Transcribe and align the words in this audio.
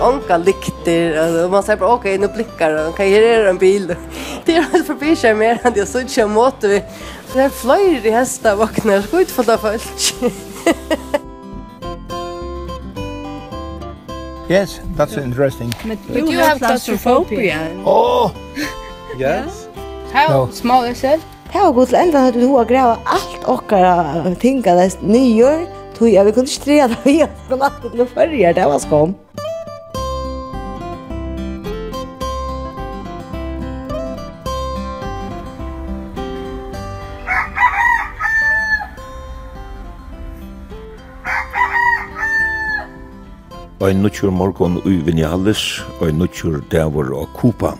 onka 0.00 0.36
lykter 0.36 1.44
och 1.44 1.50
man 1.50 1.62
säger 1.62 1.78
bara 1.78 1.92
okej 1.92 2.14
okay, 2.14 2.28
nu 2.28 2.34
blickar 2.34 2.70
den 2.70 2.92
kan 2.92 3.06
här 3.06 3.22
är 3.22 3.46
en 3.46 3.58
bil. 3.58 3.94
Det 4.44 4.56
är 4.56 4.60
alltså 4.60 4.82
förbi 4.82 5.16
sig 5.16 5.34
mer 5.34 5.58
än 5.62 5.72
jag 5.76 5.88
så 5.88 6.00
inte 6.00 6.26
mot 6.26 6.54
vi. 6.64 6.82
Det 7.32 7.40
är 7.40 7.48
flyr 7.48 8.06
i 8.06 8.10
hästar 8.10 8.56
vaknar 8.56 9.00
så 9.00 9.24
för 9.24 9.44
det 9.44 9.58
folk. 9.58 10.32
Yes, 14.50 14.80
that's 14.96 15.18
interesting. 15.18 15.70
But 15.84 15.98
you, 16.08 16.24
But 16.24 16.32
you 16.32 16.40
have 16.40 16.58
claustrophobia. 16.58 17.58
Oh. 17.84 18.30
Yes. 19.18 19.68
How 20.10 20.28
no. 20.28 20.52
small 20.52 20.84
is 20.84 21.04
it? 21.04 21.20
Det 21.52 21.58
var 21.58 21.72
god 21.72 21.86
til 21.86 21.96
enda 21.96 22.26
at 22.28 22.34
du 22.34 22.46
har 22.46 22.64
grava 22.64 22.96
alt 23.06 23.44
okkara 23.48 24.34
tinga 24.40 24.74
dess 24.76 24.98
nyer, 25.00 25.64
tog 25.96 26.10
jeg 26.12 26.26
vi 26.26 26.32
kunne 26.36 26.48
streda 26.52 26.96
vi, 27.04 27.22
men 27.48 27.62
alt 27.62 27.82
det 27.82 27.98
var 27.98 28.10
fyrir, 28.14 28.52
det 28.52 28.66
var 28.68 28.78
skom. 28.84 29.14
ein 43.80 44.02
nutjur 44.02 44.32
morgon 44.34 44.80
ui 44.84 44.98
vinjalis, 45.06 45.80
ein 46.02 46.18
nutjur 46.18 46.62
dævor 46.70 47.12
og 47.14 47.28
kupa. 47.36 47.76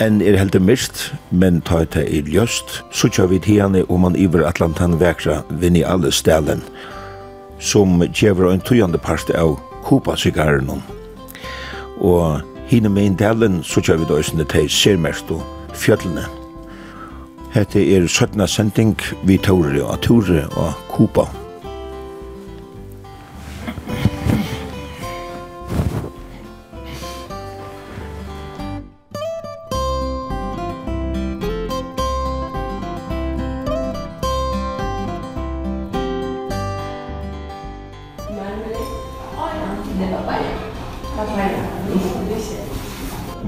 En 0.00 0.22
er 0.22 0.38
heldur 0.40 0.62
mist, 0.64 1.10
men 1.30 1.60
ta 1.60 1.82
eit 1.82 1.96
er 1.96 2.30
ljöst, 2.32 2.80
sutja 2.90 3.28
vid 3.28 3.44
hiane 3.44 3.84
om 3.88 4.00
man 4.00 4.16
iver 4.16 4.46
Atlantan 4.48 4.96
vekra 5.00 5.42
vinjalis 5.60 6.22
stelen, 6.24 6.64
som 7.60 8.00
djevra 8.00 8.52
ein 8.52 8.64
tujande 8.64 8.98
part 8.98 9.30
av 9.30 9.58
kupa 9.84 10.16
sigaren 10.16 10.82
Og 12.00 12.40
hine 12.66 12.88
mein 12.88 13.16
delen, 13.16 13.62
sutja 13.62 13.94
vid 13.96 14.08
teir 14.08 14.68
tei 14.68 14.96
og 15.30 15.42
fjöllene. 15.74 16.24
Hette 17.52 17.78
er 17.78 18.08
17. 18.08 18.48
sending 18.48 18.96
vi 19.22 19.36
tåre 19.38 19.82
og 19.84 20.00
tåre 20.00 20.48
og 20.56 20.72
kupa. 20.88 21.43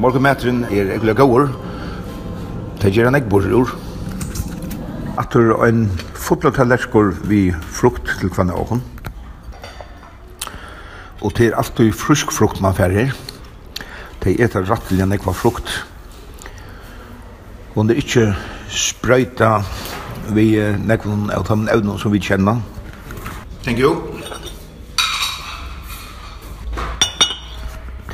Morgenmeteren 0.06 0.60
er 0.70 0.92
ekle 0.94 1.16
gåur. 1.18 1.48
Det 2.78 2.92
gjør 2.94 3.08
han 3.08 3.16
ikke 3.18 3.30
borger 3.32 3.56
ur. 3.58 3.72
Atur 5.18 5.64
en 5.66 5.88
fotlatallerskor 6.14 7.10
vi 7.26 7.40
frukt 7.74 8.12
til 8.20 8.30
kvann 8.30 8.52
av. 8.54 8.76
Og 11.26 11.34
det 11.34 11.48
er 11.48 11.58
alltid 11.58 11.90
frusk 11.90 12.30
frukt 12.30 12.62
man 12.62 12.78
færger. 12.78 13.10
Det 14.22 14.36
er 14.36 14.46
etter 14.46 14.70
rattelig 14.70 15.02
enn 15.02 15.18
ekva 15.18 15.34
frukt. 15.34 15.74
Og 17.74 17.90
det 17.90 17.98
er 17.98 18.02
ikke 18.06 18.30
sprøyta 18.70 19.56
vi 20.30 20.52
nekvun 20.86 21.32
av 21.34 21.50
de 21.50 21.64
evnen 21.74 21.98
som 21.98 22.14
vi 22.14 22.22
kjenner. 22.22 22.62
Thank 23.64 23.82
you. 23.82 23.96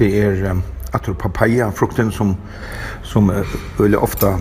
Det 0.01 0.17
er 0.17 0.49
um, 0.55 0.65
atur 0.93 1.15
papaya, 1.15 1.71
frukten 1.71 2.13
som, 2.13 2.37
som 3.03 3.31
uh, 3.31 3.57
veldig 3.79 3.99
ofta 3.99 4.37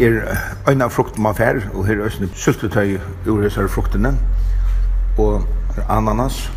er 0.00 0.22
en 0.68 0.82
av 0.82 0.90
frukten 0.90 1.22
man 1.22 1.34
fær, 1.34 1.62
og 1.74 1.86
her 1.86 2.00
er 2.00 2.08
østene 2.08 2.30
syltetøy 2.34 2.98
ur 3.26 3.42
disse 3.44 3.66
fruktene, 3.68 4.14
og 5.18 5.44
ananas, 5.88 6.50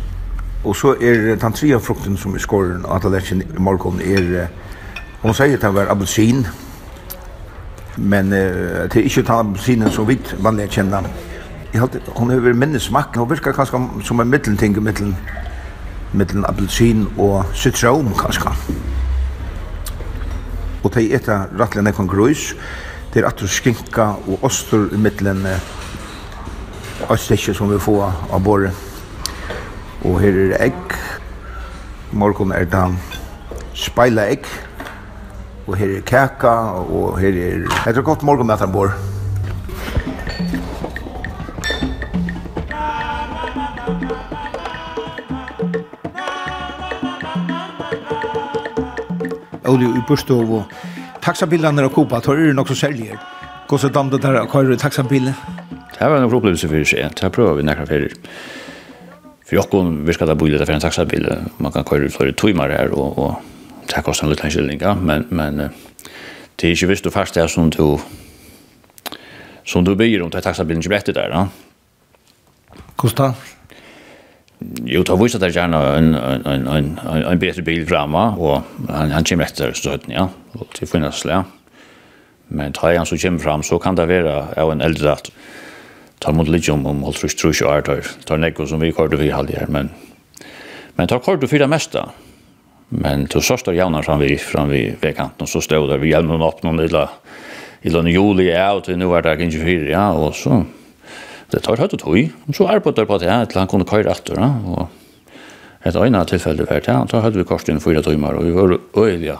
og 0.64 0.76
så 0.76 0.94
er 1.00 1.34
den 1.36 1.52
tredje 1.52 1.80
frukten 1.80 2.16
som 2.16 2.34
er 2.34 2.42
skåren 2.42 2.82
det 2.82 3.02
tallerken 3.02 3.42
i 3.42 3.58
morgen 3.58 4.00
er, 4.00 4.46
hun 5.22 5.34
sier 5.34 5.56
at 5.56 5.62
det 5.62 5.74
var 5.74 5.92
appelsin, 5.92 6.46
men 7.96 8.32
uh, 8.32 8.88
det 8.90 8.96
er 8.96 9.06
ikke 9.06 9.22
den 9.22 9.38
appelsinen 9.38 9.90
som 9.90 10.08
vi 10.08 10.18
vanlig 10.42 10.70
kjenner. 10.70 11.06
Jeg 11.74 11.80
halte, 11.80 12.00
hun 12.16 12.30
har 12.30 12.38
vært 12.38 12.82
smak 12.82 13.16
hun 13.16 13.30
virker 13.30 13.52
kanskje 13.52 13.80
som 14.06 14.20
en 14.20 14.30
mittelting 14.30 14.76
i 14.76 14.80
mittelen, 14.80 15.16
mittelen 16.12 16.44
appelsin 16.46 17.06
og 17.18 17.44
sitron 17.54 18.12
kanskje 18.18 18.54
og 20.84 20.92
de 20.92 21.06
etter 21.16 21.48
rettelig 21.56 21.86
nekon 21.86 22.08
grus, 22.08 22.52
det 23.12 23.22
er 23.22 23.28
atter 23.28 23.48
skinka 23.48 24.10
og 24.28 24.44
ostur 24.44 24.90
i 24.92 24.98
middelen 25.00 25.46
av 25.48 27.16
stekje 27.20 27.54
som 27.56 27.70
vi 27.72 27.80
får 27.80 28.04
av 28.04 28.42
båret. 28.44 28.74
Og 30.04 30.18
her 30.20 30.36
er 30.44 30.56
egg, 30.66 30.96
morgon 32.12 32.52
er 32.52 32.68
det 32.68 32.84
speila 33.78 34.28
egg, 34.28 34.44
og 35.64 35.78
her 35.80 35.96
er 35.96 36.04
kaka, 36.04 36.54
og 36.84 37.16
her 37.22 37.32
er... 37.32 37.64
Det 37.64 37.96
er 37.96 38.04
godt 38.04 38.22
morgon 38.22 38.46
med 38.46 38.58
at 38.58 38.66
han 38.66 38.74
bor. 38.74 38.92
olje 49.64 49.88
i 49.88 50.02
Burstov 50.08 50.52
og 50.52 50.64
taxabilarna 51.22 51.86
och 51.86 51.92
kopa, 51.92 52.20
tar 52.20 52.36
ju 52.36 52.58
också 52.58 52.74
säljer. 52.74 53.18
Gå 53.68 53.78
så 53.78 53.88
damt 53.88 54.22
där 54.22 54.40
och 54.40 54.52
kör 54.52 54.76
taxabilen. 54.76 55.34
Det 55.98 56.08
var 56.08 56.16
en 56.16 56.24
opplevelse 56.24 56.68
för 56.68 56.84
sig. 56.84 57.08
Det 57.20 57.30
prövar 57.30 57.54
vi 57.54 57.62
några 57.62 57.86
ferier. 57.86 58.12
För 59.46 59.56
jag 59.56 59.70
kom 59.70 60.06
det 60.06 60.34
bolig 60.34 60.58
for 60.58 60.66
för 60.66 60.72
en 60.72 60.80
taxabil. 60.80 61.36
Man 61.56 61.72
kan 61.72 61.84
köra 61.84 62.04
ut 62.04 62.14
flera 62.14 62.62
her 62.62 62.70
här 62.70 62.90
och 62.90 63.18
och 63.18 63.34
det 63.86 64.02
kostar 64.02 64.26
lite 64.26 64.84
ja. 64.84 64.94
men 64.94 65.26
men 65.30 65.56
det 66.56 66.68
er 66.68 66.70
ikke 66.70 66.86
visst 66.86 67.04
du 67.04 67.10
fast 67.10 67.34
där 67.34 67.46
som 67.46 67.70
du 67.70 67.98
som 69.64 69.84
du 69.84 69.94
bygger 69.94 70.22
om 70.22 70.30
til 70.30 70.42
taxabilen 70.42 70.78
inte 70.78 70.88
bättre 70.88 71.12
där. 71.12 71.48
Kostar 72.96 73.32
jo, 74.86 75.04
ta 75.04 75.16
vissa 75.16 75.38
där 75.38 75.50
gärna 75.50 75.96
en, 75.96 76.14
en, 76.14 76.46
en, 76.46 76.66
en, 76.66 76.98
en 77.24 77.38
bättre 77.38 77.62
bil 77.62 77.86
framma 77.86 78.30
och 78.36 78.62
han, 78.88 79.10
han 79.10 79.24
kommer 79.24 79.44
efter 79.44 79.72
stöten, 79.72 80.10
ja, 80.10 80.28
och 80.52 80.74
till 80.74 80.88
finnas, 80.88 81.24
ja. 81.24 81.44
Men 82.48 82.72
tar 82.72 82.94
han 82.94 83.06
så 83.06 83.18
kommer 83.18 83.38
fram 83.38 83.62
så 83.62 83.78
kan 83.78 83.94
det 83.94 84.06
vara 84.06 84.46
av 84.56 84.72
en 84.72 84.80
äldre 84.80 85.12
att 85.12 85.30
ta 86.18 86.32
mot 86.32 86.48
lite 86.48 86.72
om 86.72 86.86
om 86.86 87.04
allt 87.04 87.16
trus 87.16 87.34
trus 87.34 87.60
och 87.60 87.84
tar 87.84 88.02
tar 88.24 88.38
neko 88.38 88.66
som 88.66 88.80
vi 88.80 88.92
körde 88.92 89.16
vi 89.16 89.30
hade 89.30 89.58
här 89.58 89.66
men 89.66 89.90
men 90.94 91.08
tar 91.08 91.18
kort 91.18 91.42
och 91.42 91.50
fyra 91.50 91.66
mesta. 91.66 92.08
Men 92.88 93.26
då 93.26 93.40
så 93.40 93.56
står 93.56 93.74
jävnar 93.74 94.02
fram 94.02 94.18
vi 94.18 94.36
fram 94.36 94.68
vi 94.68 94.94
vägkanten 95.00 95.42
och 95.42 95.48
så 95.48 95.60
står 95.60 95.88
där 95.88 95.98
vi 95.98 96.10
hjälmen 96.10 96.42
upp 96.42 96.62
någon 96.62 96.76
lilla 96.76 97.10
i 97.82 97.90
den 97.90 98.06
juli 98.06 98.56
out 98.56 98.88
och 98.88 98.98
nu 98.98 99.04
var 99.04 99.22
det 99.22 99.36
kanske 99.36 99.60
fyra 99.60 99.90
ja 99.90 100.12
och 100.12 100.34
så 100.34 100.64
det 101.54 101.62
tar 101.64 101.80
høyt 101.80 101.94
og 101.96 102.02
tog, 102.02 102.36
så 102.52 102.68
arbeider 102.68 103.06
på 103.08 103.18
det 103.22 103.30
her, 103.30 103.46
til 103.48 103.62
han 103.62 103.70
kunne 103.70 103.86
køyre 103.88 104.12
etter, 104.12 104.40
og 104.42 104.88
et 105.84 105.96
øyne 105.96 106.24
tilfelle 106.26 106.66
var 106.66 106.80
det, 106.80 106.96
så 107.10 107.20
hadde 107.20 107.38
vi 107.38 107.44
korset 107.44 107.74
inn 107.74 107.82
fyra 107.82 108.02
timer, 108.02 108.38
og 108.38 108.46
vi 108.46 108.54
var 108.54 108.78
øyelige. 108.96 109.36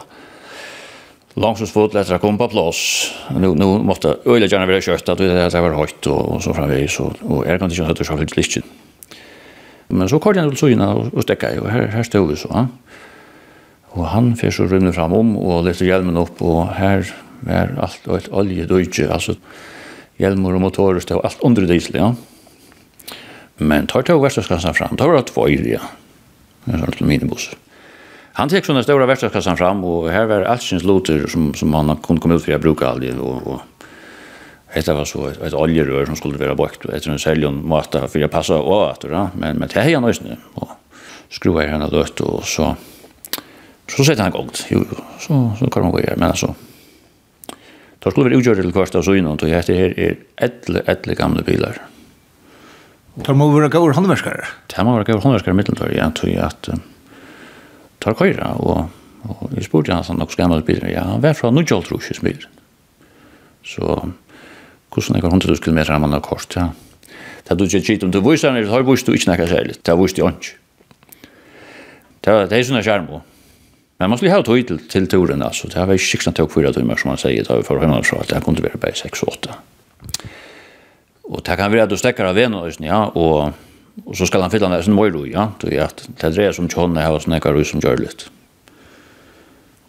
Langsomsfot 1.35 1.93
lettere 1.97 2.19
kom 2.23 2.37
på 2.37 2.47
plass. 2.47 3.11
Nu, 3.35 3.53
nu 3.55 3.77
måtte 3.83 4.15
øyelige 4.25 4.53
gjerne 4.53 4.67
være 4.69 4.85
kjøtt, 4.85 5.09
at 5.09 5.17
det 5.19 5.63
var 5.63 5.75
høyt, 5.75 6.07
og, 6.07 6.37
så 6.43 6.53
framveis, 6.55 6.99
og, 7.03 7.17
og 7.25 7.45
jeg 7.47 7.59
kan 7.59 7.71
ikke 7.71 7.89
høyt 7.89 7.99
og 7.99 8.07
sjølvlig 8.07 8.37
litt. 8.37 8.57
Men 9.89 10.09
så 10.09 10.19
køyre 10.21 10.43
jeg 10.43 10.53
til 10.53 10.61
søgene 10.61 10.87
og 10.95 11.25
stekket, 11.25 11.59
og 11.59 11.71
her, 11.73 11.89
her 11.91 12.07
stod 12.07 12.29
vi 12.29 12.39
så, 12.39 12.51
ja. 12.53 12.65
Og 13.95 14.09
han 14.11 14.33
fyr 14.35 14.51
så 14.51 14.65
rymmer 14.67 14.91
fram 14.91 15.13
om, 15.15 15.37
og 15.39 15.63
lette 15.65 15.85
hjelmen 15.87 16.17
opp, 16.19 16.41
og 16.43 16.67
her 16.75 17.07
var 17.45 17.71
alt 17.83 18.07
og 18.07 18.17
et 18.17 18.27
oljedøyge, 18.31 19.07
altså, 19.07 19.35
altså, 19.35 19.37
hjelmer 20.21 20.55
og 20.55 20.63
motorer 20.63 21.03
stod 21.03 21.25
alt 21.25 21.43
under 21.45 21.67
diesel, 21.69 21.99
ja. 21.99 22.13
Men 23.57 23.87
tar 23.87 24.03
tog 24.03 24.23
verkstadskassan 24.23 24.75
fram, 24.75 24.97
tar 24.97 25.11
var 25.11 25.21
det 25.21 25.31
två 25.31 25.47
ja. 25.47 25.83
En 26.65 26.81
sånn 26.81 26.89
liten 26.89 27.07
minibuss. 27.07 27.51
Han 28.35 28.49
tek 28.49 28.65
sånne 28.65 28.83
stora 28.83 29.05
verkstadskassan 29.07 29.57
fram, 29.57 29.83
og 29.85 30.09
her 30.11 30.25
var 30.27 30.47
allsins 30.49 30.83
loter 30.83 31.27
som, 31.31 31.53
som 31.55 31.73
han 31.73 31.93
kunne 32.03 32.19
komme 32.19 32.35
ut 32.35 32.43
for 32.43 32.55
å 32.55 32.59
brukar 32.59 32.95
aldrig, 32.95 33.13
og, 33.19 33.47
og 33.47 33.61
Hetta 34.75 34.93
var 34.93 35.05
så 35.05 35.27
ett 35.27 35.53
oljerör 35.53 36.05
som 36.05 36.15
skulle 36.15 36.37
vara 36.37 36.55
bakt 36.55 36.85
efter 36.85 37.11
en 37.11 37.19
säljon 37.19 37.67
mata 37.67 38.07
för 38.07 38.19
jag 38.19 38.31
passa 38.31 38.57
och 38.57 38.91
att 38.91 38.99
då 38.99 39.29
men 39.35 39.57
men 39.57 39.69
det 39.73 39.79
här 39.79 39.89
är 39.89 39.99
nu 39.99 40.37
och 40.53 40.69
skruva 41.29 41.63
i 41.63 41.67
henne 41.67 41.87
lött 41.87 42.21
och 42.21 42.45
så 42.45 42.75
så 43.87 44.03
sätter 44.03 44.23
han 44.23 44.31
igång. 44.31 44.49
Jo, 44.69 44.85
så 45.19 45.51
så 45.59 45.69
kan 45.69 45.83
man 45.83 45.91
gå 45.91 45.99
igen 45.99 46.15
men 46.17 46.29
alltså 46.29 46.55
Då 48.05 48.11
skulle 48.11 48.29
vi 48.29 48.37
utgjørt 48.37 48.59
til 48.61 48.69
kvart 48.69 48.93
av 48.99 49.01
søgnen, 49.01 49.31
og 49.31 49.41
dette 49.41 49.73
her 49.73 49.93
er 49.97 50.19
etle, 50.45 50.83
etle 50.85 51.15
gamle 51.17 51.41
bilar. 51.41 51.79
Det 53.17 53.33
må 53.33 53.47
være 53.49 53.71
gaur 53.73 53.95
håndverskere? 53.97 54.45
Det 54.69 54.85
må 54.85 54.93
være 54.99 55.07
gaur 55.07 55.23
håndverskere 55.23 55.57
middeltår, 55.57 55.95
ja, 55.97 56.11
tog 56.13 56.29
jeg 56.29 56.43
at 56.45 56.69
um, 56.69 56.83
tar 58.05 58.13
køyra, 58.19 58.51
og, 58.61 58.93
og 59.25 59.57
jeg 59.57 59.65
spurte 59.65 59.95
han 59.95 60.05
sånn 60.05 60.21
nokså 60.21 60.37
gamle 60.43 60.61
bilar, 60.67 60.91
ja, 60.93 61.07
han 61.09 61.25
var 61.25 61.33
fra 61.33 61.49
Nudjoltrusjes 61.49 62.21
bil. 62.21 62.45
Så, 63.65 63.81
hvordan 64.93 65.17
er 65.17 65.25
det 65.25 65.33
100 65.33 65.49
km 65.49 65.63
kilometer 65.65 66.05
man 66.05 66.13
har 66.13 66.21
kort, 66.29 66.53
ja. 66.53 66.69
Det 67.09 67.55
er 67.55 67.57
du 67.57 67.65
ikke 67.65 67.87
gitt 67.89 68.05
om 68.05 68.13
du 68.13 68.21
viser, 68.21 68.53
det 68.53 68.69
har 68.69 68.85
vist 68.85 69.09
du 69.09 69.17
ikke 69.17 69.33
nekka 69.33 69.49
særlig, 69.49 69.79
det 69.81 69.89
har 69.89 69.97
vist 69.97 70.21
du 70.21 70.27
ikke. 70.29 70.59
Det 72.21 72.37
er 72.53 72.69
sånne 72.69 72.85
skjerm, 72.85 73.09
og 73.17 73.34
Men 73.97 74.09
man 74.09 74.17
skulle 74.17 74.33
ha 74.33 74.43
tog 74.43 74.67
til, 74.67 74.79
til 74.91 75.07
turen 75.07 75.41
altså. 75.41 75.67
Det 75.67 75.79
här 75.79 75.85
var 75.85 75.93
ju 75.93 75.99
16 75.99 76.33
tog 76.33 76.51
fyra 76.51 76.73
timer, 76.73 76.95
som 76.95 77.09
man 77.09 77.17
säger 77.17 77.43
tar 77.43 77.57
vi 77.57 77.63
för 77.63 77.79
hemma 77.79 78.03
så 78.03 78.15
att 78.15 78.27
det 78.27 78.41
kunne 78.43 78.61
være 78.61 78.77
bare 78.77 78.95
6 78.95 79.23
och 79.23 79.29
8. 79.29 79.49
Og 81.23 81.41
det 81.45 81.57
kan 81.57 81.71
være 81.71 81.83
at 81.83 81.89
du 81.89 81.97
stekker 81.97 82.25
av 82.25 82.35
venen, 82.35 82.71
ja, 82.79 83.05
og, 83.15 83.53
og 84.05 84.15
så 84.15 84.25
skal 84.25 84.41
han 84.41 84.51
fylle 84.51 84.67
den 84.67 84.71
där 84.71 84.81
sin 84.81 84.93
mojro, 84.93 85.25
ja. 85.25 85.51
Det 85.61 85.73
er 85.73 85.83
att 85.83 86.09
det 86.21 86.37
är 86.37 86.51
som 86.51 86.69
tjånne 86.69 87.01
här 87.01 87.11
och 87.11 87.21
sådana 87.21 87.39
här 87.43 87.63
som 87.63 87.79
gjør 87.79 87.97
litt. 87.97 88.29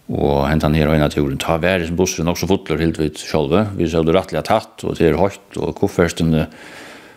Og 0.07 0.47
hentan 0.47 0.75
her 0.75 0.87
og 0.87 0.95
ena 0.95 1.09
turen, 1.11 1.39
ta 1.39 1.57
væri 1.59 1.89
som 1.89 1.97
bussen 1.99 2.29
også 2.31 2.47
fotler 2.47 2.79
helt 2.79 2.99
vidt 3.01 3.19
sjolve. 3.19 3.65
Vi 3.75 3.89
ser 3.91 4.05
det 4.07 4.15
rettelig 4.15 4.45
tatt, 4.47 4.85
og 4.87 4.95
det 4.95 5.09
er 5.09 5.19
høyt, 5.19 5.59
og 5.59 5.75
kofferstene, 5.81 6.47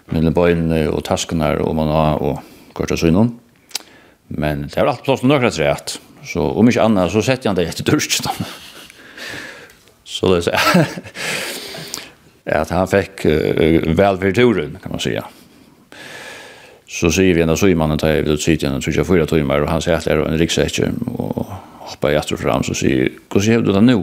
mellom 0.10 0.34
bøyene 0.34 0.88
og 0.90 1.04
taskene, 1.06 1.52
og 1.62 1.76
man 1.78 1.92
har, 1.94 2.18
og 2.18 2.40
kortet 2.74 2.98
synen. 2.98 3.36
Men 4.30 4.66
det 4.66 4.78
er 4.78 4.90
alt 4.90 5.06
plass 5.06 5.22
til 5.22 5.30
nøkret 5.30 5.60
rett, 5.62 6.00
Så 6.30 6.44
om 6.62 6.70
ikke 6.70 6.86
annet, 6.86 7.10
så 7.10 7.24
setter 7.26 7.50
han 7.50 7.58
det 7.58 7.66
etter 7.72 7.88
dørst. 7.88 8.28
så 10.14 10.30
det 10.34 10.42
er 10.42 10.46
så, 10.46 10.86
at 12.60 12.74
han 12.74 12.90
fikk 12.90 13.26
uh, 13.26 13.90
vel 13.98 14.22
for 14.22 14.38
turen, 14.38 14.78
kan 14.82 14.94
man 14.94 15.02
säga. 15.02 15.26
Så 16.90 17.12
sier 17.14 17.36
vi 17.38 17.42
en 17.44 17.54
av 17.54 17.60
symannen 17.62 18.00
til 18.02 18.10
jeg 18.10 18.26
vil 18.26 18.40
sitte 18.42 18.66
igjen, 18.66 18.82
tror 18.82 18.96
jeg 18.98 19.06
fyra 19.06 19.26
timer, 19.30 19.66
og 19.66 19.70
han 19.70 19.84
sier 19.86 20.00
at 20.00 20.08
det 20.08 20.16
er 20.16 20.24
en 20.26 20.40
riksekker, 20.42 20.96
og 21.14 21.52
hopper 21.92 22.16
jeg 22.16 22.24
etter 22.24 22.42
fram, 22.42 22.66
så 22.66 22.78
sier, 22.78 23.12
hvordan 23.30 23.54
gjør 23.54 23.68
du 23.68 23.74
det 23.76 23.84
nå? 23.86 24.00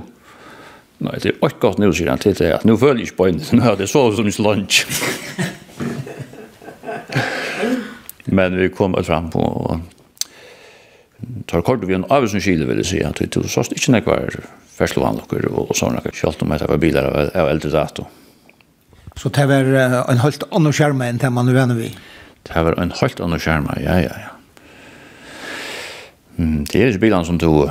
Nei, 1.06 1.16
det 1.20 1.32
er 1.32 1.50
ikke 1.50 1.64
godt 1.66 1.82
nå, 1.82 1.90
sier 1.94 2.12
han 2.12 2.22
til 2.22 2.36
det, 2.38 2.52
at 2.60 2.66
nå 2.66 2.76
føler 2.78 3.02
jeg 3.02 3.10
ikke 3.10 3.18
på 3.18 3.28
en, 3.32 3.42
nå 3.58 3.66
er 3.72 3.78
det 3.80 3.90
så 3.90 4.06
som 4.14 4.30
ikke 4.30 4.46
lunch. 4.46 4.86
Men 8.26 8.58
vi 8.58 8.70
kom 8.74 8.94
fram 9.06 9.30
på, 9.34 9.42
og 9.42 9.95
tar 11.46 11.62
kort 11.62 11.84
vi 11.84 11.94
en 11.94 12.06
avisen 12.10 12.40
skile 12.40 12.66
vil 12.68 12.82
jeg 12.82 12.90
si 12.90 13.00
at 13.04 13.20
det 13.20 13.50
såst 13.50 13.74
ikke 13.76 13.94
nekvar 13.96 14.38
ferslovanlokker 14.76 15.48
og, 15.50 15.70
og 15.70 15.76
sånne 15.78 16.02
kjølt 16.12 16.42
om 16.44 16.52
etter 16.52 16.78
biler 16.80 17.08
av, 17.08 17.30
av 17.34 17.50
eldre 17.50 17.72
dato. 17.72 18.06
Så 19.16 19.32
det 19.32 19.46
var 19.48 19.70
en 20.10 20.20
helt 20.20 20.44
annen 20.52 20.74
skjerma 20.76 21.08
enn 21.08 21.20
det 21.22 21.32
man 21.32 21.48
nu 21.48 21.76
vi? 21.78 21.90
Det 22.46 22.54
var 22.54 22.76
en 22.78 22.92
helt 23.00 23.20
annen 23.20 23.40
skjerma, 23.40 23.78
ja, 23.80 23.98
ja, 24.04 24.16
ja. 24.26 24.32
Mm, 26.36 26.66
det 26.68 26.76
er 26.76 26.92
ikke 26.92 27.06
bilene 27.06 27.24
som 27.24 27.38
tog 27.40 27.70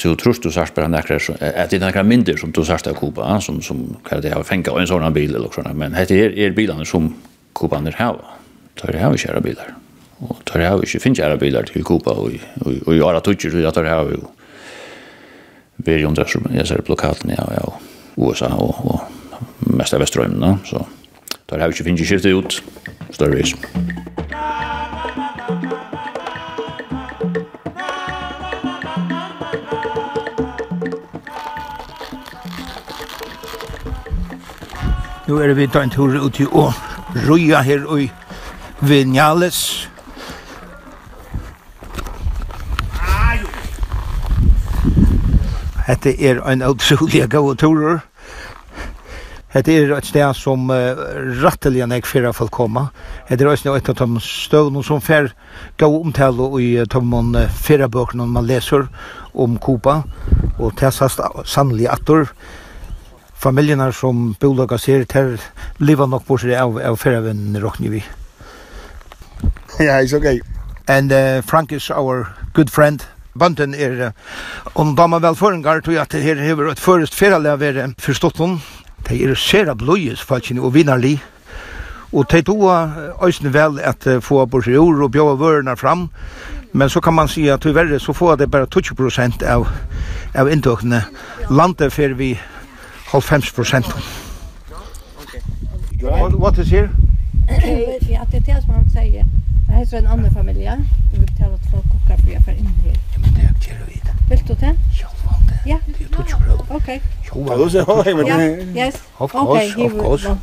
så 0.00 0.14
tror 0.16 0.36
du 0.42 0.50
sagt 0.52 0.74
bara 0.74 0.88
näkra 0.88 1.16
att 1.16 1.70
det 1.70 1.76
är 1.76 1.80
några 1.80 2.02
mindre 2.02 2.36
som 2.36 2.50
du 2.50 2.64
sagt 2.64 2.86
av 2.86 2.94
Kuba 2.94 3.40
som 3.40 3.62
som 3.62 3.96
kan 4.04 4.20
det 4.20 4.34
ha 4.34 4.44
fänga 4.44 4.80
en 4.80 4.86
sån 4.86 5.12
bil 5.12 5.34
eller 5.34 5.48
såna 5.54 5.72
men 5.72 5.92
det 5.92 6.10
är 6.10 6.38
er 6.38 6.50
bilarna 6.50 6.84
som 6.84 7.14
Kubaner 7.54 7.92
har. 7.92 8.20
Tar 8.74 8.92
det 8.92 8.98
här 8.98 9.10
vi 9.10 9.18
köra 9.18 9.40
bilar. 9.40 9.74
Og 10.20 10.42
tar 10.44 10.60
jeg 10.60 10.72
jo 10.72 10.84
ikke 10.84 11.00
finnes 11.00 11.22
jeg 11.22 11.40
biler 11.40 11.64
til 11.68 11.84
Kuba, 11.84 12.12
og 12.12 12.32
i 12.32 13.00
året 13.00 13.24
tutsi, 13.24 13.50
så 13.50 13.62
jeg 13.62 13.72
tar 13.72 13.88
jeg 13.88 14.16
jo 14.18 14.28
veri 15.80 16.04
om 16.04 16.14
det 16.14 16.28
som 16.28 16.44
jeg 16.52 16.66
ser 16.68 16.84
blokaten 16.84 17.32
av 17.40 17.54
ja, 17.56 17.64
USA 18.20 18.52
og, 18.60 18.82
og 18.84 19.72
mest 19.72 19.96
av 19.96 20.04
Vestrøymene, 20.04 20.58
så 20.68 20.84
tar 21.48 21.62
jeg 21.62 21.70
jo 21.70 21.76
ikke 21.76 21.88
finnes 21.88 22.04
jeg 22.04 22.12
skiftet 22.12 22.36
ut, 22.36 22.60
større 23.16 23.40
vis. 23.40 23.56
Nu 35.30 35.38
er 35.38 35.54
vi 35.54 35.68
ta 35.70 35.84
en 35.86 35.92
tur 35.94 36.10
ut 36.18 36.40
i 36.42 36.44
å 36.44 36.72
røya 37.28 37.60
her 37.62 37.84
i 37.94 38.08
Vinjales, 38.82 39.89
Hette 45.90 46.12
er 46.22 46.38
en 46.46 46.60
utrolig 46.62 47.24
god 47.32 47.56
turer. 47.58 48.04
Hette 49.50 49.74
er 49.74 49.90
et 49.96 50.06
sted 50.06 50.36
som 50.38 50.68
uh, 50.70 51.00
rattelig 51.42 51.82
enn 51.82 51.90
jeg 51.96 52.06
fyrir 52.06 52.36
folk 52.36 52.52
koma. 52.54 52.84
Hette 53.26 53.42
er 53.42 53.50
også 53.50 53.74
et 53.74 53.90
av 53.90 53.98
de 53.98 54.22
støvnene 54.22 54.86
som 54.86 55.02
fer 55.02 55.32
gå 55.82 55.88
omtale 55.90 56.46
i 56.62 56.68
de 56.78 57.02
uh, 57.02 57.40
fyrir 57.50 57.90
bøkene 57.90 58.28
man 58.30 58.46
leser 58.46 58.86
om 59.34 59.58
Kopa. 59.58 60.04
Og 60.62 60.78
det 60.78 60.92
er 60.92 61.42
sannelig 61.42 61.90
atter 61.90 62.30
familjerna 63.42 63.90
som 63.90 64.36
bolaga 64.38 64.78
ser 64.78 65.02
ter 65.10 65.40
liva 65.82 66.06
nok 66.06 66.28
på 66.28 66.38
sig 66.38 66.54
av 66.54 66.78
av 66.78 66.96
förvän 66.96 67.60
rockni 67.60 67.88
vi. 67.88 68.04
Ja, 69.78 69.84
yeah, 69.84 70.04
it's 70.04 70.14
okay. 70.14 70.40
And 70.86 71.10
uh, 71.10 71.42
Frank 71.42 71.72
is 71.72 71.90
our 71.90 72.28
good 72.54 72.70
friend 72.70 73.02
bønden 73.38 73.74
er 73.74 74.12
om 74.74 74.94
damer 74.96 75.20
velføringar, 75.22 75.80
tror 75.80 75.92
jeg 75.92 76.02
at 76.02 76.12
det 76.12 76.22
her 76.22 76.42
hever 76.42 76.70
et 76.70 76.80
først 76.80 77.14
ferale 77.14 77.52
av 77.52 77.62
er 77.62 77.94
forstått 77.98 78.38
noen. 78.38 78.60
De 79.08 79.18
er 79.24 79.34
sera 79.34 79.74
bløyes, 79.74 80.22
faktisk, 80.22 80.60
og 80.60 80.74
vinnarlig. 80.74 81.20
Og 82.12 82.26
de 82.30 82.42
to 82.42 82.56
øyne 82.66 83.52
vel 83.54 83.80
at 83.80 84.06
få 84.22 84.44
borsjord 84.46 85.02
og 85.02 85.12
bjøve 85.12 85.38
vørene 85.38 85.76
fram. 85.76 86.08
Men 86.72 86.88
så 86.88 87.00
kan 87.00 87.14
man 87.14 87.28
si 87.28 87.48
at 87.48 87.60
tyverre 87.60 87.98
så 87.98 88.12
får 88.12 88.36
det 88.36 88.50
bare 88.50 88.66
20% 88.66 89.42
av, 89.46 89.68
av 90.34 90.50
inntøkene. 90.50 91.02
Landet 91.50 91.92
fer 91.92 92.14
vi 92.14 92.38
50 93.10 93.54
prosent. 93.54 93.86
What, 96.02 96.34
what 96.34 96.58
is 96.58 96.70
here? 96.70 96.90
Okej, 97.56 98.18
att 98.22 98.32
det 98.32 98.36
er 98.48 98.54
det 98.54 98.62
som 98.64 98.74
han 98.74 98.90
sier. 98.90 99.24
Det 99.66 99.76
heter 99.76 99.96
är 99.96 100.00
en 100.00 100.06
annan 100.06 100.30
familj. 100.34 100.70
Vi 101.12 101.26
tale 101.38 101.54
at 101.54 101.70
folk 101.70 101.84
kokker 101.92 102.22
för 102.22 102.30
jeg 102.30 102.42
för 102.44 102.52
inn 102.52 102.74
her. 102.84 102.96
Ja, 103.12 103.18
men 103.20 103.34
det 103.34 103.40
är 103.40 103.44
jag 103.44 103.54
gärna 103.68 103.84
vid. 103.86 104.00
Vil 104.28 104.38
du 104.48 104.54
til? 104.54 104.78
Ja, 105.00 105.06
man 105.24 105.34
det. 105.48 105.70
Ja. 105.70 105.76
Det 105.86 106.06
er 106.06 106.16
touch 106.16 106.36
bro. 106.38 106.76
Ok. 106.76 106.88
Jo, 107.28 107.42
vad 107.42 107.58
du 107.58 107.70
säger. 107.70 107.86
Ja, 108.74 108.86
yes. 108.86 109.02
Of 109.18 109.30
course, 109.30 109.74
okay, 109.74 109.86
of 109.86 109.92
course. 109.92 110.36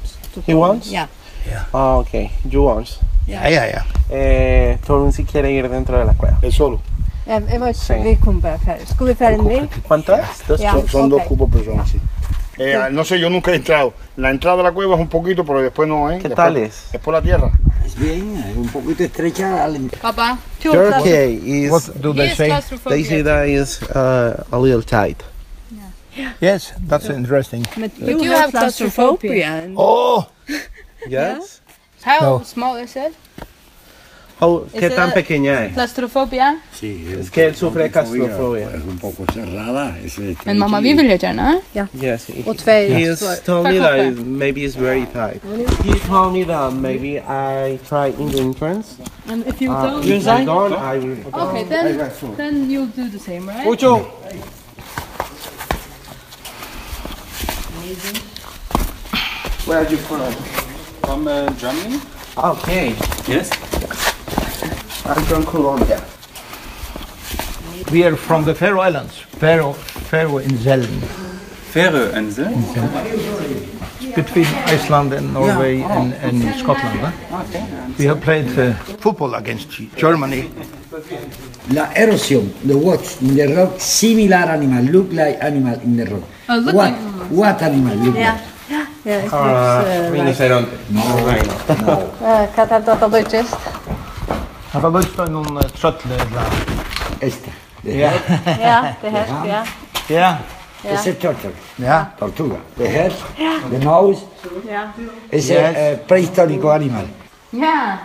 He 0.46 0.56
wants? 0.56 0.92
Ja. 0.92 1.06
Yeah. 1.48 1.62
Ah, 1.74 1.98
ok. 1.98 2.14
You 2.54 2.68
wants? 2.68 3.02
Ja, 3.28 3.50
ja, 3.50 3.64
ja. 3.66 3.82
Eh, 4.16 4.78
Torun 4.88 5.12
si 5.12 5.24
quiere 5.24 5.52
ir 5.52 5.70
dentro 5.70 5.98
de 6.00 6.06
la 6.06 6.14
cueva. 6.14 6.38
El 6.44 6.54
solo. 6.54 6.80
Eh, 7.28 7.42
ikke, 7.70 8.04
vi 8.04 8.16
kommer 8.16 8.42
bare 8.42 8.60
para. 8.66 8.86
Skulle 8.86 9.14
vi 9.14 9.18
para 9.18 9.36
en 9.36 9.48
mí? 9.48 9.70
¿Cuántas? 9.88 10.20
Dos, 10.48 10.62
son 10.92 11.10
dos 11.10 11.22
cubos 11.24 11.50
personas, 11.50 11.90
sí. 11.90 12.00
Eh, 12.58 12.90
no 12.92 13.06
sé, 13.06 13.20
yo 13.20 13.30
nunca 13.30 13.52
he 13.52 13.56
entrado. 13.56 13.94
La 14.16 14.32
entrada 14.32 14.62
a 14.62 14.64
la 14.64 14.72
cueva 14.72 14.96
es 14.96 15.02
un 15.02 15.10
poquito, 15.10 15.46
pero 15.46 15.62
después 15.62 15.88
no, 15.88 16.10
¿eh? 16.10 16.18
¿Qué 16.18 16.30
después, 16.30 16.36
tal 16.36 16.58
es? 16.58 16.90
Es 16.94 17.00
por 17.00 17.14
la 17.14 17.22
tierra. 17.22 17.52
Es 17.86 17.98
bien, 17.98 18.38
es 18.38 18.58
un 18.58 18.68
poquito 18.68 19.04
estrecha. 19.04 19.64
Al... 19.64 19.78
Papá, 20.02 20.40
Turkey 20.62 21.42
is... 21.44 21.72
What 21.72 21.96
do 22.02 22.14
they 22.14 22.30
say? 22.30 22.52
They 22.86 23.04
say 23.04 23.22
that 23.22 23.48
is 23.48 23.82
uh, 23.96 24.44
a 24.52 24.58
little 24.58 24.82
tight. 24.82 25.24
Yeah. 25.70 25.92
yeah. 26.16 26.34
Yes, 26.42 26.74
that's 26.88 27.06
yeah. 27.06 27.16
interesting. 27.16 27.64
But 27.78 27.98
you, 27.98 28.06
but 28.06 28.24
you 28.24 28.32
have 28.32 28.52
claustrophobia. 28.52 29.74
Oh! 29.78 30.28
yes. 31.08 31.08
Yeah? 31.08 31.40
How 32.04 32.22
no. 32.22 32.44
small 32.44 32.76
is 32.78 32.96
it? 32.96 33.14
Oh, 34.40 34.66
¿Qué 34.72 34.90
tan 34.92 35.12
pequeña 35.14 35.66
es? 35.66 35.74
¿Claustrofobia? 35.74 36.62
Sí. 36.72 37.08
Es 37.20 37.32
que 37.32 37.46
él 37.46 37.56
sufre 37.56 37.84
de 37.84 37.92
claustrofobia. 37.92 38.70
Es 38.70 38.84
un 38.84 39.00
poco 39.00 39.26
cerrada. 39.34 39.98
Es 39.98 40.20
Men 40.46 40.60
mamma 40.60 40.80
vi 40.80 40.94
vill 40.94 41.10
ju 41.10 41.18
gärna. 41.18 41.60
Ja. 41.74 41.88
Yes. 41.94 42.28
Och 42.46 42.58
två. 42.58 42.72
He 42.72 43.10
has 43.10 43.42
told 43.44 43.68
me 43.68 43.80
that 43.80 44.14
maybe 44.26 44.62
it's 44.62 44.76
very 44.76 45.06
tight. 45.08 45.42
He 45.84 46.00
told 46.08 46.34
me 46.34 46.46
that 46.46 46.74
maybe 46.74 47.18
I 47.18 47.80
try 47.90 48.14
in 48.20 48.30
the 48.32 48.42
entrance. 48.42 48.98
And 49.28 49.48
if 49.48 49.60
you 49.60 49.70
don't, 49.70 50.06
uh, 50.06 50.16
if 50.16 50.28
I 50.28 50.46
don't, 50.46 50.74
I 50.74 51.00
will. 51.00 51.18
Okay, 51.34 51.64
then 51.64 52.12
then 52.38 52.70
you'll 52.70 52.92
do 52.96 53.10
the 53.10 53.20
same, 53.20 53.50
right? 53.50 53.66
Ocho. 53.66 54.06
Where 59.66 59.80
are 59.80 59.90
you 59.90 59.98
from? 59.98 60.32
From 61.02 61.28
uh, 61.28 61.50
Germany. 61.58 62.00
Okay. 62.38 62.96
Yes. 63.28 63.50
I'm 65.08 65.24
from 65.24 65.46
Colombia. 65.46 66.04
We 67.92 68.04
are 68.04 68.18
from 68.18 68.44
the 68.44 68.54
Faroe 68.54 68.82
Islands. 68.82 69.18
Faroe, 69.40 69.72
Faroe 69.72 70.40
Inseln. 70.40 71.02
Faroe 71.72 72.12
Inseln? 72.12 72.54
Inseln. 72.54 74.16
Between 74.16 74.46
Iceland 74.68 75.14
and 75.14 75.34
Norway 75.34 75.78
yeah. 75.78 75.88
oh. 75.88 76.02
and, 76.02 76.14
and 76.14 76.56
Scotland. 76.60 77.00
Huh? 77.00 77.44
Okay. 77.44 77.64
We 77.98 78.06
have 78.06 78.20
played 78.20 78.60
uh, 78.60 78.74
football 79.00 79.36
against 79.36 79.70
Germany. 79.96 80.52
La 81.72 81.92
erosion, 81.96 82.54
the 82.66 82.78
watch 82.78 83.22
in 83.22 83.36
the 83.36 83.48
rock, 83.56 83.80
similar 83.80 84.36
animal, 84.36 84.84
look 84.84 85.14
like 85.14 85.42
animal 85.42 85.80
in 85.82 85.96
the 85.96 86.06
rock. 86.06 86.24
Oh, 86.50 86.58
look 86.58 86.76
what, 86.76 86.92
like 86.92 87.32
what 87.32 87.62
animal 87.62 87.96
look 87.96 88.16
yeah. 88.16 88.34
like? 88.34 88.42
Yeah, 89.06 89.20
it 89.20 89.24
looks, 89.24 89.34
uh, 89.34 89.38
uh, 89.38 90.12
right. 91.26 91.48
No, 91.70 91.76
no. 91.76 91.86
no. 91.86 91.94
Uh, 92.20 92.54
cat 92.54 92.70
had 92.70 92.86
not 92.86 93.00
Han 94.72 94.82
kan 94.82 95.04
på 95.16 95.26
någon 95.26 95.64
tröttle 95.64 96.16
eller... 96.16 96.44
Just 97.22 97.46
det. 97.82 97.98
Ja, 97.98 98.12
det 99.02 99.10
här, 99.10 99.28
ja. 99.48 99.66
Ja. 100.08 100.38
Det 100.82 101.10
är 101.10 101.14
tröttle. 101.14 101.50
Ja. 101.76 102.06
Tortuga. 102.20 102.56
Det 102.76 102.88
här, 102.88 103.14
det 103.72 103.86
maus. 103.86 104.18
Ja. 104.70 104.92
Det 105.30 105.52
är 105.52 105.98
prehistorico 105.98 106.70
animal. 106.70 107.08
Ja. 107.50 107.98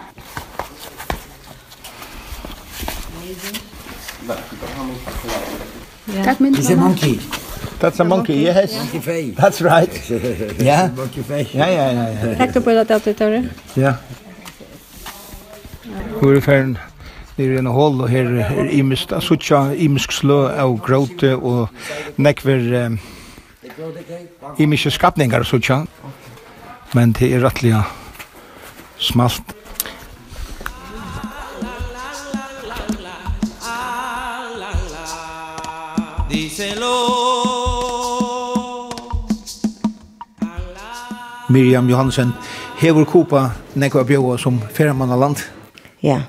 That's 6.06 6.72
a 6.72 6.76
monkey. 6.76 7.18
That's 7.80 8.00
a 8.00 8.04
monkey, 8.04 8.46
yes. 8.46 8.78
Monkey 8.78 9.00
face. 9.00 9.42
That's 9.42 9.60
right. 9.60 10.10
yeah. 10.60 10.88
Monkey 10.96 11.22
face. 11.22 11.54
Yeah, 11.54 11.70
yeah, 11.70 12.24
yeah. 12.24 12.38
Tack 12.38 12.54
då 12.54 12.60
på 12.60 12.70
det 12.70 12.84
där, 12.84 13.12
Tore. 13.14 13.48
Ja. 13.74 13.94
Nu 16.22 16.28
er 16.28 16.34
det 16.34 16.44
ferden 16.44 16.76
nere 17.34 17.54
i 17.56 17.58
en 17.58 17.66
hål, 17.66 17.96
og 18.04 18.08
her 18.08 18.28
er 18.44 18.68
imisk, 18.70 19.10
suttja, 19.20 19.72
imisk 19.74 20.12
slø 20.14 20.44
av 20.54 20.76
gråte, 20.78 21.32
og 21.34 21.66
nekver 22.14 22.68
um, 22.86 22.98
imiske 24.62 24.92
skapningar, 24.94 25.42
suttja. 25.42 25.80
Men 26.94 27.10
det 27.18 27.32
er 27.34 27.42
rettelig 27.42 27.80
smalt. 29.02 29.42
Miriam 41.50 41.90
Johansen, 41.90 42.30
hevur 42.78 43.04
kupa 43.10 43.42
nekva 43.74 44.06
bjóa 44.06 44.38
som 44.38 44.62
ferramannaland. 44.70 45.42
land. 45.42 45.61
Ja. 46.02 46.20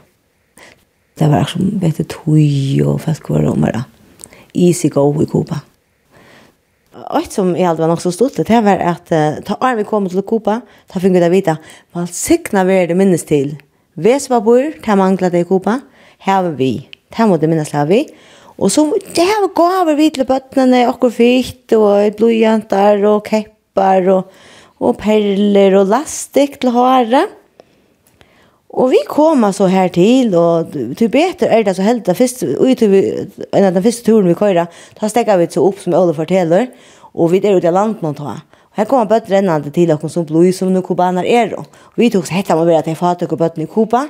Det 1.18 1.28
var 1.28 1.48
som 1.50 1.70
vet 1.82 1.98
du 1.98 2.06
tui 2.06 2.82
og 2.86 3.00
folk 3.02 3.30
var 3.30 3.48
om 3.50 3.66
det. 3.66 3.84
Easy 4.54 4.90
go 4.90 5.08
i 5.22 5.26
Kuba. 5.26 5.62
Och 6.94 7.26
som 7.30 7.56
jag 7.58 7.76
var 7.76 7.88
nog 7.88 8.02
så 8.02 8.12
stort 8.12 8.36
det 8.36 8.62
var 8.62 8.78
att 8.78 9.08
ta 9.46 9.54
arm 9.60 9.78
vi 9.78 9.84
kom 9.84 10.10
till 10.10 10.22
Kuba, 10.22 10.62
ta 10.88 11.00
fick 11.00 11.12
vi 11.12 11.20
det 11.20 11.30
vita. 11.30 11.58
Man 11.92 12.08
sikna 12.08 12.64
vi 12.64 12.88
det 12.88 12.96
minnes 12.96 13.26
till. 13.26 13.56
Ves 13.94 14.30
var 14.30 14.42
bor, 14.42 14.74
ta 14.84 14.96
mangla 14.96 15.30
det 15.30 15.40
i 15.40 15.46
Kuba. 15.46 15.80
Här 16.18 16.44
vi. 16.44 16.90
Ta 17.10 17.28
mot 17.28 17.42
det 17.42 17.48
minnes 17.48 17.72
här 17.72 17.86
vi. 17.86 18.08
Och 18.56 18.72
så 18.72 18.98
det 19.16 19.22
här 19.22 19.56
gav 19.56 19.96
vi 19.96 20.10
till 20.10 20.26
bötterna 20.26 20.90
och 20.90 21.14
fikt 21.14 21.72
och 21.72 22.14
blodjantar 22.18 23.04
och 23.04 23.28
keppar 23.28 24.10
och 24.10 24.32
och 24.78 24.98
perler 24.98 25.76
och 25.76 25.86
lastik 25.86 26.60
till 26.60 26.70
hara. 26.70 27.18
Mm 27.18 27.43
Og 28.74 28.90
vi 28.90 29.04
kom 29.06 29.46
så 29.54 29.68
her 29.70 29.92
til, 29.94 30.34
og 30.34 30.74
til 30.98 31.12
beter 31.14 31.52
er 31.54 31.62
det 31.66 31.76
så 31.78 31.86
heldig, 31.86 32.08
det 32.08 32.18
første, 32.18 32.48
ut 32.58 32.80
til 32.80 32.96
en 33.54 33.68
av 33.68 33.76
den 33.76 33.84
første 33.86 34.08
turen 34.08 34.32
vi 34.32 34.38
køyra, 34.38 34.66
da 34.98 35.10
stekka 35.10 35.36
vi 35.38 35.46
så 35.54 35.62
opp 35.62 35.78
som 35.84 35.94
Ole 35.94 36.16
forteller, 36.18 36.72
og 37.14 37.30
vi 37.30 37.42
er 37.44 37.60
ute 37.60 37.70
i 37.70 37.74
landet 37.74 38.02
nå 38.02 38.16
ta. 38.18 38.40
Og 38.74 38.80
her 38.80 38.88
kommer 38.90 39.06
bøtt 39.12 39.30
rennande 39.30 39.70
til 39.70 39.94
oss 39.94 40.16
som 40.16 40.26
blod 40.26 40.50
som 40.58 40.72
nu 40.74 40.82
kubaner 40.82 41.28
er. 41.30 41.54
Og 41.54 42.00
vi 42.02 42.10
tok 42.10 42.26
så 42.26 42.34
hetta 42.40 42.58
man 42.58 42.66
vera 42.66 42.82
til 42.82 42.98
fatet 42.98 43.30
og 43.30 43.38
bøtten 43.38 43.68
i 43.68 43.70
Kuba, 43.70 44.08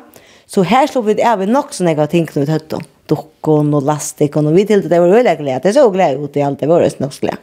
så 0.48 0.63
her 0.63 0.88
slår 0.88 1.10
vi 1.10 1.15
det 1.20 1.25
av 1.27 1.43
nok 1.43 1.75
så 1.75 1.84
nekva 1.84 2.08
ting 2.08 2.27
knut 2.29 2.51
høtt 2.51 2.77
om. 2.77 2.86
Dukkon 3.12 3.74
og 3.75 3.84
lastikon, 3.84 4.48
og 4.48 4.55
vi 4.55 4.63
til 4.70 4.86
det 4.88 5.01
var 5.01 5.12
veldig 5.12 5.34
glede, 5.41 5.60
det 5.65 5.74
så 5.75 5.84
glede 5.91 6.24
ut 6.24 6.39
i 6.39 6.46
alt, 6.46 6.62
det 6.62 6.70
var 6.72 6.86
det 6.86 7.03
nok 7.03 7.17
glede. 7.20 7.41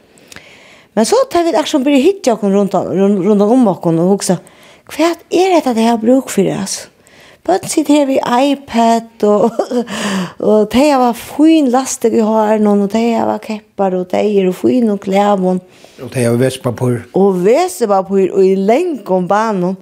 Men 0.97 1.05
så 1.05 1.21
tar 1.29 1.45
vi 1.45 1.53
akkurat 1.53 1.61
aksjon 1.61 1.85
blir 1.85 2.01
hitja 2.01 2.33
oss 2.33 2.41
rundt, 2.41 2.73
rundt, 2.73 3.21
rundt 3.27 3.45
om 3.45 3.69
oss 3.69 3.85
og 3.85 4.09
hoksa, 4.09 4.39
hva 4.91 5.11
er 5.13 5.53
dette 5.53 5.75
det 5.77 5.85
jeg 5.85 5.93
har 5.93 6.01
bruk 6.01 6.33
for, 6.33 6.49
altså? 6.49 6.90
Bøtten 7.41 7.71
sitter 7.71 8.03
her 8.03 8.09
i 8.13 8.51
iPad, 8.51 9.23
og, 9.25 9.55
og 10.49 10.67
de 10.73 10.83
har 10.91 11.13
fin 11.17 11.71
laster 11.73 12.13
i 12.13 12.21
hånden, 12.21 12.83
og 12.85 12.91
de 12.93 13.01
har 13.15 13.39
kepper, 13.41 13.95
og 13.97 14.11
de 14.11 14.21
har 14.35 14.51
fin 14.53 14.91
og 14.93 14.99
klæven. 15.01 15.61
Og 16.01 16.11
de 16.13 16.25
har 16.25 16.37
vesepapur. 16.37 16.99
Og 17.17 17.39
vesepapur, 17.45 18.27
og 18.29 18.45
i 18.45 18.53
lenk 18.55 19.09
om 19.09 19.25
banen. 19.29 19.77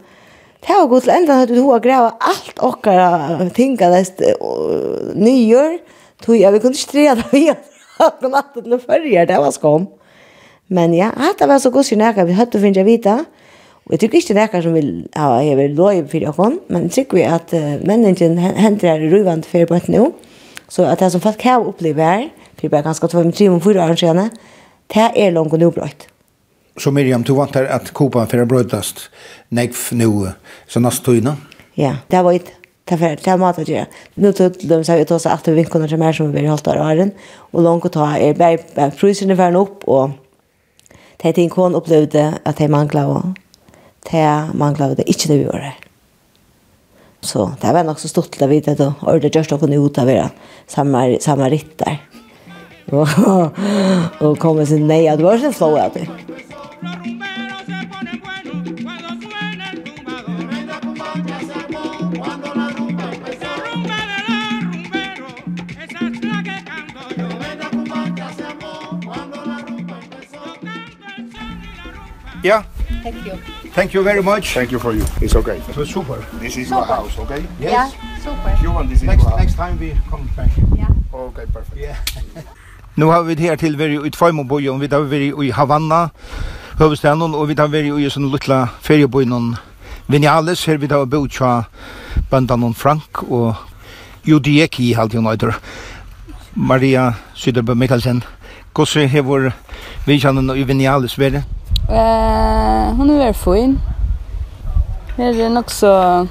Det 0.60 0.72
har 0.76 0.88
gått 0.92 1.06
til 1.08 1.16
enda 1.16 1.42
at 1.44 1.52
du 1.52 1.60
har 1.70 1.84
grevet 1.84 2.26
alt 2.32 2.64
okkara 2.68 3.48
tinga 3.56 3.92
det 3.96 4.26
nyår. 5.16 5.78
Tog 6.20 6.36
jeg, 6.36 6.52
vi 6.52 6.60
kunne 6.60 6.76
ikke 6.76 6.84
strida 6.84 7.16
vi 7.32 7.46
hadde 8.00 8.32
natt 8.32 8.56
til 8.56 8.76
å 8.76 8.80
det 8.80 9.40
var 9.40 9.56
skom. 9.56 9.88
Men 10.68 10.94
ja, 10.94 11.12
hatt 11.16 11.40
det 11.40 11.48
var 11.48 11.60
så 11.64 11.72
god 11.72 11.88
synneka, 11.88 12.28
vi 12.28 12.36
hadde 12.36 12.60
finnes 12.60 12.80
jeg 12.80 12.88
vita. 12.88 13.20
Ja 13.24 13.39
Og 13.90 13.96
jeg 13.96 14.04
tykker 14.04 14.20
ikke 14.20 14.34
det 14.38 14.44
er 14.54 14.62
som 14.62 14.76
vil 14.78 14.90
ha 15.18 15.28
ja, 15.40 15.46
hever 15.50 15.72
lov 15.74 16.04
for 16.12 16.22
dere, 16.22 16.50
men 16.70 16.84
jeg 16.86 16.92
tykker 17.00 17.18
vi 17.18 17.24
at 17.26 17.54
uh, 17.58 17.80
menneskene 17.90 18.52
henter 18.62 18.92
er 18.92 19.08
ruvende 19.10 19.50
for 19.50 19.66
på 19.66 19.80
et 19.80 19.90
nå, 19.90 20.12
så 20.70 20.86
at 20.92 21.02
det 21.02 21.10
som 21.10 21.24
folk 21.24 21.42
har 21.42 21.66
opplevd 21.66 22.04
her, 22.06 22.28
for 22.60 22.68
det 22.70 22.78
er 22.78 22.86
ganske 22.86 23.10
2-3-4 23.10 23.82
år 23.88 23.96
siden, 23.98 24.30
det 24.94 25.08
er 25.16 25.34
langt 25.34 25.58
og 25.58 25.64
nødbrøyt. 25.64 26.06
Så 26.78 26.94
Miriam, 26.94 27.24
du 27.26 27.34
vant 27.34 27.58
her 27.58 27.66
at 27.66 27.90
Kuba 27.94 28.28
fyrir 28.30 28.46
brødast 28.46 29.10
nekv 29.50 29.82
nu, 29.98 30.28
så 30.70 30.80
nast 30.80 31.04
tøyna? 31.04 31.34
Ja, 31.78 31.98
det 32.12 32.24
var 32.24 32.38
ikke. 32.38 32.54
Det 32.90 33.02
er 33.02 33.18
det 33.18 33.28
er 33.28 33.42
mat 33.42 33.58
å 33.58 33.66
gjøre. 33.66 33.90
Nå 34.22 34.32
tog 34.38 34.56
de 34.62 34.80
seg 34.86 35.02
ut 35.02 35.18
også 35.18 35.34
etter 35.34 35.58
vinkorna 35.58 35.90
som 35.90 36.02
er 36.06 36.14
som 36.14 36.32
vi 36.34 36.46
har 36.46 36.54
holdt 36.54 36.70
av 36.70 36.86
åren, 36.86 37.12
og 37.54 37.66
langt 37.66 37.90
å 37.90 37.94
ta 37.98 38.14
er 38.22 38.38
bare 38.38 38.92
priserne 39.02 39.38
ferdig 39.38 39.66
opp, 39.66 39.90
og 39.90 40.14
det 41.18 41.34
er 41.34 41.38
ting 41.42 41.54
hun 41.58 41.78
opplevde 41.78 42.32
at 42.38 42.58
de 42.62 42.70
manglet, 42.70 43.10
og 43.10 43.49
det 44.10 44.58
manglet 44.58 44.98
det 44.98 45.08
ikke 45.10 45.30
det 45.30 45.38
vi 45.38 45.48
gjorde. 45.48 45.72
Så 47.22 47.52
det 47.62 47.74
var 47.76 47.84
nok 47.84 48.00
så 48.00 48.10
stort 48.10 48.32
til 48.32 48.46
å 48.46 48.50
vite 48.50 48.74
at 48.74 48.82
og 48.82 49.22
det 49.22 49.34
gjørst 49.36 49.52
dere 49.52 49.80
ut 49.80 50.00
av 50.00 50.08
det 50.08 50.30
samme 50.72 51.50
ritt 51.52 51.76
der. 51.84 52.00
Og 52.90 54.40
kom 54.40 54.58
med 54.58 54.70
sin 54.70 54.88
nei, 54.88 55.06
at 55.08 55.20
det 55.20 55.28
var 55.28 55.38
ikke 55.38 55.54
flå 55.54 55.76
av 55.78 55.94
det. 55.94 56.08
Ja. 72.42 72.64
Thank 73.04 73.28
you. 73.28 73.59
Thank 73.74 73.94
you 73.94 74.04
very 74.04 74.22
much. 74.24 74.54
Thank 74.54 74.72
you 74.72 74.80
for 74.80 74.94
you. 74.94 75.06
It's 75.22 75.36
okay. 75.36 75.58
It 75.70 75.78
was 75.78 75.90
super. 75.90 76.26
This 76.40 76.58
is 76.58 76.68
super. 76.68 76.76
your 76.76 76.86
house, 76.86 77.20
okay? 77.20 77.46
Yes. 77.60 77.72
Yeah, 77.72 77.90
super. 78.24 78.58
You 78.64 78.72
want 78.72 78.90
this 78.90 79.02
next, 79.04 79.26
next 79.38 79.56
time 79.56 79.80
we 79.80 79.96
come 80.10 80.30
back. 80.36 80.52
Yeah. 80.76 80.90
Okay, 81.14 81.46
perfect. 81.46 81.78
Yeah. 81.78 81.96
Nu 82.96 83.06
har 83.06 83.22
vi 83.24 83.36
her 83.36 83.56
til 83.56 83.78
veri 83.78 84.08
i 84.08 84.10
Tvajmobojen, 84.10 84.82
vi 84.82 84.88
har 84.92 85.00
vi 85.00 85.34
i 85.46 85.50
Havanna, 85.50 86.08
Høvestaden, 86.80 87.36
og 87.36 87.48
vi 87.48 87.56
har 87.58 87.68
vi 87.68 87.80
i 88.06 88.10
sånne 88.10 88.32
luttla 88.32 88.66
feriebojen 88.82 89.56
Vinales, 90.08 90.66
her 90.66 90.78
vi 90.78 90.88
har 90.92 91.06
bøtt 91.06 91.38
fra 91.38 91.64
bandanon 92.32 92.74
Frank 92.74 93.24
og 93.24 93.56
Judieki, 94.26 94.94
halt 94.94 95.14
hun 95.14 95.24
nøyder. 95.24 95.54
Maria 96.56 97.14
Syderbø 97.34 97.74
Mikkelsen, 97.74 98.24
hvordan 98.74 99.10
har 99.10 99.54
vi 100.06 100.20
kjennet 100.20 100.58
i 100.58 100.64
Vinales 100.64 101.20
vært? 101.20 101.46
Eh, 101.92 102.94
hon 102.96 103.10
är 103.10 103.18
väl 103.18 103.34
fin. 103.34 103.80
Här 105.18 105.40
är 105.40 105.50
nog 105.50 105.72
så 105.72 106.28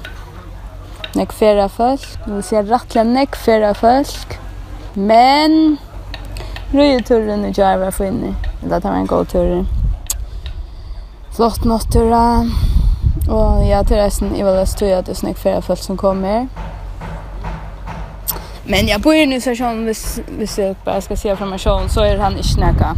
nek 1.15 1.33
fera 1.33 1.69
folk. 1.69 2.17
Vi 2.25 2.41
ser 2.41 2.63
rattla 2.63 3.03
nek 3.03 3.35
fera 3.35 3.73
folk. 3.73 4.39
Men 4.93 5.77
röjeturen 6.71 7.45
är 7.45 7.59
jag 7.59 7.77
var 7.77 7.91
fin. 7.91 8.35
Det 8.63 8.81
tar 8.81 8.91
en 8.91 9.05
god 9.05 9.29
tur. 9.29 9.65
Flott 11.35 11.63
nattura. 11.63 12.45
Och 13.29 13.65
jag 13.65 13.87
tror 13.87 13.97
resten 13.97 14.35
i 14.35 14.43
Valles 14.43 14.75
tror 14.75 14.89
jag 14.89 14.99
att 14.99 15.05
det 15.05 15.23
är 15.23 15.25
nek 15.25 15.37
fera 15.37 15.61
folk 15.61 15.79
som 15.79 15.97
kommer. 15.97 16.47
Men 18.63 18.87
jag 18.87 19.01
bor 19.01 19.15
ju 19.15 19.25
nu 19.25 19.41
så 19.41 19.55
som 19.55 19.85
hvis, 19.85 20.19
hvis 20.37 20.57
jag 20.57 20.75
bara 20.85 21.01
ska 21.01 21.15
se 21.15 21.35
fram 21.35 21.53
en 21.53 21.89
så 21.89 22.01
är 22.01 22.17
han 22.17 22.37
inte 22.37 22.47
snäcka 22.47 22.95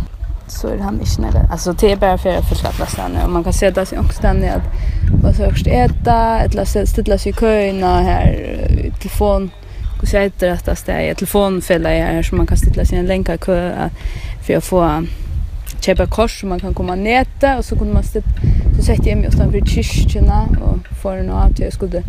så 0.52 0.68
är 0.68 0.78
han 0.78 1.00
inte 1.00 1.22
nära. 1.22 1.48
Alltså 1.52 1.74
det 1.74 1.92
är 1.92 1.96
bara 1.96 2.18
för 2.18 2.30
att 2.30 2.50
förskapa 2.50 2.86
stanna. 2.86 3.26
Och 3.26 3.32
man 3.32 3.44
kan 3.44 3.54
sätta 3.54 3.86
sig 3.86 4.00
också 4.00 4.14
stanna 4.14 4.52
att 4.52 4.64
vad 5.24 5.36
så 5.36 5.50
först 5.50 5.68
äta, 5.68 6.40
eller 6.40 6.86
ställa 6.86 7.18
sig 7.18 7.32
i 7.32 7.36
köerna 7.36 8.02
här, 8.02 8.92
telefon. 9.00 9.52
Och 10.02 10.08
så 10.08 10.18
heter 10.18 10.48
det 10.48 10.72
att 10.72 10.86
det 10.86 10.92
är 10.92 11.14
telefonfälla 11.14 11.90
här 11.90 12.24
som 12.24 12.38
man 12.38 12.48
kan 12.48 12.58
ställa 12.58 12.86
sig 12.86 12.98
i 12.98 13.00
en 13.00 13.06
länka 13.06 13.38
kö 13.38 13.90
för 14.46 14.58
att 14.58 14.64
få 14.64 15.04
köpa 15.82 16.06
kors 16.06 16.40
som 16.40 16.50
man 16.50 16.60
kan 16.60 16.74
komma 16.74 16.96
näta 16.96 17.58
och 17.58 17.66
så 17.66 17.76
kunde 17.76 17.94
man 17.94 18.04
ställa 18.04 18.26
så 18.78 18.84
sätter 18.84 19.10
jag 19.10 19.18
mig 19.18 19.28
utanför 19.28 19.66
kyrkorna 19.66 20.48
och 20.62 20.98
får 21.02 21.16
en 21.16 21.30
av 21.30 21.54
till 21.54 21.64
jag 21.64 21.74
skulle 21.74 22.04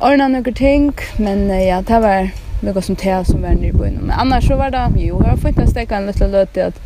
ordna 0.00 0.28
några 0.28 0.52
ting 0.52 0.92
men 1.16 1.66
ja, 1.66 1.82
det 1.82 2.00
var 2.00 2.30
något 2.60 2.84
som 2.84 2.96
te 2.96 3.24
som 3.24 3.42
var 3.42 3.48
nere 3.48 3.72
på 3.72 3.86
innan. 3.86 4.02
Men 4.02 4.18
annars 4.18 4.46
så 4.46 4.56
var 4.56 4.70
det, 4.70 4.90
jo, 4.96 5.20
jag 5.24 5.30
har 5.30 5.36
fått 5.36 5.58
en 5.58 5.68
stäcka 5.68 5.96
en 5.96 6.06
liten 6.06 6.30
löte 6.30 6.66
att 6.66 6.80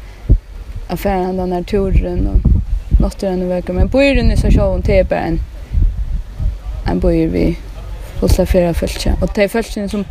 affären 0.93 1.37
den 1.37 1.53
här 1.53 1.63
turen 1.63 2.27
och 2.27 2.41
natten 3.01 3.43
och 3.43 3.51
veckan 3.51 3.77
men 3.77 3.89
bojer 3.89 4.33
i 4.33 4.37
så 4.37 4.51
show 4.51 4.79
och 4.79 4.85
typ 4.85 5.13
en 5.13 5.41
en 6.87 7.01
bojer 7.01 7.29
vi 7.29 7.59
fulla 8.21 8.47
fyra 8.47 8.75
följtja. 8.75 9.17
och 9.21 9.31
det 9.35 9.43
är 9.45 9.49
fältchen 9.49 9.89
som 9.89 10.05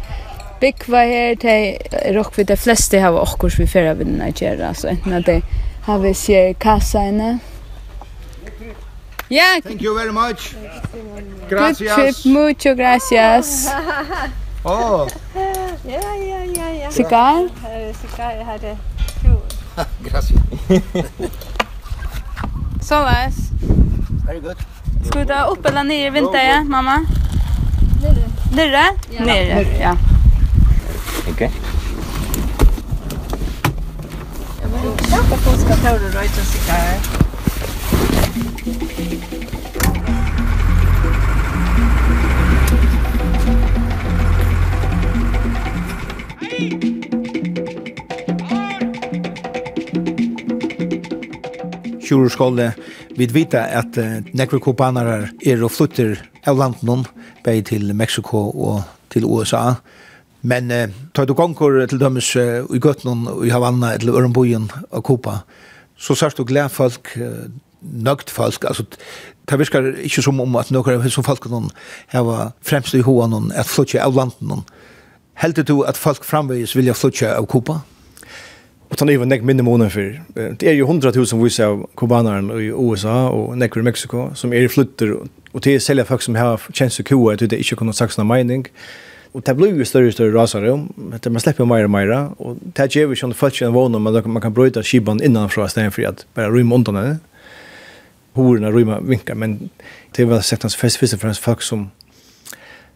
Big 0.60 0.76
var 0.86 1.04
här 1.04 1.36
de 1.36 1.78
rock 2.14 2.40
vid 2.40 2.48
de 2.48 2.58
flesta 2.58 3.00
har 3.00 3.20
också 3.20 3.50
vi 3.58 3.68
fyra 3.68 3.94
vid 3.94 4.08
Nigeria 4.08 4.74
så 4.74 4.98
när 5.06 5.22
det 5.22 5.42
har 5.86 6.00
vi 6.00 6.14
ser 6.14 6.54
kassa 6.54 7.04
inne 7.04 7.40
Ja. 9.32 9.62
Thank 9.64 9.82
you 9.82 9.94
very 9.94 10.12
much. 10.12 10.56
Gracias. 11.50 11.80
Good 11.80 12.16
trip, 12.16 12.26
mucho 12.26 12.76
gracias. 12.76 13.70
Oh. 14.64 15.08
Ja, 15.86 16.16
ja, 16.16 16.46
ja, 16.56 16.70
ja. 16.70 16.92
Cigar? 16.92 17.50
Cigar 17.94 18.44
hade 18.44 18.78
Gracias. 20.04 20.42
Så 22.82 23.04
läs. 23.04 23.36
Very 24.26 24.40
good. 24.40 24.58
Ska 25.06 25.20
du 25.20 25.26
ta 25.26 25.44
upp 25.44 25.66
eller 25.66 25.84
ner 25.84 26.08
i 26.08 26.10
vinter, 26.10 26.64
mamma? 26.64 27.06
Nere. 28.02 28.24
Nere? 28.56 28.84
Ja. 29.18 29.26
Nere, 29.26 29.78
ja. 29.80 29.98
Okej. 31.22 31.34
Okay. 31.34 31.50
Jag 34.62 34.70
vill 34.70 34.92
inte 34.92 35.16
att 35.16 35.40
folk 35.40 35.60
ska 35.60 35.76
ta 35.76 35.98
det 35.98 36.20
röjt 36.20 36.38
och 36.38 36.46
sitta 36.46 36.74
här. 36.74 37.00
kjurskåle. 52.10 52.72
Vi 53.18 53.28
vet 53.34 53.56
at 53.60 53.98
uh, 54.02 54.20
nekve 54.34 54.62
kubaner 54.64 55.30
er 55.46 55.64
og 55.64 55.74
flytter 55.76 56.18
av 56.50 56.60
landen 56.60 57.06
bei 57.46 57.62
til 57.66 57.94
Meksiko 57.96 58.50
og 58.50 58.84
til 59.14 59.28
USA. 59.30 59.80
Men 60.42 60.72
uh, 60.72 60.88
tar 61.14 61.30
du 61.30 61.36
gonger 61.38 61.86
til 61.90 62.02
dømes 62.02 62.34
uh, 62.36 62.66
i 62.74 62.82
Gøtnen 62.82 63.28
og 63.30 63.46
i 63.48 63.54
Havanna 63.54 63.94
eller 63.98 64.20
Ørenbojen 64.20 64.70
og 64.90 65.04
Kuba, 65.04 65.42
så 66.00 66.16
sørst 66.16 66.40
du 66.40 66.48
glede 66.48 66.70
folk, 66.70 67.12
uh, 67.20 67.50
nøgt 67.82 68.30
folk, 68.32 68.66
altså 68.68 68.86
det 69.50 69.60
virker 69.60 69.94
ikke 70.06 70.22
som 70.22 70.40
om 70.40 70.58
at 70.60 70.70
noen 70.72 71.00
av 71.00 71.06
disse 71.08 71.24
folkene 71.26 71.72
har 72.12 72.52
fremst 72.62 72.94
i 72.94 73.02
hoan 73.02 73.52
at 73.58 73.66
flytja 73.66 74.04
av 74.06 74.14
landen. 74.14 74.62
Heldur 75.42 75.66
du 75.66 75.78
at 75.88 75.98
folk 75.98 76.28
framvegis 76.28 76.76
vilja 76.78 76.94
flytja 76.94 77.34
av 77.38 77.48
Kuba? 77.50 77.80
Ja. 77.80 77.99
Og 78.90 78.98
tann 78.98 79.12
even 79.14 79.30
nek 79.30 79.44
minne 79.46 79.64
måneder 79.66 79.92
for. 79.94 80.16
Det 80.58 80.70
er 80.70 80.74
jo 80.74 80.88
100 80.88 81.14
000 81.14 81.44
vise 81.44 81.66
av 81.66 81.84
kubanaren 82.00 82.50
i 82.58 82.72
USA 82.74 83.28
og 83.30 83.54
nek 83.58 83.78
i 83.78 83.84
Mexiko 83.86 84.32
som 84.36 84.54
er 84.54 84.66
i 84.66 84.72
flytter 84.72 85.14
og 85.54 85.62
til 85.66 85.78
selja 85.82 86.08
folk 86.10 86.26
som 86.26 86.38
har 86.38 86.66
tjenst 86.74 87.02
og 87.04 87.06
kua 87.10 87.36
til 87.38 87.52
det 87.52 87.62
ikke 87.62 87.78
kunne 87.82 87.94
saksna 87.94 88.26
mening. 88.26 88.66
Og 89.34 89.46
det 89.46 89.54
blir 89.58 89.76
jo 89.78 89.86
større 89.86 90.10
og 90.10 90.14
større 90.14 90.34
rasare, 90.34 90.88
Det 91.22 91.32
man 91.32 91.42
slipper 91.42 91.66
meira 91.66 91.84
og 91.84 91.92
meira, 91.92 92.34
og 92.40 92.58
det 92.76 92.96
er 92.96 93.02
jo 93.02 93.12
ikke 93.12 93.34
folk 93.34 93.62
en 93.62 93.74
vana, 93.74 94.00
men 94.00 94.34
man 94.34 94.42
kan 94.42 94.54
brøyta 94.54 94.82
skiban 94.82 95.22
innanfra 95.22 95.68
stedet 95.70 95.94
for 95.94 96.08
at 96.08 96.26
bare 96.34 96.50
rymma 96.50 96.76
undan 96.76 96.96
henne. 96.96 97.20
Horena 98.34 98.72
rymma 98.72 99.00
vinkar, 99.02 99.36
men 99.36 99.70
det 100.16 100.24
er 100.24 100.26
vel 100.26 100.42
sett 100.42 100.64
hans 100.64 100.76
først 100.76 101.14
og 101.14 101.20
fremst 101.20 101.42
folk 101.44 101.62
som 101.62 101.92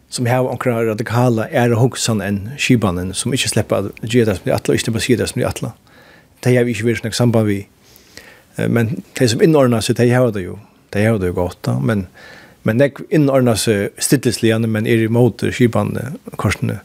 som 0.08 0.26
har 0.26 0.46
onkra 0.46 0.84
radikala 0.84 1.48
er 1.50 1.72
og 1.74 1.80
hoksan 1.80 2.20
enn 2.22 2.52
skibanen, 2.56 3.14
som 3.14 3.32
ikke 3.34 3.48
slipper 3.48 3.76
at 3.76 4.04
gjøre 4.06 4.26
det 4.26 4.36
som 4.36 4.44
de 4.44 4.52
atla, 4.54 4.72
og 4.72 4.78
ikke 4.78 4.84
slipper 4.84 5.00
at 5.00 5.18
det 5.18 5.28
som 5.28 5.40
de 5.40 5.46
atla 5.48 5.72
det 6.44 6.54
har 6.56 6.66
vi 6.66 6.76
ikke 6.76 6.90
vært 6.90 7.06
noe 7.06 7.16
samband 7.16 7.48
vi. 7.48 7.60
Men 8.70 8.98
de 9.18 9.28
som 9.28 9.42
innordner 9.42 9.82
seg, 9.82 9.98
de 9.98 10.10
har 10.12 10.30
det 10.34 10.44
jo. 10.44 10.58
De 10.94 11.02
har 11.02 11.18
det 11.18 11.32
jo 11.32 11.36
godt 11.40 11.62
da, 11.66 11.78
men 11.82 12.06
men 12.64 12.80
det 12.80 12.94
innordner 13.12 13.58
seg 13.60 13.92
stillesligende, 14.00 14.68
men 14.72 14.86
er 14.88 15.02
imot 15.04 15.42
skipene, 15.52 16.14
korsene, 16.40 16.78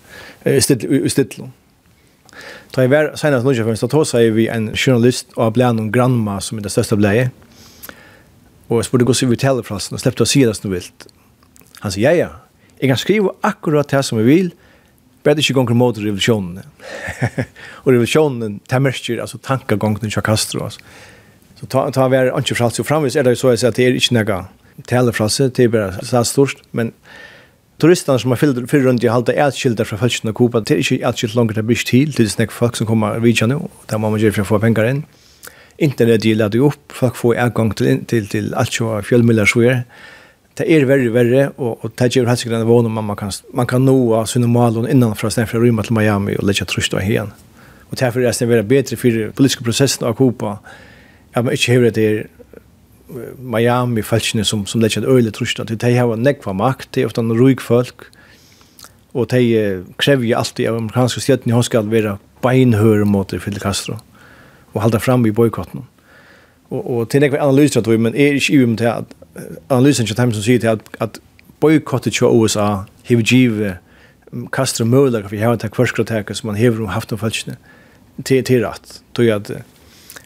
stillene. 0.44 1.54
Da 2.76 2.84
jeg 2.84 2.92
var 2.92 3.14
senest 3.18 3.48
senast 3.48 3.66
nå, 3.66 3.76
så 3.80 3.88
tog 3.90 4.04
seg 4.08 4.34
vi 4.36 4.50
en 4.52 4.70
journalist 4.76 5.32
og 5.38 5.56
ble 5.56 5.72
noen 5.74 5.88
grannma 5.96 6.38
som 6.44 6.60
er 6.60 6.68
det 6.68 6.74
største 6.74 7.00
bleie. 7.00 7.30
Og 8.68 8.82
jeg 8.82 8.90
spurte 8.90 9.08
hvordan 9.08 9.32
vi 9.32 9.40
taler 9.40 9.66
fra 9.66 9.80
og 9.80 10.04
slepte 10.04 10.28
å 10.28 10.30
si 10.30 10.44
det 10.46 10.58
som 10.58 10.68
du 10.68 10.76
vil. 10.76 10.92
Han 11.80 11.96
sier, 11.96 12.12
ja, 12.12 12.28
ja, 12.28 12.76
jeg 12.80 12.92
kan 12.92 13.00
skrive 13.00 13.34
akkurat 13.48 13.90
det 13.90 14.04
som 14.06 14.20
jeg 14.20 14.28
vil, 14.28 14.52
Bara 15.24 15.36
det 15.36 15.54
går 15.54 15.74
mot 15.74 15.98
revolusjonen. 15.98 16.64
revolutionen. 16.64 17.46
och 17.72 17.92
revolutionen 17.92 18.60
tämmerskir 18.68 19.20
alltså 19.20 19.38
tankagången 19.38 20.00
til 20.00 20.22
Castro 20.22 20.64
Altså. 20.64 20.80
Så 21.60 21.66
ta 21.66 21.90
ta 21.90 22.08
vi 22.08 22.16
er 22.16 22.32
ikke 22.38 22.56
fräls 22.56 22.76
så 22.76 22.84
framvis 22.84 23.16
är 23.16 23.24
det 23.24 23.38
så 23.38 23.50
at 23.50 23.76
det 23.76 23.86
är 23.86 23.94
inte 23.94 24.14
några 24.14 24.46
telefrasse 24.88 25.50
det 25.50 25.64
er 25.64 25.68
bare 25.68 26.06
så 26.06 26.24
stort 26.24 26.62
men 26.72 26.94
turisterna 27.80 28.20
som 28.20 28.32
har 28.32 28.38
fyllt 28.38 28.70
för 28.70 28.80
rundt 28.80 29.04
i 29.04 29.08
halte 29.08 29.34
är 29.34 29.52
skilda 29.52 29.86
fra 29.86 29.98
følelsen 29.98 30.30
av 30.30 30.34
Kuba 30.34 30.62
till 30.62 30.78
inte 30.78 31.08
alls 31.08 31.20
så 31.20 31.28
langt 31.36 31.56
det 31.56 31.64
blir 31.64 31.86
til, 31.86 32.14
det 32.18 32.32
snack 32.32 32.52
folk 32.52 32.76
som 32.76 32.88
kommer 32.88 33.20
vi 33.20 33.36
nå, 33.42 33.70
nu 33.92 33.98
må 33.98 34.10
man 34.10 34.20
gjøre 34.20 34.34
for 34.34 34.42
å 34.42 34.46
få 34.46 34.60
penger 34.60 34.90
inn. 34.90 35.04
Internet 35.78 36.26
gillar 36.26 36.50
det 36.50 36.62
opp, 36.62 36.92
folk 36.92 37.16
får 37.16 37.36
adgang 37.36 37.76
til, 37.76 38.06
til, 38.06 38.28
til 38.28 38.54
alt 38.56 38.74
så 38.74 39.02
fjällmiljöer 39.02 39.46
så 39.46 39.84
det 40.60 40.68
er 40.68 40.86
verre 40.90 41.12
verre, 41.16 41.44
og, 41.58 41.86
og 41.86 41.94
det 42.00 42.10
gjør 42.16 42.28
helst 42.28 42.44
ikke 42.44 42.52
denne 42.52 42.68
vånen, 42.68 42.98
om 42.98 43.06
man 43.12 43.18
kan, 43.20 43.32
man 43.56 43.68
kan 43.70 43.86
nå 43.88 43.96
av 44.18 44.28
sin 44.28 44.48
malen 44.52 44.90
innanfra 44.90 45.32
stedet 45.32 45.52
fra 45.52 45.62
Rima 45.62 45.86
til 45.88 45.96
Miami 45.96 46.36
og 46.36 46.48
lette 46.50 46.68
trøst 46.68 46.96
av 46.96 47.06
igjen. 47.06 47.32
Og 47.90 47.98
derfor 48.00 48.22
er 48.22 48.36
det 48.36 48.68
bedre 48.68 48.98
for 49.00 49.32
politiske 49.38 49.64
prosessen 49.64 50.06
av 50.06 50.18
Kuba 50.20 50.58
at 51.34 51.46
man 51.46 51.54
ikke 51.54 51.78
hører 51.78 51.96
det 51.96 52.06
er 52.10 52.28
Miami-falskene 53.40 54.44
som, 54.46 54.66
som 54.70 54.82
lette 54.82 55.02
øyelig 55.02 55.34
trøst 55.38 55.62
av. 55.62 55.70
De 55.72 55.94
har 55.96 56.16
nekva 56.20 56.54
makt, 56.54 56.92
det 56.94 57.04
er 57.04 57.10
ofte 57.10 57.24
en 57.24 57.34
ruik 57.34 57.62
folk, 57.62 58.10
og 59.14 59.30
de 59.32 59.42
krever 59.98 60.36
alltid 60.38 60.70
av 60.70 60.78
amerikanske 60.78 61.24
stjøttene 61.24 61.56
hun 61.56 61.66
skal 61.66 61.90
være 61.90 62.18
beinhøre 62.44 63.08
mot 63.10 63.32
Fidel 63.32 63.64
Castro 63.64 63.98
og 64.74 64.84
halda 64.84 65.00
fram 65.02 65.26
i 65.26 65.34
boykotten. 65.34 65.88
Og, 66.70 66.84
og 66.84 67.08
til 67.10 67.24
nekva 67.24 67.42
analyser, 67.42 67.82
men 67.98 68.14
er 68.14 68.38
ikke 68.38 68.54
i 68.54 68.64
om 68.64 68.76
til 68.78 68.92
at 68.92 69.16
analysen 69.70 70.08
som 70.08 70.16
dem 70.16 70.34
som 70.34 70.44
sier 70.44 70.60
til 70.60 70.68
at, 70.68 70.80
at 71.00 71.20
boykottet 71.60 72.14
til 72.14 72.28
USA 72.28 72.84
hever 73.04 73.24
givet 73.24 73.78
kastar 74.52 74.86
möjlighet 74.86 75.30
för 75.30 75.36
jag 75.36 75.46
har 75.46 75.54
inte 75.54 75.70
kvarskrateket 75.70 76.38
som 76.38 76.48
man 76.48 76.56
hever 76.56 76.82
om 76.82 76.88
haft 76.88 77.12
om 77.12 77.18
falskene 77.18 77.58
till, 78.24 78.44
till 78.44 78.62
rätt. 78.62 79.04
Då 79.12 79.24
jag 79.24 79.42
att 79.42 79.52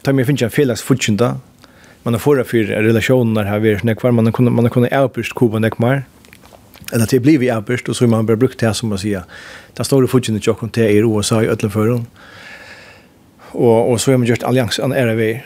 ta 0.02 0.12
mig 0.12 0.24
finns 0.24 0.42
en 0.42 0.50
felaks 0.50 0.82
fortskynda 0.82 1.40
man 2.02 2.14
har 2.14 2.18
förra 2.18 2.44
för 2.44 2.58
relationer 2.58 3.44
här 3.44 3.58
vi 3.58 3.78
när 3.82 3.94
kvar 3.94 4.10
man 4.10 4.32
kunde 4.32 4.50
man 4.50 4.70
kunde 4.70 5.00
outburst 5.00 5.34
kuba 5.34 5.58
näck 5.58 5.78
mer 5.78 6.02
eller 6.92 7.06
det 7.06 7.20
blir 7.20 7.38
vi 7.38 7.52
outburst 7.52 7.88
och 7.88 7.96
så 7.96 8.06
man 8.06 8.26
bara 8.26 8.36
brukt 8.36 8.60
det 8.60 8.74
som 8.74 8.88
man 8.88 8.98
säger 8.98 9.22
där 9.74 9.84
står 9.84 10.02
det 10.02 10.08
fortskynda 10.08 10.40
jag 10.44 10.58
kom 10.58 10.68
till 10.68 10.82
i 10.82 10.96
USA 10.96 11.42
i 11.42 11.46
ödlen 11.46 11.70
förrum 11.70 12.06
och 13.38 13.92
och 13.92 14.00
så 14.00 14.10
har 14.10 14.18
man 14.18 14.26
gjort 14.26 14.42
allians 14.42 14.78
an 14.78 14.92
är 14.92 15.14
vi 15.14 15.42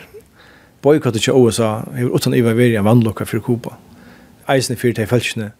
boykottet 0.81 1.21
til 1.21 1.33
USA 1.33 1.63
har 1.63 2.13
utan 2.13 2.33
iva 2.33 2.53
veri 2.53 2.75
en 2.75 2.85
vannlokka 2.85 3.25
fyrir 3.25 3.43
Kuba. 3.43 3.75
Eisen 4.49 4.77
fyrir 4.77 4.95
til 4.95 5.07
felskene 5.07 5.51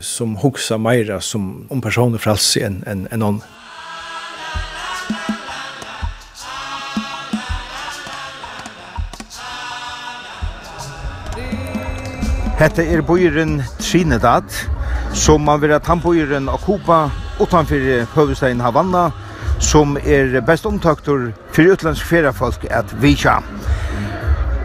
som 0.00 0.36
hugsa 0.36 0.76
meira 0.76 1.20
som 1.20 1.66
om 1.70 1.80
personer 1.80 2.18
fralsi 2.18 2.60
enn 2.66 2.82
en, 2.86 3.06
en 3.10 3.22
annan. 3.22 3.42
Hetta 12.56 12.80
er 12.82 13.02
bøyren 13.04 13.58
Trinidad, 13.78 14.48
som 15.12 15.42
man 15.44 15.60
vera 15.60 15.76
tannbøyren 15.76 16.48
av 16.48 16.62
Kuba 16.64 17.10
utanfor 17.40 18.06
Høvestein 18.14 18.62
Havana, 18.64 19.10
som 19.60 19.98
er 20.00 20.40
best 20.40 20.64
omtaktor 20.68 21.30
fyrir 21.52 21.76
utlandsk 21.76 22.08
feriefolk 22.08 22.64
at 22.72 22.96
vitja. 23.02 23.42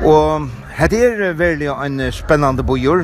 Og 0.01 0.47
hette 0.73 0.97
er 0.97 1.33
veldig 1.37 1.67
en 1.85 2.01
spennende 2.11 2.63
bojur. 2.65 3.03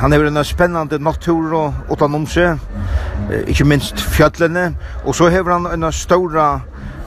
Han 0.00 0.12
har 0.12 0.24
en 0.24 0.44
spennende 0.44 0.98
natur 0.98 1.52
og 1.52 1.74
utenom 1.92 2.24
seg, 2.26 2.56
ikke 3.46 3.66
minst 3.68 4.00
fjøtlene. 4.00 4.70
Og 5.04 5.14
så 5.14 5.28
har 5.28 5.44
han 5.50 5.68
en 5.68 5.92
stor, 5.92 6.62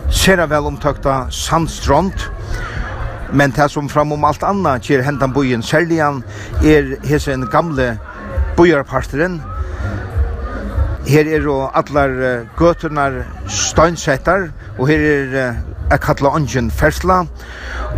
ser 0.09 0.45
vel 0.45 0.69
omtøkta 0.69 1.25
sandstrand. 1.33 2.29
Men 3.33 3.51
det 3.51 3.71
som 3.71 3.89
framom 3.89 4.25
alt 4.29 4.43
anna 4.45 4.77
kjer 4.77 5.01
hentan 5.01 5.33
bojen, 5.33 5.63
særlig 5.65 5.97
er 5.97 6.93
hese 7.03 7.33
en 7.33 7.47
gamle 7.49 7.97
bojarparteren. 8.57 9.41
Her 11.07 11.25
er 11.33 11.41
jo 11.41 11.63
allar 11.73 12.45
gøtunar 12.57 13.23
steinsetar, 13.49 14.51
og 14.77 14.87
her 14.87 15.01
er 15.01 15.33
jeg 15.89 15.99
kalla 16.01 16.29
ongen 16.37 16.69
fersla. 16.71 17.23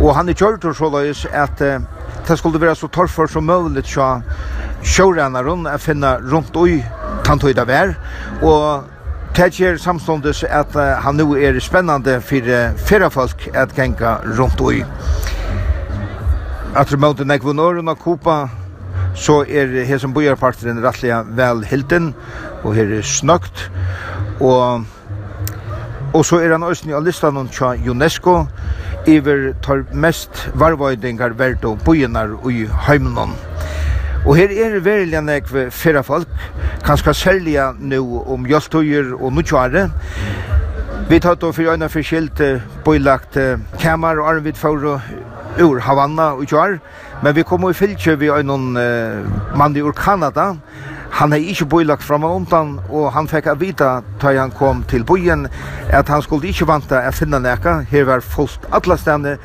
Og 0.00 0.12
han 0.16 0.28
er 0.28 0.36
kjørt 0.36 0.66
så 0.76 0.90
løys 0.92 1.24
at 1.32 1.60
uh, 1.64 1.80
det 2.28 2.38
skulle 2.38 2.60
være 2.60 2.74
så 2.74 2.88
torfer 2.92 3.30
som 3.30 3.46
mulig 3.46 3.84
til 3.84 4.22
sjårenneren 4.82 5.66
å 5.70 5.78
finne 5.80 6.16
rundt 6.26 6.56
ui 6.56 6.82
tantøyda 7.24 7.64
vær. 7.66 7.94
Og 8.42 8.84
det 9.36 9.52
gjør 9.56 9.78
samståndes 9.80 10.44
at 10.44 10.76
uh, 10.76 10.98
han 11.04 11.16
nå 11.16 11.30
er 11.36 11.60
spennende 11.60 12.20
for 12.20 12.52
fyrre 12.88 13.10
folk 13.10 13.48
at 13.54 13.74
genka 13.76 14.18
rundt 14.38 14.60
ui. 14.60 14.82
At 16.76 16.92
remote 16.92 17.24
nekvun 17.24 17.62
åren 17.62 17.88
og 17.88 17.98
kopa 18.02 18.46
så 19.16 19.40
er 19.48 19.72
her 19.88 19.98
som 19.98 20.12
bojarparteren 20.12 20.82
rettelig 20.84 21.22
vel 21.38 21.64
hilden 21.64 22.10
og 22.64 22.74
her 22.76 22.98
er 22.98 23.06
snøkt 23.06 23.70
og 24.44 24.84
Og 26.16 26.24
så 26.24 26.38
er 26.40 26.52
han 26.52 26.62
også 26.62 26.88
i 26.88 27.00
listan 27.04 27.36
av 27.36 27.88
UNESCO, 27.90 28.46
iver 29.06 29.54
tar 29.62 29.84
mest 29.92 30.48
varvoidingar 30.54 31.32
og 31.64 31.78
bojinar 31.84 32.28
ui 32.44 32.66
heimnon. 32.86 33.34
Og 34.26 34.36
her 34.36 34.48
er 34.50 34.80
verilig 34.80 35.22
nekve 35.22 35.70
fyrra 35.70 36.02
folk, 36.02 36.28
kanska 36.84 37.12
særliga 37.12 37.72
nu 37.78 38.22
om 38.26 38.46
joltøyer 38.46 39.14
og 39.14 39.32
nukjare. 39.32 39.90
Vi 41.08 41.20
tar 41.20 41.34
då 41.34 41.52
fyrir 41.52 41.72
øyna 41.72 41.88
fyrskilt 41.88 42.40
bojlagt 42.84 43.38
kamar 43.80 44.18
og 44.18 44.28
arvid 44.28 44.54
fyrir 44.54 45.00
ur 45.62 45.78
Havanna 45.80 46.34
og 46.34 46.44
kjær, 46.46 46.78
men 47.22 47.36
vi 47.36 47.42
kom 47.42 47.70
i 47.70 47.72
fylkje 47.72 48.18
vi 48.18 48.28
øynon 48.28 48.76
uh, 48.76 49.56
mann 49.58 49.76
ur 49.76 49.92
Kanada, 49.92 50.56
han 51.10 51.32
har 51.32 51.38
inte 51.38 51.64
bojlagt 51.64 52.02
fram 52.02 52.24
og 52.24 52.36
undan 52.36 52.80
och 52.88 53.12
han 53.12 53.28
fick 53.28 53.46
att 53.46 53.58
vita 53.58 54.02
när 54.22 54.38
han 54.38 54.50
kom 54.50 54.82
till 54.82 55.04
bojen 55.04 55.48
att 55.92 56.08
han 56.08 56.22
skulle 56.22 56.48
inte 56.48 56.64
vanta 56.64 56.98
att 56.98 57.14
finna 57.14 57.38
neka, 57.38 57.80
her 57.90 58.04
var 58.04 58.20
fullt 58.20 58.60
alla 58.70 58.96
ständer 58.96 59.38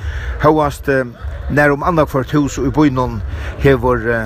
hoast 0.43 0.89
uh, 0.89 1.05
nær 1.51 1.71
om 1.71 1.83
andra 1.83 2.05
för 2.05 2.23
hus 2.23 2.57
och 2.57 2.67
i 2.67 2.69
bojen 2.69 3.21
här 3.59 3.75
var 3.75 4.09
eh, 4.09 4.25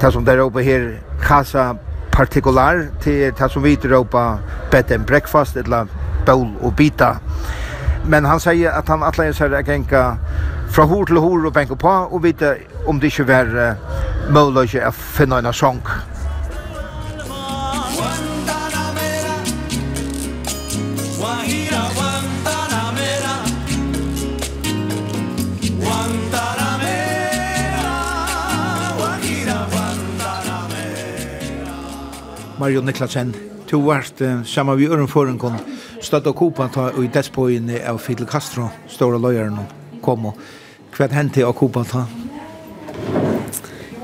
det 0.00 0.12
som 0.12 0.24
där 0.24 0.38
uppe 0.38 0.62
här 0.62 1.00
kassa 1.28 1.76
partikular 2.10 2.88
till 3.02 3.32
det 3.38 3.48
som 3.52 3.62
vi 3.62 3.74
Europa 3.74 4.38
bed 4.70 4.92
and 4.92 5.06
breakfast 5.06 5.56
eller 5.56 5.86
bowl 6.26 6.52
och 6.60 6.72
bita. 6.72 7.16
Men 8.06 8.24
han 8.24 8.40
säger 8.40 8.70
att 8.70 8.88
han 8.88 9.02
alla 9.02 9.24
är 9.24 9.32
så 9.32 9.48
här 9.48 9.62
gänka 9.62 10.16
fra 10.72 10.84
hor 10.84 11.04
til 11.04 11.20
hor 11.20 11.46
og 11.46 11.52
benka 11.52 11.74
på 11.74 11.88
og 11.88 12.22
vite 12.24 12.54
om 12.86 13.00
det 13.00 13.12
ikke 13.12 13.26
var 13.28 13.50
uh, 13.52 13.74
mulig 14.32 14.78
å 14.80 14.90
finne 14.90 15.38
en 15.38 15.52
sång. 15.52 15.82
Mario 32.62 32.80
Niklasen, 32.80 33.34
to 33.66 33.80
vart 33.80 34.20
uh, 34.20 34.44
saman 34.44 34.78
vi 34.78 34.86
øren 34.86 35.08
foran 35.10 35.38
kon 35.38 35.56
støtt 35.98 36.28
og 36.30 36.36
kopa 36.38 36.68
ta 36.70 36.84
i 36.94 37.08
despoien 37.10 37.66
av 37.90 37.98
Fidel 37.98 38.28
Castro, 38.30 38.68
stora 38.86 39.18
løyeren 39.18 39.56
kom 40.04 40.28
og 40.30 40.38
hva 40.94 41.08
hendte 41.10 41.42
og 41.42 41.56
kopa 41.58 41.82
ta? 41.82 42.04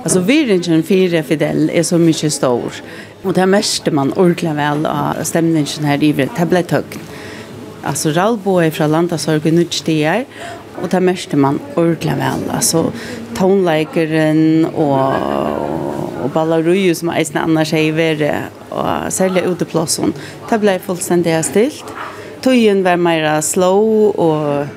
Alltså 0.02 0.24
virringen 0.26 0.82
fyra 0.82 1.22
Fidel 1.22 1.70
är 1.70 1.82
så 1.82 1.98
mycket 1.98 2.32
stor. 2.32 2.72
Och 3.22 3.32
det 3.32 3.46
märkte 3.46 3.90
man 3.90 4.12
ordentligt 4.12 4.54
väl 4.54 4.86
av 4.86 5.22
stämningen 5.22 5.84
här 5.84 6.04
i 6.04 6.12
det 6.12 6.46
blev 6.50 6.70
högt. 6.70 6.98
Alltså 7.82 8.10
Ralbo 8.10 8.58
är 8.58 8.70
från 8.70 8.90
Landasorgen 8.90 9.58
utstigar 9.58 10.24
og 10.82 10.90
det 10.92 11.02
meste 11.02 11.38
man 11.40 11.60
ordentlig 11.76 12.16
vel. 12.18 12.44
Altså, 12.54 12.88
tonleikeren 13.38 14.68
og, 14.70 15.02
og 16.22 16.30
balleruju 16.34 16.94
som 16.98 17.12
eisen 17.14 17.40
annars 17.40 17.72
er 17.76 17.88
i 17.88 17.94
verre, 17.96 18.48
og 18.70 19.12
særlig 19.12 19.46
uteplassen, 19.48 20.14
det 20.50 20.60
ble 20.62 20.78
fullstendig 20.84 21.38
stilt. 21.46 21.94
Tøyen 22.44 22.84
var 22.86 23.00
mer 23.02 23.26
slow, 23.42 24.12
og 24.14 24.68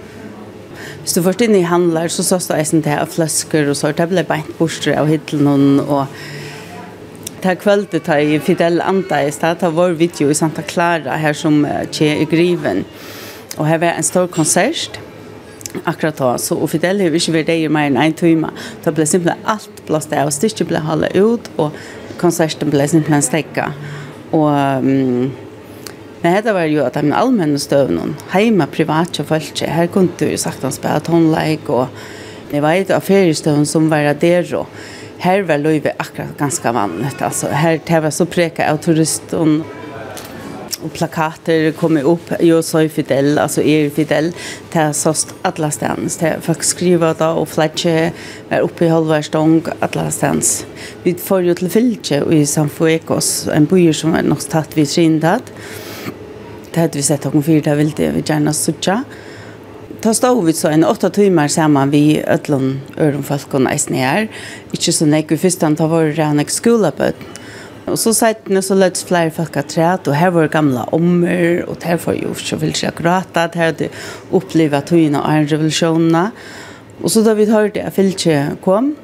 hvis 1.01 1.13
du 1.17 1.21
først 1.25 1.41
inn 1.45 1.57
i 1.57 1.65
handler, 1.65 2.09
så 2.09 2.25
sås 2.25 2.49
det 2.49 2.59
eisen 2.61 2.83
til 2.85 3.09
flasker 3.09 3.69
og 3.69 3.77
så, 3.77 3.93
det 3.93 4.09
ble 4.09 4.25
beint 4.25 4.53
borster 4.57 4.97
av 4.97 5.09
hittelen, 5.09 5.81
og 5.81 6.07
ta 7.41 7.55
kvöldet 7.57 8.05
ta 8.05 8.19
i 8.21 8.37
Fidel 8.41 8.81
Anda 8.85 9.23
i 9.25 9.31
stad, 9.33 9.59
ta 9.61 9.71
vår 9.73 9.95
video 9.97 10.29
i 10.29 10.37
Santa 10.37 10.61
Clara 10.61 11.17
her 11.21 11.37
som 11.37 11.63
tje 11.93 12.13
i 12.21 12.27
Griven. 12.29 12.83
Og 13.57 13.65
her 13.67 13.81
var 13.81 13.97
en 13.97 14.05
stor 14.05 14.29
konsert, 14.31 14.99
akkurat 15.83 16.17
då 16.17 16.37
så 16.37 16.57
och 16.57 16.69
Fidel 16.69 17.01
hur 17.01 17.09
vi 17.09 17.31
vill 17.31 17.45
det 17.45 17.55
ju 17.55 17.69
mer 17.69 17.87
än 17.87 17.97
en 17.97 18.13
timme. 18.13 18.49
Det 18.83 18.91
blev 18.91 19.05
simpelt 19.05 19.35
allt 19.43 19.85
blåst 19.87 20.13
av 20.13 20.29
stitch 20.29 20.61
blir 20.61 20.79
hålla 20.79 21.07
ut 21.07 21.51
och 21.55 21.71
konserten 22.17 22.69
blir 22.69 22.87
simpelt 22.87 23.25
stäcka. 23.25 23.73
Och 24.31 24.49
um, 24.49 25.31
Men 26.21 26.43
det 26.45 26.53
var 26.53 26.67
jo 26.69 26.83
at 26.85 26.97
den 26.99 27.13
allmenne 27.17 27.59
støvnen, 27.59 28.13
heima 28.29 28.67
privat 28.69 29.17
og 29.23 29.25
folk 29.31 29.61
her 29.65 29.87
kunne 29.89 30.13
du 30.19 30.27
sagt 30.37 30.61
han 30.61 30.73
spela 30.73 31.01
tonleik, 31.01 31.69
og 31.69 31.87
det 32.51 32.61
var 32.61 32.77
et 32.77 32.91
av 32.93 33.01
feriestøvn 33.01 33.65
som 33.65 33.87
var 33.89 34.11
der, 34.21 34.45
og 34.59 34.69
her 35.21 35.41
var 35.49 35.61
løyve 35.61 35.95
akkurat 35.97 36.37
ganske 36.37 36.73
vanligt. 36.77 37.21
Altså, 37.25 37.49
her 37.57 37.79
det 37.87 38.03
var 38.03 38.13
så 38.13 38.27
preka 38.29 38.69
av 38.69 38.77
turisten, 38.85 39.63
og 40.83 40.91
plakater 40.93 41.71
kommer 41.71 42.03
upp. 42.03 42.31
Jag 42.39 42.63
sa 42.63 42.87
Fidel 42.89 43.37
alltså 43.39 43.61
är 43.61 43.85
er 43.85 43.89
Fidel 43.89 44.33
där 44.73 44.93
såst 44.93 45.33
alla 45.41 45.71
stans 45.71 46.17
där 46.17 46.39
folk 46.41 46.63
skriver 46.63 47.13
då 47.19 47.25
och 47.25 47.49
fletche 47.49 48.11
är 48.49 48.61
uppe 48.61 48.85
i 48.85 48.87
halva 48.87 49.23
stång 49.23 49.63
alla 49.79 50.11
stans 50.11 50.65
vi 51.03 51.13
får 51.13 51.41
ju 51.41 51.53
till 51.53 51.69
fylke 51.69 52.23
i 52.31 52.45
San 52.45 52.69
Fuecos 52.69 53.47
en 53.47 53.65
by 53.65 53.93
som 53.93 54.13
är 54.13 54.23
något 54.23 54.49
tatt 54.49 54.77
vid 54.77 54.89
skyndat 54.89 55.43
det 56.73 56.79
hade 56.79 56.97
vi 56.97 57.03
sett 57.03 57.23
hon 57.23 57.43
fyrt 57.43 57.67
vill 57.67 57.91
det 57.91 58.11
vi 58.11 58.23
gärna 58.25 58.53
sucha 58.53 59.03
ta 60.01 60.13
stod 60.13 60.45
vi 60.45 60.53
så 60.53 60.67
en 60.67 60.83
åtta 60.83 61.09
timer 61.09 61.47
samman 61.47 61.89
vi 61.89 62.23
öllon 62.27 62.81
örnfolkon 62.97 63.67
eisne 63.67 63.97
här. 63.97 64.27
Ikke 64.73 64.91
så 64.91 65.05
nek 65.05 65.31
vi 65.31 65.37
fyrst 65.37 65.61
han 65.61 65.75
ta 65.75 65.87
var 65.87 66.05
rannek 66.17 66.49
skola 66.49 66.91
på 66.91 67.11
Og 67.91 67.99
så 67.99 68.13
sett 68.15 68.47
ni 68.47 68.61
så 68.63 68.75
lätt 68.77 68.99
flere 69.03 69.31
folk 69.35 69.57
av 69.59 69.67
træt, 69.67 70.07
og 70.07 70.15
her 70.15 70.31
var 70.35 70.47
gamla 70.47 70.83
ommer 70.95 71.65
och 71.69 71.77
där 71.83 71.97
får 71.97 72.15
ju 72.15 72.33
så 72.35 72.55
vill 72.55 72.73
jag 72.83 72.95
gråta 72.95 73.43
att 73.43 73.55
hadde 73.55 73.77
det 73.77 73.89
uppleva 74.31 74.81
tuna 74.81 75.23
och 75.23 75.31
en 75.31 75.47
revolutionerna. 75.47 76.31
Och 77.01 77.11
så 77.11 77.21
da 77.21 77.33
vi 77.33 77.45
hörde 77.45 77.83
at 77.83 77.93
Filche 77.93 78.47
kom 78.63 78.95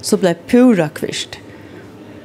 så 0.00 0.16
blev 0.16 0.34
pura 0.46 0.88
kvist. 0.88 1.38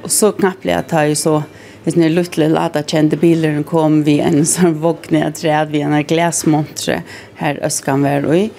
Og 0.02 0.10
så 0.10 0.32
knappt 0.32 0.64
jeg 0.64 0.86
ta 0.88 1.04
ju 1.06 1.14
så 1.14 1.42
hvis 1.84 1.96
ni 1.96 2.08
Lutle 2.08 2.48
lata 2.48 2.82
kjente 2.82 3.16
biler 3.16 3.62
kom 3.62 4.02
vi 4.04 4.18
en 4.20 4.46
sånn 4.46 4.78
vågne 4.80 5.26
av 5.26 5.36
träd 5.36 5.70
vi 5.72 5.80
en 5.80 5.96
glasmontre 6.04 7.02
här 7.36 7.60
öskan 7.62 8.02
var 8.02 8.34
i 8.34 8.50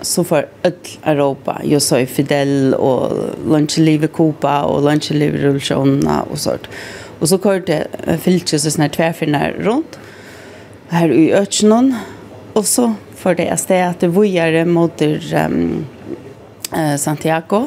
så 0.00 0.24
får 0.24 0.48
öll 0.62 0.72
Europa, 1.02 1.60
jag 1.64 1.82
sa 1.82 2.06
Fidel 2.06 2.74
och 2.74 3.12
lunch 3.48 3.78
live 3.78 4.06
Kupa 4.06 4.62
och 4.62 4.82
lunch 4.82 5.10
live 5.10 5.38
Rulsjona 5.38 6.22
och 6.22 6.38
sånt. 6.38 6.68
Och 7.18 7.28
så 7.28 7.38
körde 7.38 7.86
Filches 8.20 8.62
så 8.62 8.70
snart 8.70 8.92
tvärfinnar 8.92 9.50
runt 9.58 9.98
här 10.88 11.12
i 11.12 11.32
Ötsnon 11.32 11.94
och 12.52 12.66
så 12.66 12.94
för 13.14 13.34
det 13.34 13.48
är 13.48 13.88
att 13.88 14.00
det 14.00 14.08
vojare 14.08 14.64
mot 14.64 15.02
um, 15.02 15.86
eh, 16.76 16.96
Santiago 16.96 17.66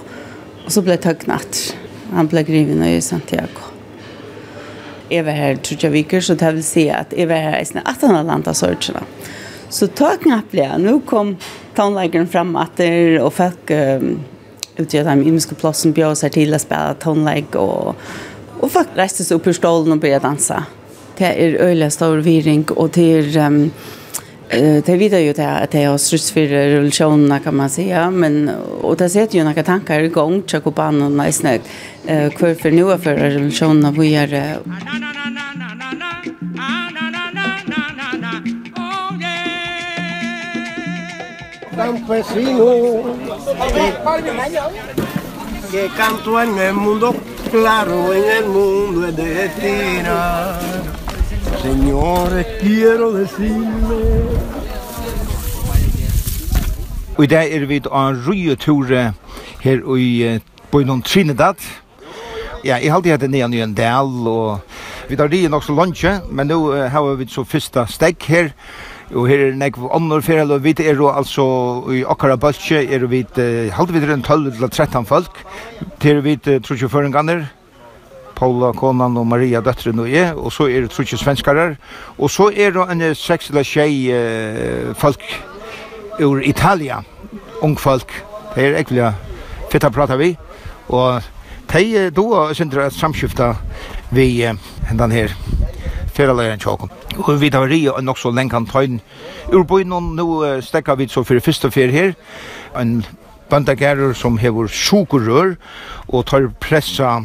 och 0.65 0.71
så 0.71 0.81
blev 0.81 0.97
tögnat. 0.97 1.75
Han 2.13 2.27
blev 2.27 2.45
griven 2.45 2.83
i 2.83 3.01
Santiago. 3.01 3.59
Jag 5.09 5.23
var 5.23 5.31
här 5.31 5.55
tror 5.55 5.79
jag 5.83 5.91
viker 5.91 6.21
så 6.21 6.33
det 6.33 6.51
vill 6.51 6.63
säga 6.63 6.95
att 6.95 7.13
jag 7.17 7.27
var 7.27 7.35
här 7.35 7.61
i 7.61 7.65
sina 7.65 7.81
18 7.85 8.27
landa 8.27 8.53
sorterna. 8.53 8.99
Mm. 8.99 9.40
Så 9.71 9.87
ta 9.87 10.17
knapplega, 10.19 10.77
nu 10.77 10.99
kom 11.07 11.37
tonleikeren 11.75 12.27
fram 12.27 12.55
atter, 12.59 13.15
og 13.23 13.31
folk 13.37 13.71
um, 13.71 14.17
utgjør 14.81 15.07
dem 15.07 15.23
imiske 15.29 15.55
plåsen 15.55 15.95
bjør 15.95 16.17
seg 16.19 16.35
til 16.35 16.51
å 16.51 16.59
spille 16.59 16.97
tonleik, 16.99 17.55
og, 17.55 17.95
og 18.59 18.67
folk 18.73 18.91
reiste 18.99 19.23
seg 19.23 19.39
opp 19.39 19.47
ur 19.47 19.55
stålen 19.55 19.95
og 19.95 20.03
begynte 20.03 20.25
å 20.25 20.27
danse. 20.27 20.59
Det 21.15 21.31
er 21.31 21.57
øyelig 21.69 21.93
stor 21.95 22.19
viring, 22.27 22.67
og 22.75 22.93
det 22.97 23.09
er... 23.21 23.33
Um, 23.47 23.65
det 24.85 24.97
vet 24.97 25.13
ju 25.13 25.43
att 25.43 25.71
det 25.71 25.83
har 25.83 25.97
struts 25.97 26.31
för 26.31 26.41
revolutionerna 26.41 27.39
kan 27.39 27.55
man 27.55 27.69
säga 27.69 28.11
men 28.11 28.49
och 28.81 28.97
det 28.97 29.09
sätter 29.09 29.37
ju 29.37 29.43
några 29.43 29.63
tankar 29.63 29.99
igång 29.99 30.43
tjocka 30.45 30.71
på 30.71 30.81
annan 30.81 31.17
nice 31.17 31.59
eh 32.07 32.29
kvar 32.29 32.53
för 32.53 32.71
nu 32.71 32.97
för 32.97 33.15
revolutionerna 33.15 33.91
vi 33.91 34.15
är 34.15 34.59
campesino 41.81 42.65
que, 45.71 45.89
canto 45.97 46.41
en 46.41 46.57
el 46.57 46.73
mundo 46.73 47.15
claro, 47.49 48.13
en 48.13 48.29
el 48.29 48.45
mundo 48.45 49.07
es 49.07 49.15
de 49.15 49.49
tira. 49.49 50.59
Señores, 51.61 52.45
quiero 52.59 53.11
decirle 53.13 54.01
Og 57.17 57.23
i 57.23 57.27
dag 57.27 57.51
er 57.53 57.65
vi 57.69 57.77
av 57.91 58.15
røye 58.25 58.55
ture 58.55 59.13
her 59.61 59.81
i 59.97 60.39
Bøynon 60.71 61.01
Trinidad. 61.01 61.59
Ja, 62.65 62.79
jeg 62.81 62.91
halte 62.91 63.11
hatt 63.11 63.27
nyan 63.29 63.53
i 63.53 63.61
en 63.61 63.75
del, 63.77 64.09
og 64.25 64.61
vi 65.09 65.19
tar 65.19 65.29
røye 65.29 65.49
nok 65.51 65.63
så 65.63 65.75
lunsje, 65.75 66.15
men 66.31 66.49
nå 66.49 66.57
har 66.89 67.15
vi 67.19 67.27
så 67.29 67.43
første 67.43 67.85
steg 67.93 68.25
her, 68.25 68.49
Og 69.11 69.27
her 69.27 69.41
er 69.49 69.55
nekv 69.59 69.75
fyrir 70.23 70.47
og 70.47 70.63
vi 70.63 70.75
er 70.79 70.95
jo 70.95 71.09
altså 71.11 71.43
i 71.91 72.03
akkara 72.07 72.37
bøltje, 72.39 72.85
er 72.87 73.05
vi 73.11 73.25
halde 73.71 73.93
videre 73.93 74.13
rundt 74.13 74.29
12-13 74.29 75.03
folk, 75.05 75.43
til 75.99 76.23
vi 76.23 76.37
tror 76.37 76.75
ikke 76.75 76.89
føringaner, 76.89 77.45
Paula, 78.35 78.71
konan 78.71 79.17
og 79.17 79.27
Maria, 79.27 79.59
døtteren 79.61 79.99
og 79.99 80.11
jeg, 80.11 80.33
og 80.35 80.51
så 80.51 80.63
er 80.67 80.81
det 80.81 80.91
tror 80.91 81.03
ikke 81.03 81.17
svenskarer, 81.17 81.75
og 82.17 82.29
så 82.29 82.51
er 82.55 82.71
det 82.71 82.87
en 82.91 83.15
seks 83.15 83.49
eller 83.49 83.63
6 83.63 84.97
folk 84.97 85.21
ur 86.21 86.39
Italia, 86.39 87.01
ung 87.61 87.79
folk, 87.79 88.23
det 88.55 88.65
er 88.65 88.79
ekvelig 88.79 89.11
fitta 89.71 89.89
prata 89.89 90.15
vi, 90.15 90.37
og 90.87 91.21
de 91.73 92.09
då 92.09 92.53
synder 92.53 92.79
at 92.79 92.93
samskifta 92.93 93.55
vi 94.09 94.55
hendan 94.87 95.11
her 95.11 95.35
feraleien 96.13 96.59
tjokken. 96.59 96.91
Og 97.17 97.41
vi 97.41 97.49
tar 97.49 97.69
ri 97.71 97.85
og 97.89 98.03
nok 98.03 98.19
så 98.19 98.31
lenkan 98.31 98.67
tøyn. 98.69 98.99
Ur 99.51 99.63
bøynen 99.67 100.13
nå 100.17 100.27
stekka 100.61 100.95
vi 100.99 101.09
så 101.11 101.23
for 101.23 101.39
første 101.39 101.71
fer 101.71 101.91
her. 101.91 102.13
En 102.77 103.01
bandagærer 103.51 104.13
som 104.13 104.37
hever 104.37 104.67
sukerrør 104.67 105.55
og 106.07 106.25
tar 106.25 106.47
pressa 106.59 107.19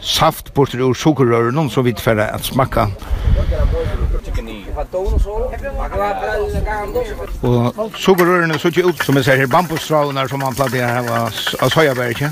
saft 0.00 0.54
bort 0.54 0.74
ur 0.74 0.94
sukerrøren 0.94 1.70
så 1.70 1.82
vi 1.82 1.92
tar 1.92 2.20
at 2.20 2.44
smakka. 2.44 2.86
Og 7.42 7.90
sukerrørene 7.94 8.58
så 8.58 8.68
ikke 8.68 8.84
ut 8.84 9.04
som 9.04 9.16
jeg 9.16 9.24
ser 9.24 9.36
her 9.36 9.46
bambusstrauner 9.46 10.28
som 10.28 10.42
han 10.42 10.54
platt 10.54 10.74
i 10.74 10.84
her 10.84 11.10
av 11.10 11.70
sojaberg. 11.72 12.28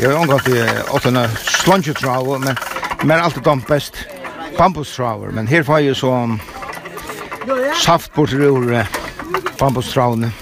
Jeg 0.00 0.10
har 0.10 0.18
omgått 0.18 0.48
i 0.50 0.58
åttene 0.90 1.28
slungetrav, 1.38 2.26
men 2.42 2.56
men 3.04 3.20
alltid 3.20 3.42
de 3.42 3.60
best 3.60 3.96
bambustraver, 4.58 5.30
men 5.30 5.46
her 5.46 5.62
får 5.62 5.78
jeg 5.78 5.96
så 5.96 6.38
saft 7.82 8.14
bort 8.14 8.32
ur 8.32 8.72
uh, 8.72 8.86
bambustravene. 9.58 10.32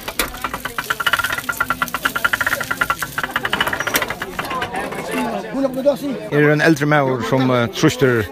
Er 6.31 6.53
en 6.53 6.61
eldre 6.61 6.87
maur 6.87 7.25
som 7.29 7.51
uh, 7.51 7.67
truster 7.75 8.23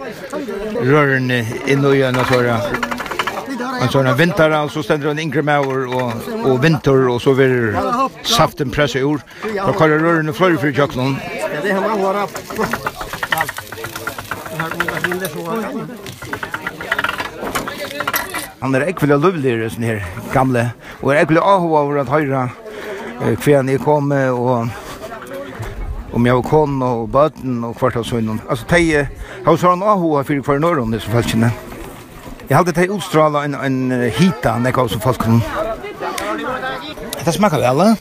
rørene 0.79 1.43
inn 1.67 1.85
og 1.85 1.97
gjør 1.99 2.15
natøra. 2.15 2.61
En 3.81 3.91
sånn 3.91 4.09
vinter, 4.17 4.53
og 4.61 4.71
så 4.71 4.85
stender 4.85 5.11
en 5.11 5.23
yngre 5.23 5.43
maur 5.43 5.89
og, 5.89 6.27
og 6.45 6.61
vinter, 6.63 7.09
og 7.11 7.19
så 7.25 7.35
vil 7.35 7.73
saften 8.23 8.71
presse 8.71 9.03
ur. 9.03 9.25
Da 9.57 9.73
kaller 9.75 10.05
rørene 10.05 10.37
fløyre 10.37 10.61
for 10.61 10.77
kjøkkenen. 10.77 11.17
Ja, 11.41 11.65
det 11.65 11.75
har 11.75 11.89
man 11.89 13.10
Han 18.61 18.75
er 18.77 18.89
ekvile 18.91 19.17
lovligere 19.17 19.71
sånn 19.73 19.87
her 19.89 20.03
gamle, 20.35 20.67
og 21.01 21.15
er 21.15 21.23
ekvile 21.23 21.45
avhå 21.45 21.71
over 21.81 22.03
at 22.03 22.13
høyre 22.13 22.49
han 23.21 23.69
er 23.69 23.79
kommet, 23.79 24.31
og 24.31 24.69
om 26.13 26.27
jeg 26.27 26.35
var 26.35 26.43
kon 26.43 26.83
og 26.83 27.09
bøten 27.13 27.65
og 27.65 27.77
kvart 27.79 27.97
av 28.01 28.05
sønnen. 28.05 28.41
Altså, 28.49 28.65
de 28.71 29.07
har 29.45 29.57
så 29.57 29.75
han 29.75 29.83
avhå 29.83 30.23
for 30.23 30.47
hver 30.47 30.59
nøren, 30.59 30.93
disse 30.93 31.11
falskene. 31.11 31.53
Jeg 32.49 32.57
hadde 32.57 32.73
de 32.73 32.91
utstrala 32.91 33.45
en, 33.45 33.55
en 33.55 34.11
hita, 34.17 34.57
nekka 34.59 34.83
av 34.83 34.89
så 34.91 34.99
falskene. 34.99 35.41
Det 37.25 37.35
smaker 37.37 37.61
vel, 37.61 37.69
eller? 37.71 37.95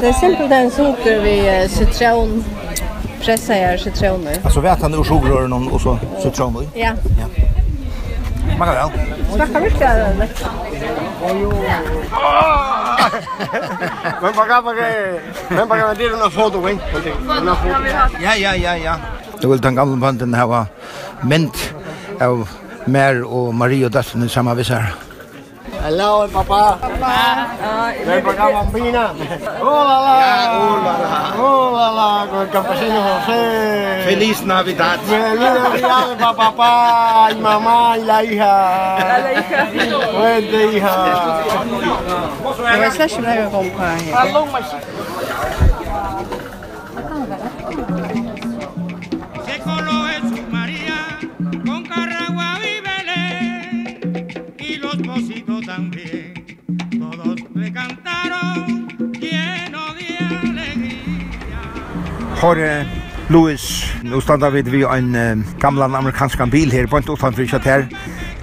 Det 0.00 0.08
er 0.08 0.18
simpelthen 0.20 0.70
sukker 0.70 1.22
vi 1.24 1.36
sitron 1.72 2.44
pressa 3.22 3.56
jag 3.56 3.80
citroner. 3.80 4.36
Alltså 4.44 4.60
vet 4.60 4.82
han 4.82 4.94
ur 4.94 5.04
sugrören 5.04 5.52
och 5.52 5.80
så 5.80 5.98
citroner. 6.22 6.68
Ja. 6.74 6.92
Ja. 7.20 7.26
Smakar 8.56 8.74
väl. 8.74 8.90
Smakar 9.34 9.60
verkligen 9.60 10.18
lätt. 10.18 10.44
Men 14.22 14.32
bara 14.36 14.62
bara 14.62 14.74
men 15.48 15.68
bara 15.68 15.94
det 15.94 16.04
är 16.04 16.24
en 16.24 16.30
foto 16.30 16.60
vem. 16.60 16.78
Ja 18.22 18.34
ja 18.36 18.54
ja 18.56 18.76
ja. 18.76 18.94
Du 19.40 19.48
vill 19.48 19.58
ta 19.58 19.62
den 19.62 19.74
gamla 19.74 19.96
banden 19.96 20.34
ha 20.34 20.66
ment 21.20 21.74
av 22.20 22.48
Mer 22.84 23.22
och 23.22 23.54
Maria 23.54 23.86
och 23.86 23.92
Dustin 23.92 24.28
samma 24.28 24.54
visar. 24.54 24.94
Hello, 25.84 26.28
papá. 26.32 26.78
Papá. 26.80 27.56
Ven 28.06 28.22
para 28.22 28.32
acá, 28.32 28.48
bambina. 28.50 29.12
Hola, 29.60 29.96
la. 30.06 30.52
Hola, 30.56 30.94
la. 31.02 31.42
Hola, 31.42 31.86
la. 31.90 32.30
Con 32.30 32.40
el 32.42 32.50
campesino 32.50 33.02
José. 33.02 34.02
Feliz 34.04 34.42
Navidad. 34.44 35.00
Feliz 35.00 35.40
Navidad 35.40 36.16
para 36.20 36.36
papá 36.36 37.30
y 37.32 37.34
mamá 37.34 37.98
y 37.98 38.04
la 38.04 38.22
hija. 38.22 38.96
La 39.00 39.32
hija. 39.32 39.66
Fuente, 40.12 40.76
hija. 40.76 41.42
Pero 42.70 42.84
esa 42.84 43.04
es 43.04 43.12
una 43.18 43.34
que 43.34 43.44
compra. 43.50 43.96
Hello, 43.98 44.46
my 44.46 44.62
María, 50.50 51.18
con 51.64 51.82
Carragua 51.84 52.58
y 52.62 52.72
y 54.64 54.76
los 54.76 54.96
Jorge 62.42 62.86
Louis, 63.28 63.84
Nu 64.02 64.20
standa 64.20 64.50
vi 64.50 64.62
vid 64.62 64.84
en 64.84 65.14
uh, 65.14 65.60
gamlan 65.60 65.94
amerikansk 65.94 66.38
bil 66.50 66.72
her, 66.72 66.86
på 66.86 66.96
en 66.96 67.04
utanför 67.08 67.46
kjatt 67.46 67.64
her. 67.64 67.84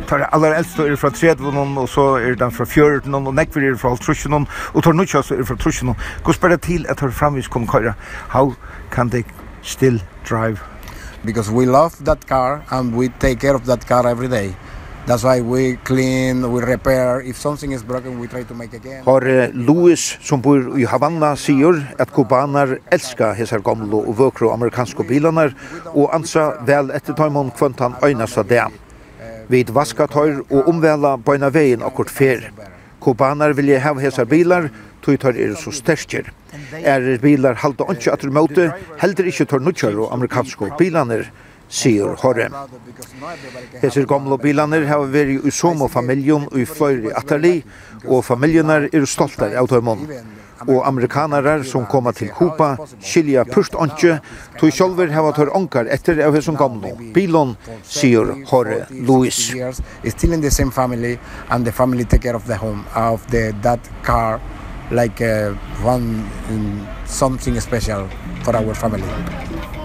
Tar 0.08 0.24
aller 0.32 0.56
eldst 0.56 0.80
er 0.80 0.96
fra 0.96 1.10
30 1.10 1.78
og 1.78 1.90
så 1.90 2.06
er 2.18 2.36
den 2.40 2.52
fra 2.52 2.66
14 2.66 3.16
og 3.16 3.34
nekver 3.36 3.68
er 3.72 3.76
fra 3.76 3.92
30 3.96 4.46
og 4.74 4.84
tar 4.84 4.94
nutja 4.94 5.22
så 5.22 5.36
er 5.36 5.44
fra 5.44 5.56
30 5.56 5.96
Gå 6.24 6.34
spara 6.34 6.58
til 6.58 6.86
at 6.90 7.00
har 7.00 7.12
framvis 7.12 7.48
kom 7.48 7.68
køyra. 7.68 7.94
How 8.30 8.54
can 8.92 9.10
they 9.10 9.24
still 9.62 10.02
drive? 10.30 10.64
Because 11.26 11.52
we 11.52 11.66
love 11.66 11.92
that 12.06 12.26
car 12.28 12.64
and 12.72 12.96
we 12.96 13.10
take 13.20 13.40
care 13.42 13.56
of 13.56 13.66
that 13.66 13.86
car 13.88 14.08
every 14.08 14.30
day. 14.30 14.56
That's 15.10 15.24
why 15.24 15.42
we 15.42 15.78
clean, 15.78 16.52
we 16.52 16.62
repair. 16.62 17.22
If 17.22 17.36
something 17.36 17.72
is 17.72 17.82
broken, 17.82 18.20
we 18.20 18.28
try 18.28 18.44
to 18.44 18.54
make 18.54 18.76
again. 18.76 19.04
Har 19.06 19.24
Louis 19.56 19.98
som 20.22 20.38
bor 20.42 20.78
i 20.78 20.86
Havanna 20.86 21.32
sier 21.34 21.80
at 21.98 22.12
kubaner 22.14 22.76
elska 22.94 23.32
hesar 23.34 23.64
gamle 23.66 24.04
og 24.04 24.20
vøkro 24.20 24.52
amerikanske 24.54 25.08
bilanar 25.10 25.56
og 25.96 26.14
ansa 26.14 26.52
vel 26.70 26.94
etter 26.94 27.18
taimon 27.18 27.50
kvantan 27.50 27.98
av 27.98 28.46
det. 28.54 28.68
Vid 29.50 29.74
vaskatøyr 29.74 30.44
og 30.46 30.70
omvela 30.70 31.18
bøyna 31.18 31.50
veien 31.50 31.82
akkurat 31.82 32.14
fer. 32.14 32.52
Kubanar 33.02 33.58
vilja 33.58 33.80
hava 33.80 34.06
hesar 34.06 34.30
bilar, 34.30 34.70
tog 35.02 35.18
tar 35.18 35.34
er 35.34 35.58
så 35.58 35.74
sterkjer. 35.74 36.30
Er 36.86 37.18
bilar 37.18 37.56
halda 37.56 37.90
ikke 37.90 38.14
at 38.14 38.22
du 38.22 38.30
møte, 38.30 38.74
heller 39.02 39.26
ikke 39.26 39.50
tar 39.50 39.60
nutjar 39.60 39.98
og 39.98 40.14
amerikanske 40.14 40.70
bilaner 40.78 41.32
sier 41.70 42.16
Horre. 42.24 42.50
Hesir 43.82 44.08
gamle 44.10 44.38
bilaner 44.42 44.86
har 44.90 45.06
vært 45.14 45.46
i 45.46 45.54
som 45.54 45.82
og 45.86 45.92
familjon 45.94 46.50
og 46.50 46.60
i 46.60 46.66
fløyre 46.68 47.14
atterli, 47.20 47.62
og 48.08 48.26
familjener 48.26 48.90
er 48.92 49.08
stolte 49.10 49.52
av 49.56 49.70
tøymon. 49.70 50.06
Og 50.68 50.84
amerikanere 50.84 51.62
som 51.64 51.86
kommer 51.88 52.12
til 52.12 52.34
Kupa, 52.36 52.74
skilja 53.00 53.46
Pust, 53.48 53.78
anke, 53.80 54.18
tog 54.60 54.74
sjolver 54.76 55.14
hava 55.14 55.32
tør 55.38 55.54
ankar 55.56 55.88
etter 55.88 56.20
av 56.26 56.36
hesson 56.36 56.60
gamle 56.60 56.92
bilon, 57.16 57.56
sier 57.88 58.34
Horre 58.52 58.82
Louis. 58.92 59.40
It's 60.04 60.18
still 60.18 60.34
in 60.34 60.42
the 60.42 60.52
same 60.52 60.72
family, 60.72 61.18
and 61.50 61.66
the 61.66 61.72
family 61.72 62.04
take 62.04 62.24
care 62.24 62.36
of 62.36 62.46
the 62.48 62.58
home, 62.58 62.84
of 62.94 63.26
the, 63.32 63.54
that 63.62 63.80
car, 64.04 64.42
like 64.92 65.22
uh, 65.22 65.54
one, 65.84 66.26
something 67.06 67.60
special 67.62 68.10
for 68.44 68.56
our 68.56 68.74
family. 68.74 69.79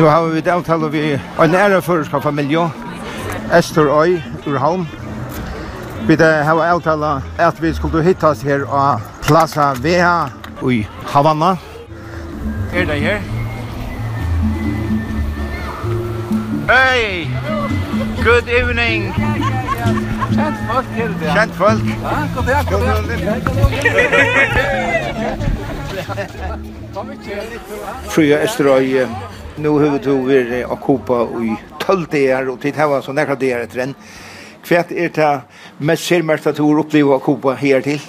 Nu 0.00 0.06
har 0.06 0.22
vi 0.32 0.40
deltalt 0.40 0.84
avtale 0.84 0.92
vi 0.92 1.00
en 1.44 1.54
ære 1.54 1.82
føreska 1.82 2.18
familie, 2.24 2.62
Esther 3.52 3.90
Øy, 4.02 4.14
Urhalm. 4.46 4.86
Vi 6.08 6.16
har 6.16 6.62
avtale 6.64 7.22
at 7.38 7.62
vi 7.62 7.74
skulle 7.74 8.02
hittas 8.02 8.42
her 8.42 8.64
av 8.64 9.00
Plaza 9.22 9.74
Veha 9.82 10.30
i 10.70 10.86
Havana. 11.12 11.56
Er 12.72 12.84
det 12.84 13.00
her? 13.00 13.20
Hey! 16.66 17.26
Good 18.24 18.48
evening! 18.48 19.12
Kjent 20.34 20.56
folk 20.68 20.86
her 20.94 21.08
det. 21.20 21.30
Kjent 21.34 21.54
folk. 21.54 21.80
Ja, 22.02 22.28
god 22.34 22.44
dag, 22.46 22.64
god 22.70 22.80
dag. 22.86 23.04
Fria 28.10 28.38
Esterøy, 28.44 29.06
nå 29.56 29.78
har 29.80 29.90
vi 29.94 30.00
to 30.04 30.14
vært 30.26 30.78
kopa 30.84 31.22
i 31.40 31.56
12 31.80 32.06
dager, 32.12 32.52
og 32.52 32.60
tid 32.62 32.74
her 32.76 32.88
var 32.92 33.00
så 33.06 33.12
nekra 33.16 33.36
dager 33.40 33.60
etter 33.64 33.80
enn. 33.86 33.94
Hva 34.68 34.84
er 34.84 35.10
det 35.16 35.32
mest 35.78 36.04
sérmerkt 36.06 36.46
at 36.50 36.56
du 36.60 36.64
har 36.66 36.84
opplevd 36.84 37.16
okkupa 37.16 37.50
her 37.62 37.80
til? 37.86 38.00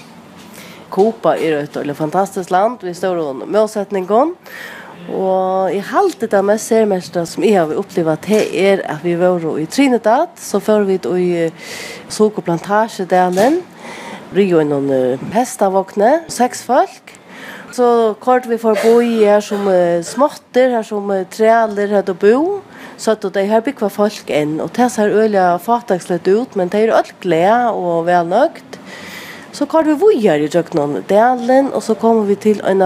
Kopa 0.92 1.38
er 1.40 1.64
et 1.64 1.96
fantastisk 1.96 2.52
land, 2.52 2.84
vi 2.84 2.94
står 2.94 3.16
under 3.24 3.48
målsetningen, 3.48 4.12
og 4.12 4.36
Og 5.10 5.74
i 5.74 5.80
halte 5.82 6.28
det 6.30 6.42
med 6.46 6.62
sermestra 6.62 7.24
som 7.26 7.44
jeg 7.46 7.58
har 7.58 7.72
opplevd 7.80 8.28
det 8.28 8.42
er 8.62 8.84
at 8.86 9.02
vi 9.04 9.16
var 9.18 9.42
i 9.58 9.66
Trinidad, 9.66 10.36
så 10.38 10.60
før 10.60 10.86
vi 10.86 11.00
i 11.00 11.50
Sokoplantasjedelen, 12.10 13.62
Rio 14.32 14.62
innan 14.64 14.88
uh, 14.88 15.24
hestavåkne, 15.34 16.22
seks 16.32 16.62
folk. 16.64 17.18
Så 17.76 18.16
kort 18.24 18.46
vi 18.48 18.60
får 18.60 18.78
bo 18.80 18.94
i 19.04 19.26
her 19.26 19.42
som 19.44 19.66
uh, 19.68 20.00
småtter, 20.04 20.72
her 20.72 20.86
som 20.88 21.10
uh, 21.12 21.26
trealer 21.28 21.92
her 21.92 22.06
til 22.08 22.16
bo. 22.16 22.62
Så 22.96 23.18
at 23.18 23.26
de 23.34 23.44
her 23.50 23.64
bygger 23.66 23.92
folk 23.92 24.30
inn, 24.32 24.60
og 24.62 24.70
det 24.78 24.88
ser 24.94 25.12
øyelig 25.12 25.44
fatakslet 25.66 26.28
ut, 26.32 26.56
men 26.56 26.70
det 26.72 26.86
er 26.86 26.94
alt 26.96 27.16
glede 27.20 27.74
og 27.74 28.06
velnøgt. 28.08 28.78
Så 29.52 29.66
kvar 29.66 29.84
vi 29.84 29.94
vojar 29.94 30.40
i 30.40 30.48
Jöknon 30.48 31.04
delen 31.08 31.74
och 31.74 31.84
så 31.84 31.96
kommer 31.96 32.24
vi 32.24 32.36
till 32.36 32.62
en 32.62 32.82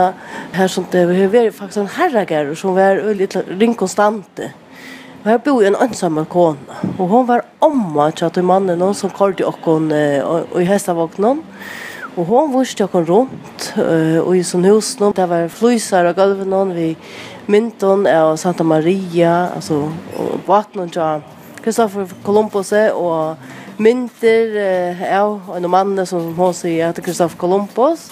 här 0.51 0.67
som 0.67 0.85
det 0.91 1.05
vi 1.05 1.37
har 1.37 1.51
faktiskt 1.51 1.77
en 1.77 1.87
herragär 1.87 2.55
som 2.55 2.75
var 2.75 2.95
väldigt 2.95 3.35
ringkonstante. 3.35 4.51
Og 5.25 5.31
her 5.31 5.37
bor 5.37 5.63
en 5.65 5.75
ensam 5.81 6.19
kona. 6.25 6.77
Og 6.99 7.07
hon 7.09 7.27
var 7.27 7.41
omma 7.59 8.11
til 8.11 8.27
at 8.27 8.37
mannen 8.45 8.77
noen 8.77 8.93
som 8.93 9.09
kallte 9.09 9.45
okkon 9.45 9.87
i 9.91 10.65
hestavåknen. 10.69 11.39
Og 12.15 12.25
hon 12.29 12.53
vurste 12.53 12.85
okkon 12.85 13.07
rundt 13.09 13.71
og 14.21 14.29
i 14.37 14.43
sånn 14.45 14.67
hus 14.69 14.91
noen. 14.99 15.15
Det 15.17 15.25
var 15.29 15.49
flysar 15.49 16.05
og 16.11 16.19
gulven 16.19 16.53
noen 16.53 16.75
vi 16.77 16.91
mynton 17.49 18.05
av 18.05 18.35
Santa 18.37 18.63
Maria, 18.63 19.49
altså 19.55 19.87
vattnet 20.45 20.93
til 20.93 21.25
Kristoffer 21.65 22.13
Columbus 22.25 22.71
og 22.93 23.41
mynter 23.77 24.55
av 25.11 25.51
en 25.55 25.69
mann 25.69 25.99
som 26.07 26.33
hon 26.37 26.53
sier 26.55 26.89
heter 26.89 27.05
Kristoff 27.05 27.37
Columbus. 27.39 28.09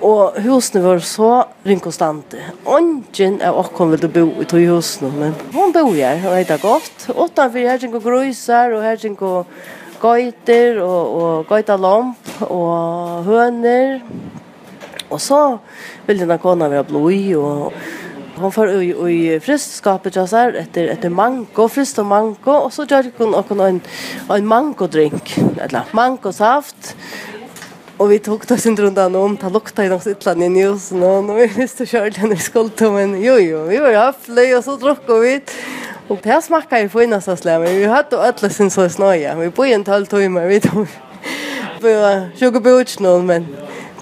Og 0.00 0.38
husene 0.40 0.80
var 0.80 1.02
så 1.04 1.28
ringkonstante. 1.66 2.40
Ongen 2.64 3.36
av 3.44 3.58
okken 3.60 3.90
ville 3.92 4.08
bo 4.08 4.22
i 4.40 4.46
tog 4.48 4.64
husene, 4.64 5.10
men 5.12 5.34
hun 5.52 5.74
bor 5.76 5.92
her, 5.92 6.22
og 6.24 6.38
det 6.38 6.56
er 6.56 6.62
godt. 6.62 7.04
Utanfor 7.12 7.68
her 7.68 7.82
kjenker 7.82 8.00
grøyser, 8.04 8.72
og 8.78 8.86
her 8.86 8.96
kjenker 9.00 9.44
gøyter, 10.00 10.80
og, 10.80 11.20
og 11.20 11.52
gøytalomp, 11.52 12.32
og 12.48 13.28
høner. 13.28 14.00
Og 15.10 15.20
så 15.20 15.42
ville 16.06 16.22
denne 16.22 16.40
kona 16.40 16.70
være 16.72 16.88
blod, 16.88 17.34
og 17.36 17.99
hon 18.40 18.52
får 18.52 18.82
i, 18.82 19.34
i 19.34 19.40
fristskapet 19.40 20.16
jag 20.16 20.28
så 20.28 20.36
efter 20.36 20.88
efter 20.88 21.08
mango 21.08 21.68
frist 21.68 21.98
och 21.98 22.06
mango 22.06 22.52
och 22.52 22.72
så 22.72 22.84
gör 22.84 23.10
hon 23.18 23.34
och 23.34 23.50
en 23.50 23.80
en 24.28 24.46
mango 24.46 24.86
drink 24.86 25.38
eller 25.60 25.82
mango 25.92 26.32
saft 26.32 26.96
Och 28.00 28.12
vi 28.12 28.18
tog 28.18 28.42
det 28.48 28.58
sin 28.58 28.76
runt 28.76 28.98
an 28.98 29.14
om, 29.14 29.36
det 29.36 29.50
luktade 29.50 29.86
i 29.86 29.90
något 29.90 30.06
ytterligare 30.06 30.44
i 30.44 30.48
njusen 30.48 31.02
och 31.02 31.24
nu 31.24 31.42
är 31.42 31.48
vi 31.48 31.68
så 31.68 31.86
kört 31.86 32.20
den 32.20 32.32
i 32.32 32.90
men 32.90 33.22
Jo, 33.22 33.38
jo, 33.38 33.64
vi 33.64 33.76
var 33.76 33.92
höflig 33.92 34.56
och 34.56 34.64
så 34.64 34.76
druckade 34.76 35.20
vi. 35.20 35.40
Och 36.08 36.18
det 36.22 36.28
här 36.28 36.40
smakade 36.40 36.82
ju 36.82 36.88
på 36.88 37.02
innaste 37.02 37.36
slämmen. 37.36 37.76
Vi 37.76 37.84
hade 37.84 38.16
ödla 38.16 38.48
sin 38.50 38.70
så 38.70 38.88
snöja. 38.88 39.34
Vi 39.34 39.48
bor 39.48 39.66
i 39.66 39.72
en 39.72 39.84
tolv 39.84 40.06
timmar, 40.06 40.46
vi 40.46 40.60
tog. 40.60 40.86
Vi 41.80 41.94
var 41.94 42.30
20 42.36 42.60
bort 42.60 42.80
utstånd, 42.80 43.26
men 43.26 43.46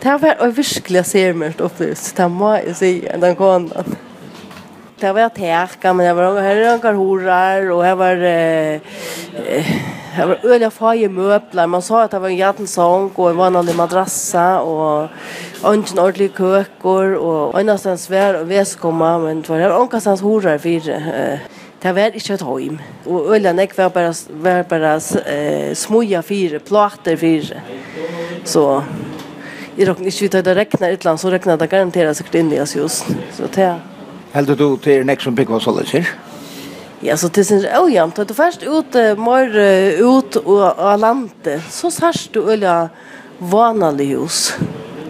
det 0.01 0.09
här 0.09 0.19
var 0.19 0.49
virkelig 0.49 1.07
sermert 1.07 1.61
upplevelse. 1.61 2.13
Det 2.17 2.23
här 2.23 2.29
må 2.29 2.57
jag 2.67 2.77
säga, 2.77 3.17
den 3.17 3.37
konan 3.37 3.85
det 5.01 5.13
var 5.13 5.29
tärka 5.29 5.93
men 5.93 6.07
det 6.07 6.15
var 6.15 6.41
här 6.41 6.57
en 6.57 6.81
karhorar 6.81 7.71
och 7.71 7.85
här 7.85 7.95
var 7.95 8.17
eh 8.17 8.81
här 10.13 10.27
var 10.27 10.39
öliga 10.43 10.71
faje 10.71 11.09
möbler 11.09 11.67
man 11.67 11.83
sa 11.83 12.03
att 12.03 12.11
det 12.11 12.19
var 12.19 12.29
en 12.29 12.37
jättensång 12.37 13.11
och 13.15 13.31
en 13.31 13.37
vanlig 13.37 13.77
madrassa 13.77 14.61
och 14.61 15.09
ungen 15.63 15.99
ordentlig 15.99 16.37
kökor 16.37 17.15
och 17.15 17.59
annanstans 17.59 18.05
svär 18.05 18.41
och 18.41 18.51
väskomma 18.51 19.19
men 19.19 19.43
det 19.43 19.49
var 19.49 19.59
här 19.59 19.71
ankastans 19.71 20.21
horar 20.21 20.59
för 20.59 20.91
eh 20.91 21.39
Det 21.83 21.95
var 21.95 22.11
ikke 22.15 22.35
et 22.35 22.43
heim. 22.43 22.79
Og 23.07 23.35
øyla 23.35 23.53
nek 23.53 23.77
var 23.79 23.89
bare, 23.89 24.15
var 24.31 24.63
bare 24.63 24.95
eh, 25.27 25.75
smuja 25.75 26.21
fire, 26.21 26.59
plater 26.59 27.17
fire. 27.17 27.61
Så 28.45 28.83
jeg 29.79 29.89
råkner 29.89 30.07
ikke 30.07 30.25
ut 30.25 30.35
at 30.35 30.45
det 30.45 30.57
regner 30.57 30.89
et 30.89 30.99
eller 30.99 31.11
annet, 31.11 31.21
så 31.21 31.31
regner 31.31 31.57
det 31.57 31.71
garanterat 31.71 32.17
sikkert 32.17 32.35
inn 32.35 32.53
i 32.53 32.59
oss 32.61 32.75
just. 32.77 33.07
Så 33.37 33.47
det 33.55 33.77
Heldur 34.35 34.57
du 34.57 34.67
til 34.85 35.07
nek 35.09 35.23
som 35.25 35.37
bygg 35.37 35.51
var 35.51 35.63
så 35.65 35.73
løser? 35.73 36.09
Ja, 37.03 37.17
så 37.17 37.29
det 37.29 37.47
synes 37.47 37.65
jeg 37.65 37.79
ojant. 37.79 38.17
Du 38.29 38.35
først 38.35 38.65
ut, 38.67 38.97
mer 39.19 39.55
ut 40.03 40.37
av 40.47 40.99
landet, 41.01 41.63
så 41.71 41.91
sørst 41.95 42.35
du 42.35 42.43
øyla 42.43 42.89
vanlig 43.39 44.11
hus. 44.17 44.57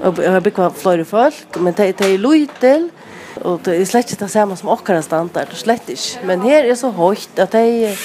Jeg 0.03 0.31
har 0.31 0.45
bygg 0.45 0.59
var 0.59 0.77
flere 0.77 1.05
folk, 1.09 1.61
men 1.61 1.75
det 1.75 1.95
er 1.97 2.19
løytel, 2.21 2.91
og 3.43 3.63
det 3.65 3.75
er 3.79 3.89
slett 3.89 4.13
ikke 4.13 4.25
det 4.25 4.31
samme 4.31 4.57
som 4.59 4.71
okkara 4.75 5.03
standard, 5.03 5.55
slett 5.57 5.89
ikke. 5.91 6.27
Men 6.29 6.45
her 6.45 6.69
er 6.69 6.79
så 6.79 6.91
høyt 6.95 7.41
at 7.41 7.57
det 7.57 7.97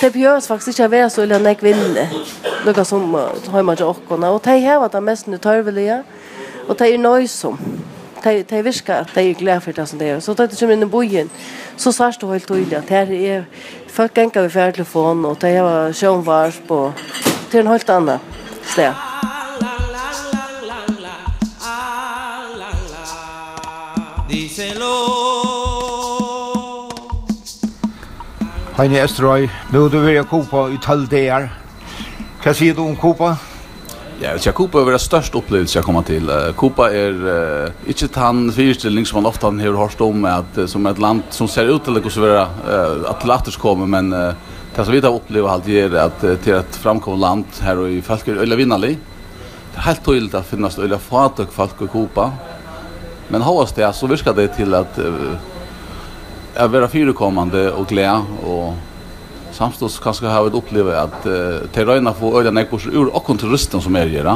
det 0.00 0.10
behövs 0.10 0.46
faktiskt 0.46 0.68
inte 0.68 0.84
att 0.84 0.90
vara 0.90 1.10
så 1.10 1.22
ille 1.22 1.38
nek 1.38 1.62
vinne, 1.62 2.08
Något 2.66 2.86
som 2.86 3.14
har 3.48 3.62
man 3.62 3.72
inte 3.72 3.84
okkona, 3.84 4.30
Och 4.30 4.40
det 4.44 4.50
här 4.50 4.80
var 4.80 4.88
det 4.88 5.00
mest 5.00 5.26
nu 5.26 5.38
nødvendige, 5.44 6.02
og 6.68 6.78
det 6.78 6.94
är 6.94 6.98
nøysom 6.98 7.58
de, 8.24 8.42
de 8.50 8.62
virker 8.64 8.94
at 8.94 9.14
de 9.14 9.30
er 9.30 9.34
glad 9.34 9.60
for 9.60 9.72
det 9.72 9.88
som 9.88 9.98
det 9.98 10.08
er. 10.08 10.20
Så 10.20 10.34
da 10.34 10.46
du 10.46 10.56
kommer 10.56 10.76
inn 10.76 10.86
i 10.86 10.90
bojen, 10.90 11.30
så 11.76 11.92
sier 11.92 12.16
det 12.20 12.30
helt 12.30 12.48
tydelig 12.48 12.78
at 12.78 12.92
her 12.92 13.12
er 13.16 13.44
folk 13.88 14.14
ganger 14.14 14.42
ved 14.42 14.50
fjerntelefon, 14.50 15.24
og 15.24 15.40
de 15.42 15.54
har 15.56 15.92
sjønvarsp, 15.92 16.70
og 16.70 16.92
til 17.50 17.60
en 17.60 17.72
helt 17.72 17.90
annen 17.90 18.18
sted. 18.64 18.92
Díselo 24.30 24.94
Heine 28.78 29.02
Esterøy, 29.02 29.48
nå 29.72 29.88
du 29.88 29.98
vil 30.00 30.14
jeg 30.14 30.26
kopa 30.30 30.68
i 30.70 30.78
tølv 30.80 31.08
dager. 31.10 31.50
Hva 32.40 32.52
sier 32.56 32.76
du 32.78 32.84
om 32.86 32.94
kopa? 32.96 33.34
Hva 33.34 33.49
Ja, 34.22 34.38
så 34.38 34.52
Kupa 34.52 34.84
var 34.84 34.92
det 34.92 34.98
största 34.98 35.38
upplevelse 35.38 35.78
jag 35.78 35.84
kommer 35.84 36.02
till. 36.02 36.30
Kupa 36.56 36.92
är 36.92 37.12
uh, 37.12 37.70
inte 37.86 38.20
han 38.20 38.52
fyrställning 38.52 39.06
som 39.06 39.22
man 39.22 39.26
ofta 39.26 39.46
har 39.46 39.76
hört 39.76 40.00
om 40.00 40.24
att 40.24 40.70
som 40.70 40.86
ett 40.86 40.98
land 40.98 41.22
som 41.30 41.48
ser 41.48 41.64
ut 41.76 41.84
till 41.84 41.96
att 41.96 42.16
vara 42.16 42.42
uh, 42.42 43.10
atletisk 43.10 43.60
kommer 43.60 43.86
men 43.86 44.12
uh, 44.12 44.32
det 44.74 44.84
som 44.84 44.94
vi 44.94 45.00
har 45.00 45.14
upplevt 45.14 45.46
allt 45.46 45.68
är 45.68 45.94
att 45.94 46.24
uh, 46.24 46.36
till 46.36 46.54
ett 46.54 46.76
framkomna 46.76 47.26
land 47.26 47.44
här 47.60 47.78
och 47.78 47.90
i 47.90 48.02
folk 48.02 48.28
eller 48.28 48.56
vinnarlig. 48.56 48.98
Det 49.72 49.78
är 49.78 49.82
helt 49.82 50.04
tydligt 50.04 50.34
att 50.34 50.46
finnas 50.46 50.78
öliga 50.78 50.98
fatök 50.98 51.52
folk 51.52 51.82
i 51.82 51.86
Kupa. 51.86 52.32
Men 53.28 53.42
hos 53.42 53.72
det 53.72 53.92
så 53.92 54.06
virkar 54.06 54.34
det 54.34 54.48
till 54.48 54.74
att 54.74 54.98
uh, 54.98 56.68
vara 56.68 56.88
fyrekommande 56.88 57.70
och 57.70 57.86
glädje 57.86 58.22
och 58.46 58.74
samstås 59.56 59.98
kanskje 60.02 60.30
har 60.30 60.46
vi 60.46 60.56
opplevd 60.58 60.96
at 60.96 61.26
uh, 61.26 61.68
til 61.74 61.88
røyna 61.88 62.12
få 62.16 62.32
øyla 62.38 62.52
nekbors 62.54 62.86
ur 62.86 63.10
okkon 63.16 63.38
turisten 63.40 63.82
som 63.82 63.96
er 63.96 64.10
gjør, 64.12 64.30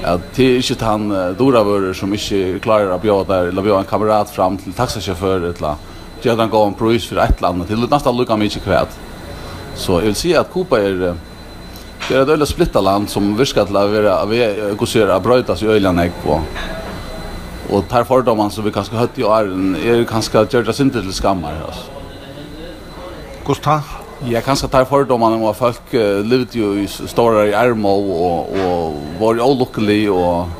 at 0.00 0.26
det 0.36 0.46
er 0.46 0.60
ikke 0.60 0.84
han 0.84 1.10
uh, 1.12 1.30
doravører 1.38 1.96
som 1.96 2.12
ikke 2.14 2.60
klarer 2.64 2.92
å 2.94 3.00
bjøre 3.00 3.28
der, 3.28 3.50
eller 3.50 3.66
bjøre 3.66 3.84
en 3.84 3.90
kamerat 3.90 4.32
fram 4.32 4.58
til 4.60 4.76
taxasjåfør, 4.76 5.50
eller 5.52 5.88
gjør 6.22 6.42
han 6.42 6.52
gå 6.52 6.64
en 6.66 6.76
prøys 6.76 7.08
for 7.08 7.22
et 7.22 7.38
eller 7.38 7.54
annet, 7.54 7.70
til 7.70 7.86
nesten 7.86 8.16
lukka 8.16 8.36
han 8.36 8.64
kvæt. 8.66 8.98
Så 9.80 10.00
jeg 10.00 10.12
vil 10.12 10.18
si 10.18 10.34
at 10.36 10.50
Kopa 10.52 10.80
er, 10.82 11.14
det 12.08 12.16
er 12.16 12.24
et 12.24 12.34
øyla 12.34 12.46
splitta 12.46 12.82
land 12.82 13.08
som 13.08 13.32
virker 13.38 13.68
til 13.68 13.78
å 13.78 13.86
være, 13.88 14.18
vi 14.28 14.42
er 14.42 15.20
brøytas 15.22 15.62
i 15.62 15.70
øyla 15.70 15.92
nekb. 15.94 16.26
Og 17.70 17.86
tar 17.88 18.04
fordommene 18.04 18.50
som 18.50 18.66
vi 18.66 18.72
kanskje 18.74 18.98
høtt 18.98 19.18
i 19.20 19.24
åren, 19.24 19.76
er 19.78 20.02
kanskje 20.04 20.42
gjør 20.50 20.66
det 20.66 20.74
synder 20.74 21.06
til 21.06 21.14
skammer, 21.14 21.62
altså. 21.68 21.86
Hvordan 23.46 23.99
Ja, 24.28 24.42
kanskje 24.44 24.68
tar 24.68 24.84
fordommene 24.84 25.38
om 25.38 25.46
at 25.48 25.56
folk 25.56 25.94
uh, 25.94 26.20
levde 26.26 26.58
jo 26.58 26.74
i 26.76 26.84
store 26.88 27.46
i 27.48 27.54
Ermo 27.56 27.94
og, 27.96 28.50
og 28.52 28.98
var 29.20 29.38
jo 29.40 29.52
lukkelig 29.62 30.02
og 30.12 30.58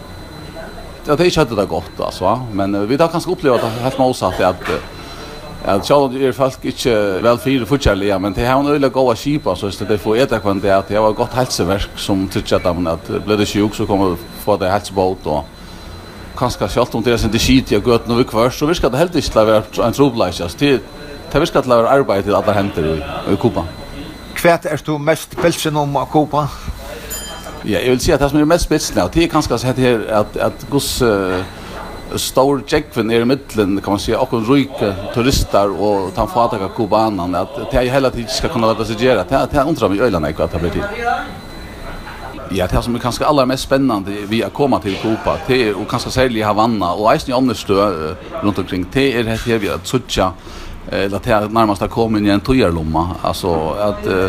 ja, 1.07 1.17
det 1.17 1.27
er 1.27 1.29
ikke 1.33 1.57
det 1.57 1.69
godt, 1.69 2.01
altså. 2.01 2.39
Men 2.53 2.75
uh, 2.75 2.89
vi 2.89 2.97
har 2.97 3.13
kanskje 3.13 3.35
opplevd 3.35 3.59
at 3.59 3.67
det 3.67 3.71
er 3.75 3.87
helt 3.91 4.01
motsatt 4.01 4.41
at 4.41 4.67
Uh, 4.71 4.97
Ja, 5.61 5.75
sjálv 5.85 6.15
er 6.17 6.33
folk 6.33 6.63
ikke 6.65 6.93
vel 7.21 7.39
fire 7.39 7.67
fortjellige, 7.69 8.17
men 8.19 8.33
det 8.33 8.47
har 8.49 8.63
en 8.63 8.71
øyla 8.73 8.89
gåa 8.89 9.15
kipa, 9.15 9.53
så 9.55 9.69
det 9.69 9.99
får 10.01 10.23
etter 10.23 10.41
kvann 10.41 10.61
det 10.63 10.73
at 10.73 10.89
det 10.89 11.01
var 11.01 11.13
godt 11.13 11.37
helseverk 11.37 11.99
som 12.01 12.23
trykker 12.33 12.57
at 12.57 12.77
man 12.77 12.95
at 12.95 13.11
ble 13.27 13.37
det 13.37 13.49
sjuk, 13.49 13.75
så 13.77 13.85
kommer 13.85 14.17
få 14.41 14.57
det 14.57 14.71
helsebåt, 14.73 15.27
og 15.27 15.45
kanskje 16.39 16.69
selv 16.69 16.97
om 16.97 17.05
det 17.05 17.13
er 17.13 17.21
sin 17.21 17.37
skit 17.37 17.73
i 17.73 17.77
gøtene 17.81 18.17
noe 18.17 18.25
kvart, 18.25 18.57
så 18.57 18.67
virker 18.67 18.89
det 18.89 19.03
helt 19.03 19.21
ikke 19.21 19.35
til 19.35 19.43
å 19.43 19.47
være 19.51 19.85
en 19.85 19.99
trobleis, 19.99 20.41
altså, 20.41 20.79
Det 21.33 21.41
visst 21.41 21.55
kallar 21.55 21.87
arbeid 21.87 22.25
til 22.27 22.35
alle 22.35 22.53
hendur 22.57 22.87
i, 22.91 22.97
i 23.31 23.37
Kupa. 23.39 23.63
Hva 24.41 24.57
er 24.67 24.83
du 24.87 24.97
mest 24.99 25.37
bilsen 25.39 25.77
om 25.79 25.97
av 26.01 26.09
Kupa? 26.11 26.47
Ja, 27.65 27.79
jeg 27.79 27.93
vil 27.93 28.01
si 28.03 28.13
at 28.13 28.23
det 28.23 28.31
som 28.33 28.41
er 28.41 28.49
mest 28.49 28.69
bilsen 28.69 28.99
av, 28.99 29.11
det 29.15 29.25
er 29.25 29.31
kanskje 29.31 29.59
at 29.69 29.79
her 29.79 30.07
at, 30.23 30.39
at 30.41 30.65
gos 30.73 30.89
uh, 31.05 31.39
stor 32.19 32.65
tjekkven 32.67 33.13
er 33.13 33.23
i 33.23 33.29
middelen, 33.29 33.79
kan 33.85 33.95
man 33.95 34.03
si, 34.03 34.15
akkur 34.17 34.43
ryke 34.49 34.91
turister 35.15 35.71
og 35.71 36.11
tan 36.17 36.27
av 36.35 36.67
kubanan, 36.75 37.35
at 37.35 37.61
det 37.71 37.79
er 37.79 37.93
hele 37.93 38.11
tiden 38.11 38.33
skal 38.33 38.51
kunna 38.51 38.73
lata 38.73 38.85
seg 38.89 38.99
gjøre, 38.99 39.27
det 39.29 39.59
er 39.59 39.69
undra 39.69 39.89
meg 39.89 40.01
i 40.01 40.03
øyland 40.09 40.27
ikke 40.33 40.45
at 40.49 40.53
det 40.57 40.61
blir 40.61 40.75
tid. 40.75 41.05
Ja, 42.57 42.67
det 42.67 42.83
som 42.83 42.97
er 42.97 43.05
kanskje 43.05 43.29
aller 43.29 43.47
mest 43.47 43.69
spennende 43.69 44.25
vi 44.27 44.41
er 44.43 44.51
koma 44.51 44.81
til 44.83 44.97
Kupa, 44.99 45.37
det 45.47 45.61
er 45.69 45.85
kanskje 45.87 46.11
særlig 46.11 46.43
Havana, 46.45 46.87
Havanna 46.87 46.93
och 46.95 47.13
Eisen 47.13 47.31
i 47.31 47.37
Omnestö 47.37 48.17
rundt 48.43 48.59
omkring, 48.59 48.89
det 48.95 49.17
er 49.17 49.23
det 49.23 49.39
her 49.47 49.59
vi 49.59 49.69
att 49.69 49.87
söka 49.87 50.33
eh 50.91 51.11
det 51.11 51.27
här 51.27 51.49
närmast 51.49 51.81
har 51.81 51.89
kommit 51.89 52.23
i 52.23 52.31
en 52.31 52.41
tojarlomma 52.41 53.09
alltså 53.23 53.71
att 53.71 54.07
eh, 54.07 54.27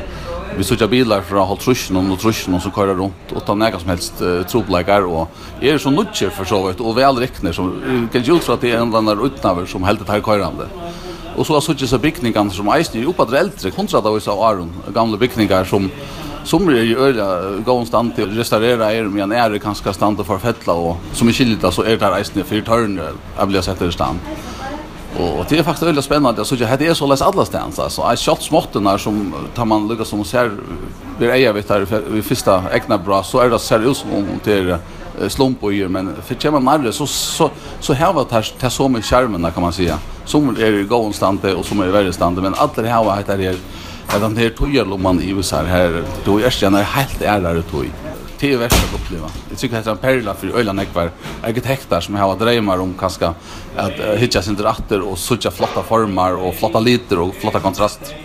vi 0.58 0.64
söker 0.64 0.88
bilar 0.88 1.22
från 1.22 1.48
Holtruschen 1.48 1.98
och 1.98 2.04
Holtruschen 2.04 2.62
som 2.62 2.72
kör 2.72 2.88
runt 2.88 3.32
och 3.36 3.46
tar 3.46 3.56
några 3.56 3.80
som 3.80 3.90
helst 3.90 4.22
eh, 4.22 4.42
tropläggar 4.42 5.02
och 5.02 5.32
är 5.62 5.78
så 5.78 5.90
nutcher 5.90 6.30
för 6.30 6.46
så 6.46 6.68
vet 6.68 6.80
och 6.80 6.98
väl 6.98 7.18
räknar 7.18 7.52
som 7.52 7.82
kan 8.12 8.22
ju 8.22 8.40
tro 8.40 8.54
att 8.54 8.62
det 8.62 8.72
är 8.72 8.78
en 8.78 8.96
annan 8.96 9.26
utnaver 9.26 9.66
som 9.66 9.84
helt 9.84 10.08
tar 10.08 10.22
körande. 10.22 10.66
Och 11.36 11.48
så 11.48 11.54
har 11.54 11.62
söker 11.62 11.86
så 11.86 11.98
byggningar 11.98 12.50
som 12.50 12.68
är 12.68 12.96
ju 12.96 13.06
uppåt 13.06 13.34
äldre 13.34 13.72
kontra 13.72 14.02
då 14.02 14.20
så 14.20 14.44
Aron 14.44 14.72
gamla 14.94 15.18
byggningar 15.18 15.64
som 15.64 15.90
som 16.44 16.70
är 16.70 16.82
ju 16.82 16.98
öra 16.98 17.58
gå 17.66 17.86
stand 17.86 18.16
till 18.16 18.30
restaurera 18.30 18.94
er 18.94 19.04
men 19.04 19.32
är 19.32 19.50
det 19.50 19.60
kanske 19.60 19.94
stand 19.94 20.26
för 20.26 20.38
fettla 20.38 20.74
och 20.74 20.98
som 21.14 21.28
är 21.28 21.32
skilda 21.32 21.72
så 21.72 21.84
är 21.84 21.90
det 21.90 21.98
där 21.98 22.20
isen 22.20 22.44
för 22.44 22.62
törn 22.62 23.02
jag 23.38 23.46
vill 23.46 23.64
sätta 23.64 23.86
det 23.86 23.92
stand. 23.92 24.20
Och 25.22 25.46
det 25.50 25.58
är 25.58 25.64
faktiskt 25.64 25.88
väldigt 25.88 26.06
spännande. 26.06 26.46
Så 26.46 26.56
jag 26.56 26.68
hade 26.68 26.86
är 26.86 26.94
så 26.94 27.08
läs 27.08 27.22
alla 27.22 27.46
stans 27.46 27.80
alltså. 27.80 28.02
Jag 28.02 28.20
shot 28.20 28.42
smotten 28.42 28.84
där 28.84 28.98
som 28.98 29.34
tar 29.56 29.66
man 29.66 29.88
lucka 29.88 30.06
som 30.06 30.26
ser 30.26 30.52
vi 31.20 31.46
är 31.46 31.54
vet 31.54 31.68
där 31.68 31.88
vi 32.12 32.22
första 32.22 32.64
egna 32.74 32.98
bra 32.98 33.24
så 33.24 33.40
är 33.40 33.50
det 33.50 33.60
seriöst 33.60 34.02
som 34.02 34.14
om 34.14 34.26
på 34.44 34.78
slumpöjer 35.30 35.88
men 35.88 36.16
för 36.26 36.36
kommer 36.36 36.60
man 36.60 36.94
så 36.94 37.08
så 37.08 37.50
så 37.80 37.94
här 37.94 38.14
var 38.14 38.26
det 38.30 38.62
här 38.62 38.70
så 38.70 38.88
med 38.88 39.06
skärmen 39.06 39.52
kan 39.52 39.64
man 39.64 39.74
säga. 39.74 39.98
Som 40.26 40.50
är 40.50 40.66
ju 40.66 40.88
gåenstande 40.88 41.54
och 41.54 41.66
som 41.66 41.80
är 41.80 41.88
väldigt 41.88 42.16
stande 42.16 42.42
men 42.42 42.54
det 42.76 42.88
här 42.88 43.04
var 43.04 43.16
heter 43.16 43.38
det 43.38 43.58
att 44.08 44.22
den 44.22 44.38
här 44.38 44.50
tojer 44.50 44.86
man 44.86 45.22
i 45.22 45.30
USA 45.30 45.62
här 45.62 46.04
då 46.26 46.38
är 46.40 46.72
det 46.72 46.84
helt 46.84 47.22
ärligt 47.22 47.72
toj 47.72 47.90
det 48.42 48.54
är 48.54 48.58
värst 48.58 48.76
att 48.76 49.02
uppleva. 49.02 49.30
Jag 49.50 49.58
tycker 49.58 49.78
att 49.78 49.84
det 49.84 49.90
är 49.90 49.92
en 49.92 49.98
perla 49.98 50.34
för 50.34 50.58
öjla 50.58 50.74
nekvar 50.74 51.12
arkitekter 51.44 52.02
som 52.02 52.16
har 52.16 52.36
drömmar 52.36 52.78
om 52.78 52.94
kanske 53.00 53.26
att 53.76 54.00
uh, 54.00 54.06
hitta 54.06 54.42
sin 54.42 54.56
dratter 54.56 55.02
och 55.02 55.18
sucha 55.18 55.52
flotta 55.52 55.84
former 55.84 56.36
och 56.36 56.56
flotta 56.56 56.80
liter 56.80 57.20
och 57.20 57.36
flotta 57.36 57.60
kontrast. 57.60 58.16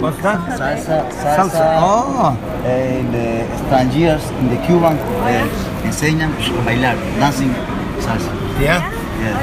Costa? 0.00 0.42
Salsa, 0.58 1.02
salsa. 1.10 1.36
salsa. 1.36 1.80
Oh. 1.80 2.34
Eh, 2.64 3.12
the 3.12 3.46
strangers 3.66 4.22
in 4.40 4.48
the 4.48 4.66
Cuban 4.66 4.98
eh, 5.28 5.86
enseñan 5.86 6.30
a 6.58 6.62
bailar, 6.64 6.96
dancing 7.20 7.54
salsa. 8.00 8.39
Ja. 8.60 8.82
Ja. 9.24 9.36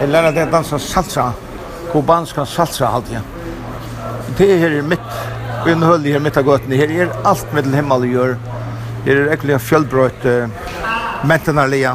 Jeg 0.00 0.08
lærer 0.10 0.32
det 0.34 0.48
å 0.48 0.50
danse 0.50 0.78
salsa. 0.82 1.28
Kubanska 1.92 2.42
salsa 2.46 2.90
halt 2.90 3.12
ja. 3.12 3.20
Det 4.38 4.48
er 4.50 4.58
her 4.64 4.82
mitt. 4.82 5.12
og 5.62 5.70
er 5.70 5.78
nødvendig 5.78 6.12
her 6.12 6.20
mitt 6.20 6.36
av 6.36 6.44
gøtene. 6.44 6.76
Her 6.76 6.90
er 6.90 7.14
alt 7.24 7.54
med 7.54 7.64
til 7.64 7.76
himmel 7.78 8.02
å 8.02 8.10
gjøre. 8.10 8.58
Her 9.06 9.20
er 9.22 9.30
ekkert 9.36 9.62
fjellbrøt, 9.62 10.26
uh, 10.26 10.50
mentenarlia. 11.24 11.94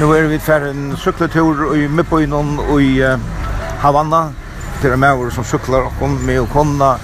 Nu 0.00 0.10
er 0.10 0.26
vi 0.26 0.42
fer 0.42 0.72
en 0.72 0.96
sykletur 0.98 1.68
i 1.78 1.86
Midtbøynen 1.86 2.56
og 2.66 2.80
i 2.82 2.98
uh, 2.98 3.14
Havanna. 3.84 4.26
Det 4.82 4.90
er 4.90 4.98
med 4.98 5.30
som 5.32 5.46
sykler 5.46 5.86
og 5.86 6.22
med 6.26 6.40
og 6.42 6.50
konna 6.52 6.96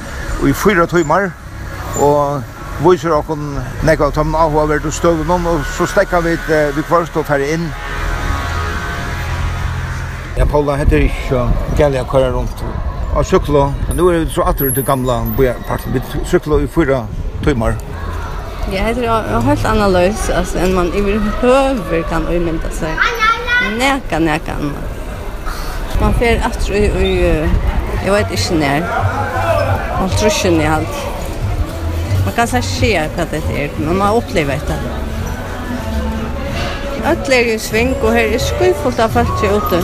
i 0.43 0.53
fyra 0.53 0.91
timer. 0.91 1.31
Og 2.03 2.43
viser 2.85 3.13
okkur 3.13 3.39
nekva 3.85 4.09
av 4.09 4.15
tommen 4.17 4.37
av 4.41 4.55
hver 4.55 4.81
du 4.83 4.91
støv 4.95 5.25
noen, 5.29 5.47
og 5.47 5.65
så 5.77 5.87
stekka 5.89 6.21
vi 6.25 6.37
et 6.37 6.77
vi 6.77 6.85
kvarst 6.89 7.17
og 7.17 7.27
tar 7.29 7.43
inn. 7.45 7.69
Ja, 10.39 10.47
Paula 10.49 10.77
heter 10.81 11.03
ikke 11.05 11.43
gællig 11.77 12.01
å 12.01 12.07
køre 12.09 12.31
rundt 12.33 12.63
Og 13.13 13.27
sykla. 13.27 13.67
Nå 13.93 14.07
er 14.09 14.23
vi 14.23 14.31
så 14.33 14.47
atter 14.49 14.71
til 14.73 14.85
gamla 14.87 15.19
parten. 15.69 15.93
Vi 15.93 16.01
sykla 16.25 16.61
i 16.63 16.69
fyra 16.71 17.03
timer. 17.45 17.75
Ja, 18.73 18.87
heter 18.87 19.05
jo 19.05 19.41
helt 19.45 19.65
annerledes 19.67 20.31
altså, 20.31 20.63
enn 20.63 20.75
man 20.75 20.93
i 20.95 21.03
høver 21.43 22.07
kan 22.09 22.25
umynda 22.31 22.71
seg. 22.73 23.05
Neka, 23.77 24.23
neka 24.23 24.57
annet. 24.57 24.97
Man 26.01 26.15
fer 26.17 26.41
atter 26.47 26.77
i, 26.79 26.85
i, 26.87 27.13
jeg 28.05 28.13
vet 28.15 28.37
ikke 28.39 28.61
nær. 28.63 28.87
Man 30.01 30.15
tror 30.17 30.47
i 30.49 30.71
alt. 30.79 31.20
Man 32.25 32.35
kan 32.35 32.47
säga 32.47 32.63
se 32.63 33.09
vad 33.17 33.27
det 33.31 33.63
är, 33.63 33.71
men 33.79 33.97
man 33.97 34.09
har 34.09 34.23
det. 34.33 34.61
Öll 37.05 37.33
er 37.33 37.55
i 37.55 37.59
sving 37.59 37.95
og 38.03 38.13
her 38.13 38.35
er 38.35 38.43
skuifullt 38.45 38.99
av 39.01 39.15
folk 39.15 39.45
ute. 39.45 39.79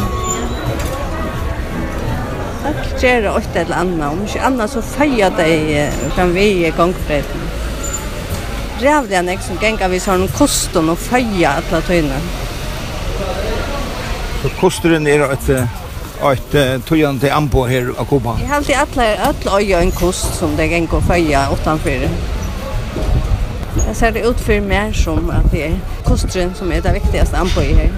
Öll 2.66 2.82
det 3.00 3.30
åtte 3.30 3.60
eller 3.60 3.76
annet, 3.76 4.04
om 4.10 4.20
ikke 4.26 4.42
annet 4.44 4.70
så 4.70 4.82
feier 4.84 5.32
deg 5.38 6.12
kan 6.16 6.34
vi 6.34 6.44
i 6.66 6.72
gongfreden. 6.76 7.48
Rævlig 8.82 9.16
han 9.16 9.32
ikke 9.32 9.46
som 9.46 9.60
gengar 9.62 9.88
vi 9.88 10.00
sånn 10.00 10.28
kosten 10.36 10.92
og 10.92 11.00
feier 11.00 11.56
alle 11.56 11.80
tøyene. 11.88 12.20
Så 14.42 14.52
kosteren 14.60 15.08
er 15.08 15.24
et 15.30 15.50
ett 16.32 16.54
uh, 16.54 16.80
tojande 16.80 17.34
Ampo 17.34 17.64
här 17.64 17.92
av 17.98 18.04
Kuba. 18.04 18.38
Jag 18.40 18.48
har 18.48 18.56
alltid 18.56 18.76
alla 18.76 19.16
alla 19.16 19.58
öja 19.58 19.80
en 19.80 19.90
kost 19.90 20.34
som 20.34 20.56
det 20.56 20.68
kan 20.68 20.86
gå 20.86 21.00
följa 21.00 21.48
utanför. 21.52 22.08
Jag 23.86 23.96
ser 23.96 24.12
det 24.12 24.20
ut 24.20 24.40
för 24.40 24.60
mer 24.60 24.92
som 24.92 25.30
att 25.30 25.52
det 25.52 25.66
är 25.66 25.80
kostren 26.04 26.54
som 26.54 26.72
är 26.72 26.80
det 26.80 26.92
viktigaste 26.92 27.36
Ampo 27.38 27.60
i 27.60 27.74
här. 27.74 27.90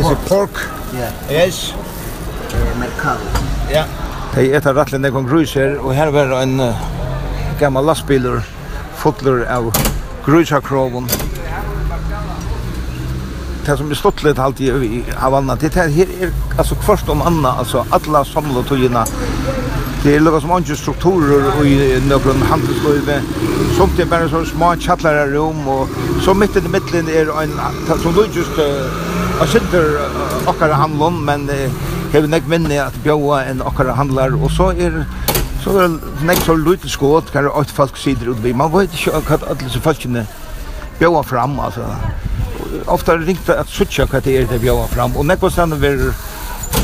Is 0.00 0.10
it 0.10 0.28
pork? 0.28 0.50
Yeah. 0.94 1.12
Yes. 1.46 1.74
Mercado. 2.78 3.20
Ja. 3.72 3.84
Det 4.34 4.52
är 4.52 4.58
ett 4.58 4.66
av 4.66 4.76
rattlen 4.76 5.02
där 5.02 5.10
kongruser 5.10 5.78
och 5.78 5.94
här 5.94 6.10
var 6.10 6.42
en 6.42 6.60
uh, 6.60 6.74
gammal 7.60 7.86
lastbilar 7.86 8.42
fullur 8.96 9.46
av 9.50 9.76
grusakroven 10.26 11.08
det 13.66 13.76
som 13.76 13.90
är 13.90 13.94
stått 13.94 14.22
lite 14.22 14.40
halt 14.40 14.60
i 14.60 15.04
Havanna 15.16 15.54
det 15.56 15.74
här 15.74 15.88
är 15.88 16.32
alltså 16.58 16.74
först 16.74 17.08
om 17.08 17.22
Anna 17.22 17.52
alltså 17.52 17.86
alla 17.90 18.24
samlar 18.24 18.62
tojina 18.62 19.06
Det 20.02 20.16
är 20.16 20.20
något 20.20 20.42
som 20.42 20.52
andra 20.52 20.74
strukturer 20.74 21.58
och 21.58 21.66
i 21.66 22.02
någon 22.08 22.42
handelslöjve. 22.42 23.22
Somt 23.76 23.98
är 23.98 24.04
bara 24.04 24.28
så 24.28 24.44
små 24.44 24.76
tjattlar 24.76 25.26
rum 25.26 25.68
och 25.68 25.88
så 26.22 26.34
mitt 26.34 26.56
i 26.56 26.60
mitten 26.60 27.08
är 27.08 27.42
en 27.42 27.50
som 28.02 28.14
då 28.14 28.24
just 28.32 28.58
uh, 28.58 29.46
sitter 29.46 29.98
akkara 30.46 30.74
handlon, 30.74 31.24
men 31.24 31.50
hever 32.12 32.28
nek 32.28 32.46
minni 32.46 32.78
at 32.78 32.96
bjóa 33.04 33.44
en 33.44 33.62
akkara 33.62 33.92
handlar, 33.92 34.34
og 34.34 34.50
så 34.50 34.70
er 34.72 35.04
så 35.64 35.76
er 35.78 35.98
nek 36.24 36.40
så 36.46 36.54
lute 36.56 36.88
skåt, 36.88 37.32
kan 37.32 37.44
det 37.44 37.50
åtta 37.50 37.74
folk 37.74 37.96
sider 37.96 38.30
ut 38.30 38.42
vi. 38.42 38.52
Man 38.52 38.72
vet 38.72 38.94
ikke 38.96 39.20
hva 39.20 39.38
alle 39.42 39.60
disse 39.60 39.80
folkene 39.80 40.26
bjóa 40.98 41.22
fram, 41.22 41.60
altså 41.60 41.84
ofta 42.86 43.16
ringt 43.18 43.48
at 43.48 43.68
sucha 43.68 44.06
hva 44.06 44.20
det 44.24 44.36
er 44.40 44.46
det 44.50 44.60
bjóa 44.60 44.86
fram. 44.90 45.16
Og 45.16 45.26
nekva 45.26 45.50
stanna 45.50 45.76
ver 45.76 46.12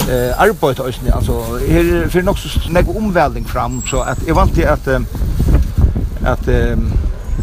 eh 0.09 0.43
arbeid 0.43 0.80
øysni 0.80 1.11
altså 1.14 1.59
her 1.68 2.09
fer 2.09 2.22
nok 2.22 2.39
så 2.39 2.61
nekva 2.70 2.93
omvælding 2.97 3.49
fram 3.49 3.82
så 3.87 4.01
at 4.03 4.18
eg 4.26 4.34
vant 4.37 4.55
til 4.55 4.62
at 4.62 4.89
at 6.26 6.47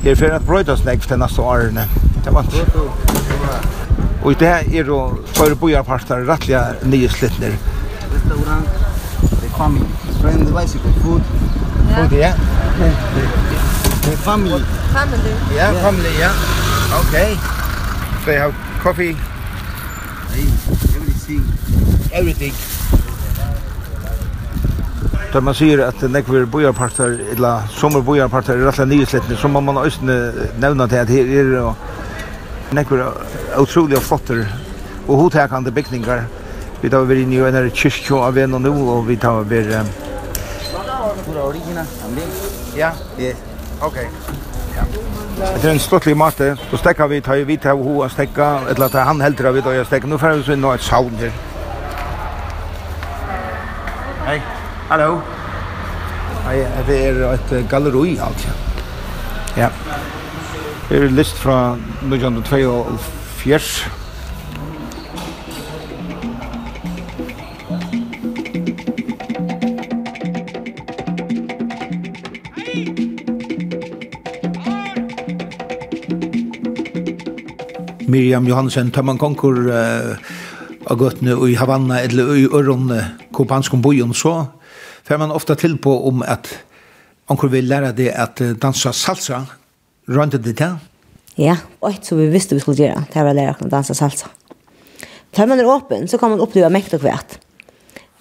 her 0.03 0.15
fer 0.15 0.35
at 0.35 0.45
brøðast 0.47 0.85
nekva 0.85 1.07
til 1.07 1.19
næsta 1.19 1.41
årene 1.41 1.87
det 2.25 2.33
vant 2.33 2.55
og 4.23 4.31
i 4.31 4.35
det 4.39 4.47
er 4.47 4.85
jo 4.87 4.99
tøyre 5.33 5.55
bojarpartar 5.55 6.27
rattliga 6.27 6.63
nye 6.83 7.09
slittner 7.09 7.57
restaurant 8.13 8.67
the 9.41 9.49
family 9.57 9.85
friend 10.21 10.53
bicycle 10.55 10.93
food. 11.01 11.21
Food 11.95 12.11
ja. 12.11 12.33
The 14.03 14.17
family 14.17 14.63
family 14.93 15.35
ja 15.55 15.71
family 15.81 16.15
ja. 16.19 16.31
Okay 17.01 17.62
They 18.25 18.35
have 18.35 18.55
coffee. 18.81 19.17
Everything. 20.95 21.43
Everything. 22.13 22.53
Da 25.33 25.41
man 25.41 25.53
sier 25.53 25.81
at 25.83 26.01
nekver 26.07 26.45
bojarpartar, 26.45 27.17
eller 27.33 27.67
sommer 27.75 28.01
bojarpartar 28.01 28.55
er 28.55 28.67
rettelig 28.69 29.01
nyslettene, 29.01 29.37
så 29.37 29.47
må 29.47 29.59
man 29.59 29.77
også 29.77 30.05
nevna 30.57 30.87
til 30.87 30.95
at 30.95 31.09
her 31.09 31.33
er 31.41 31.75
nekver 32.71 33.03
utrolig 33.59 33.97
flotter 33.97 34.45
og 35.07 35.17
hotekande 35.17 35.71
bygningar. 35.71 36.23
Vi 36.81 36.89
tar 36.89 37.03
vært 37.09 37.25
inn 37.25 37.33
i 37.33 37.43
en 37.43 37.71
kyrkjå 37.75 38.23
av 38.23 38.37
en 38.37 38.53
og 38.55 38.61
nå, 38.61 38.73
og 38.95 39.07
vi 39.07 39.19
tar 39.19 39.43
vært... 39.43 39.83
Pura 41.25 41.43
origina, 41.43 41.83
Ja? 42.77 42.91
Yes. 43.19 43.35
Ok. 43.81 43.99
Ja. 44.75 45.02
Det 45.37 45.65
er 45.65 45.71
en 45.71 45.79
stortlig 45.79 46.17
mate. 46.17 46.57
Så 46.69 46.77
stekker 46.77 47.07
vi, 47.07 47.21
tar 47.21 47.41
vi 47.47 47.57
til 47.57 47.79
hun 47.79 48.03
å 48.05 48.09
stekke, 48.11 48.49
eller 48.69 48.91
tar 48.93 49.07
han 49.09 49.21
helter 49.21 49.49
av 49.49 49.57
vi 49.57 49.63
tar 49.65 49.79
stekker. 49.87 50.09
Nå 50.09 50.19
får 50.21 50.43
vi 50.47 50.57
nå 50.59 50.73
et 50.73 50.85
saun 50.85 51.15
her. 51.21 51.33
Hei, 54.27 54.37
hallo. 54.91 55.15
Hei, 56.45 56.59
det 56.87 56.99
er 57.07 57.23
et 57.31 57.55
galleri 57.71 58.17
alt. 58.21 58.47
Ja. 58.47 58.53
Ja. 59.57 59.69
Det 60.89 61.03
er 61.03 61.09
list 61.09 61.37
fra 61.39 61.75
1902 62.01 62.93
Miriam 78.13 78.45
Johansen 78.47 78.91
Tømman 78.93 79.17
Konkur 79.21 79.57
uh, 79.67 80.13
av 80.85 80.99
gøttene 81.01 81.35
i 81.49 81.55
Havanna 81.57 82.03
eller 82.05 82.35
i 82.37 82.45
Øron 82.45 82.91
kopanskom 83.33 83.81
bojen 83.81 84.13
så 84.13 84.35
får 85.07 85.19
man 85.21 85.33
ofta 85.33 85.55
til 85.59 85.79
på 85.81 85.95
om 86.07 86.21
at 86.21 86.51
onkur 87.31 87.49
vil 87.51 87.67
læra 87.71 87.91
det 87.95 88.11
at 88.11 88.41
dansa 88.61 88.91
salsa. 88.93 89.43
Rønte 90.07 90.37
det 90.43 90.57
til? 90.59 90.75
Ja, 91.39 91.55
og 91.81 91.93
et 91.93 92.05
som 92.05 92.19
vi 92.19 92.27
visste 92.29 92.55
vi 92.55 92.61
skulle 92.61 92.83
gjøre 92.83 93.05
det 93.09 93.23
var 93.23 93.31
å 93.31 93.37
læra 93.37 93.55
å 93.57 93.71
dansa 93.71 93.95
salsa. 93.97 94.29
Tar 95.33 95.49
man 95.49 95.61
er 95.61 95.69
åpen 95.69 96.05
så 96.07 96.19
kan 96.21 96.33
man 96.33 96.43
oppleva 96.43 96.69
mekt 96.69 96.93
og 96.93 97.01
kvært. 97.01 97.39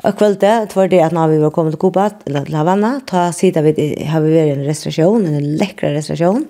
Og 0.02 0.16
kvölde, 0.18 0.52
det 0.66 0.74
var 0.74 0.88
det 0.90 1.02
at 1.04 1.14
når 1.14 1.30
vi 1.30 1.42
var 1.44 1.52
kommet 1.54 1.76
til 1.76 1.78
Kuba, 1.84 2.08
eller 2.26 2.46
til 2.48 2.56
Havana, 2.58 2.96
ta 3.06 3.28
sida 3.36 3.62
vi 3.62 3.74
har 4.08 4.24
vi 4.24 4.32
vært 4.32 4.50
i 4.50 4.54
en 4.56 4.64
restaurasjon, 4.66 5.28
en 5.28 5.50
lekkere 5.60 5.92
restaurasjon, 5.94 6.46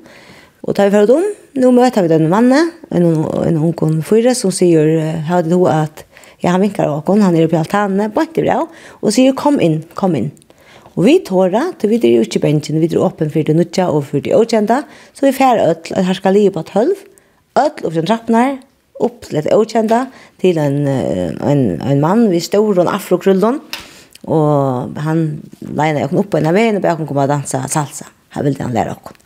Og 0.62 0.76
tar 0.78 0.90
vi 0.90 0.94
for 0.94 1.10
dem, 1.10 1.24
nå 1.58 1.72
møter 1.74 2.04
vi 2.04 2.10
denne 2.12 2.30
mannen, 2.30 2.70
en, 2.94 3.06
en 3.42 3.58
ung 3.58 4.02
fyra 4.06 4.34
som 4.38 4.52
sier, 4.54 4.86
hadde 5.26 5.50
du 5.50 5.64
at, 5.66 6.04
ja, 6.42 6.52
han 6.54 6.62
vinker 6.62 6.86
av 6.86 7.08
han 7.08 7.34
er 7.34 7.50
på 7.50 7.58
altanen, 7.58 8.12
på 8.14 8.22
ikke 8.28 8.44
bra, 8.44 8.60
og 9.00 9.14
sier, 9.14 9.34
kom 9.34 9.58
inn, 9.62 9.80
kom 9.98 10.14
inn. 10.18 10.30
Og 10.92 11.06
vi 11.06 11.16
tåra, 11.24 11.64
til 11.80 11.90
vi 11.90 11.98
er 12.04 12.22
ute 12.22 12.38
i 12.38 12.42
bensin, 12.42 12.78
vi 12.78 12.90
er 12.90 13.02
åpen 13.02 13.32
for 13.32 13.48
det 13.48 13.56
nødja 13.56 13.88
og 13.90 14.04
for 14.10 14.22
det 14.22 14.36
åkjenta, 14.36 14.82
så 15.16 15.26
vi 15.26 15.32
færre 15.34 15.70
øtl, 15.72 15.96
at 15.96 16.06
her 16.06 16.18
skal 16.18 16.36
ligge 16.36 16.52
på 16.54 16.64
tølv, 16.68 17.00
øtl 17.58 17.88
opp 17.88 17.96
til 17.96 18.06
trappen 18.06 18.38
her, 18.38 18.58
opp 19.02 19.26
til 19.26 19.40
et 19.40 19.48
åkjenta, 19.56 20.04
til 20.42 20.60
en, 20.62 20.84
en, 20.86 21.64
en 21.80 22.04
mann, 22.04 22.28
vi 22.30 22.42
står 22.44 22.84
og 22.84 22.92
afrokrullon, 22.92 23.58
og 24.30 25.00
han 25.02 25.24
leina 25.58 26.06
okken 26.06 26.22
opp 26.22 26.30
på 26.30 26.38
en 26.38 26.52
av 26.52 26.54
veien, 26.54 26.78
og 26.78 26.86
bak 26.86 27.02
kom 27.02 27.18
og 27.24 27.32
dansa 27.32 27.64
salsa. 27.66 28.06
Her 28.36 28.46
ville 28.46 28.62
han 28.62 28.76
lære 28.76 28.94
okken 28.94 29.21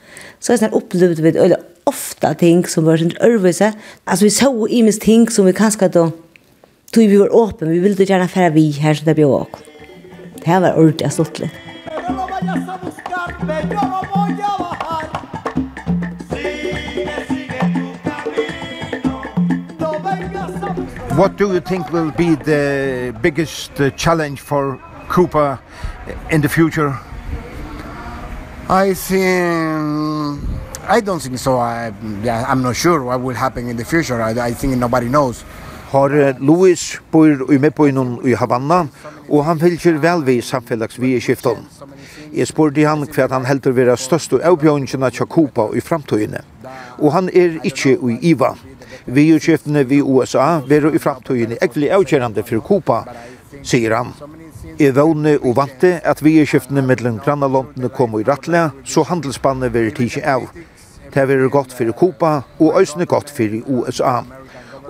så 0.47 0.55
er 0.55 0.61
det 0.63 0.79
opplevd 0.79 1.21
vi 1.25 1.33
eller 1.35 1.63
ofta 1.91 2.31
ting 2.39 2.61
som 2.71 2.87
var 2.87 3.01
sånn 3.01 3.17
ørvise. 3.25 3.73
Altså 4.07 4.29
vi 4.29 4.31
så 4.31 4.51
i 4.71 4.83
minst 4.87 5.03
ting 5.03 5.27
som 5.31 5.47
vi 5.49 5.55
kanskje 5.57 5.89
da 5.91 6.05
tog 6.95 7.03
vi 7.11 7.19
var 7.19 7.35
åpen, 7.35 7.73
vi 7.73 7.81
ville 7.83 8.07
gjerne 8.07 8.29
fære 8.31 8.53
vi 8.55 8.69
her 8.79 8.95
så 8.95 9.09
det 9.09 9.17
ble 9.19 9.27
åk. 9.27 9.59
Det 10.39 10.47
her 10.47 10.63
var 10.63 10.79
ordentlig 10.79 11.11
stått 11.11 11.41
litt. 11.43 11.63
What 21.17 21.39
do 21.39 21.51
you 21.53 21.61
think 21.61 21.91
will 21.93 22.13
be 22.13 22.37
the 22.37 23.15
biggest 23.23 23.73
challenge 23.97 24.41
for 24.41 24.79
Cooper 25.09 25.59
in 26.31 26.43
the 26.43 26.49
future? 26.49 26.95
I 28.69 28.95
think 28.95 30.41
I 30.89 31.01
don't 31.01 31.21
think 31.21 31.39
so. 31.39 31.59
I, 31.59 31.93
yeah, 32.23 32.45
I'm 32.49 32.63
not 32.63 32.75
sure 32.77 33.03
what 33.03 33.21
will 33.21 33.35
happen 33.35 33.69
in 33.69 33.77
the 33.77 33.85
future. 33.85 34.21
I, 34.21 34.31
I 34.31 34.53
think 34.53 34.77
nobody 34.77 35.09
knows. 35.09 35.45
Har 35.91 36.35
Louis 36.41 36.99
bor 37.13 37.53
i 37.53 37.59
Mepoinon 37.59 38.19
i 38.27 38.35
Havanna, 38.35 38.89
og 39.29 39.45
han 39.45 39.61
fylgjer 39.61 40.01
vel 40.03 40.25
vi 40.27 40.41
samfellags 40.43 40.99
vi 40.99 41.15
i 41.15 41.21
skifton. 41.21 41.63
Jeg 42.35 42.51
spurte 42.51 42.83
han 42.87 43.07
hva 43.07 43.29
han 43.31 43.47
heldur 43.47 43.75
vera 43.77 43.95
størst 43.97 44.35
og 44.35 44.43
avbjørnjena 44.43 45.11
tja 45.15 45.27
Kupa 45.31 45.69
i 45.75 45.81
framtøyene. 45.81 46.43
Og 46.99 47.13
han 47.15 47.31
er 47.31 47.61
ikkje 47.63 47.95
i 47.95 48.19
IVA. 48.33 48.55
Vi 49.07 49.29
i 49.31 49.39
skiftene 49.39 49.85
vi 49.87 50.03
USA 50.03 50.61
vera 50.67 50.91
i 50.91 50.99
framtøyene 50.99 51.63
ekvelig 51.63 51.93
avgjørande 51.95 52.43
for 52.43 52.67
Kupa, 52.67 53.05
sier 53.63 53.95
han. 53.95 54.11
Jeg 54.77 54.93
vågne 54.93 55.39
og 55.41 55.55
vante 55.57 55.95
at 56.05 56.19
vi 56.21 56.35
er 56.37 56.45
skiftene 56.45 56.83
mellom 56.85 57.17
grannalondene 57.25 57.89
kom 57.97 58.13
i 58.19 58.25
rattlega, 58.29 58.75
så 58.85 59.07
handelsspannet 59.09 59.73
vil 59.73 59.89
tidsje 59.97 60.21
av. 60.29 60.51
Det 61.15 61.25
vil 61.31 61.47
godt 61.49 61.73
for 61.73 61.89
Kopa 61.97 62.33
og 62.61 62.77
øsne 62.83 63.07
godt 63.09 63.33
for 63.33 63.55
USA. 63.65 64.19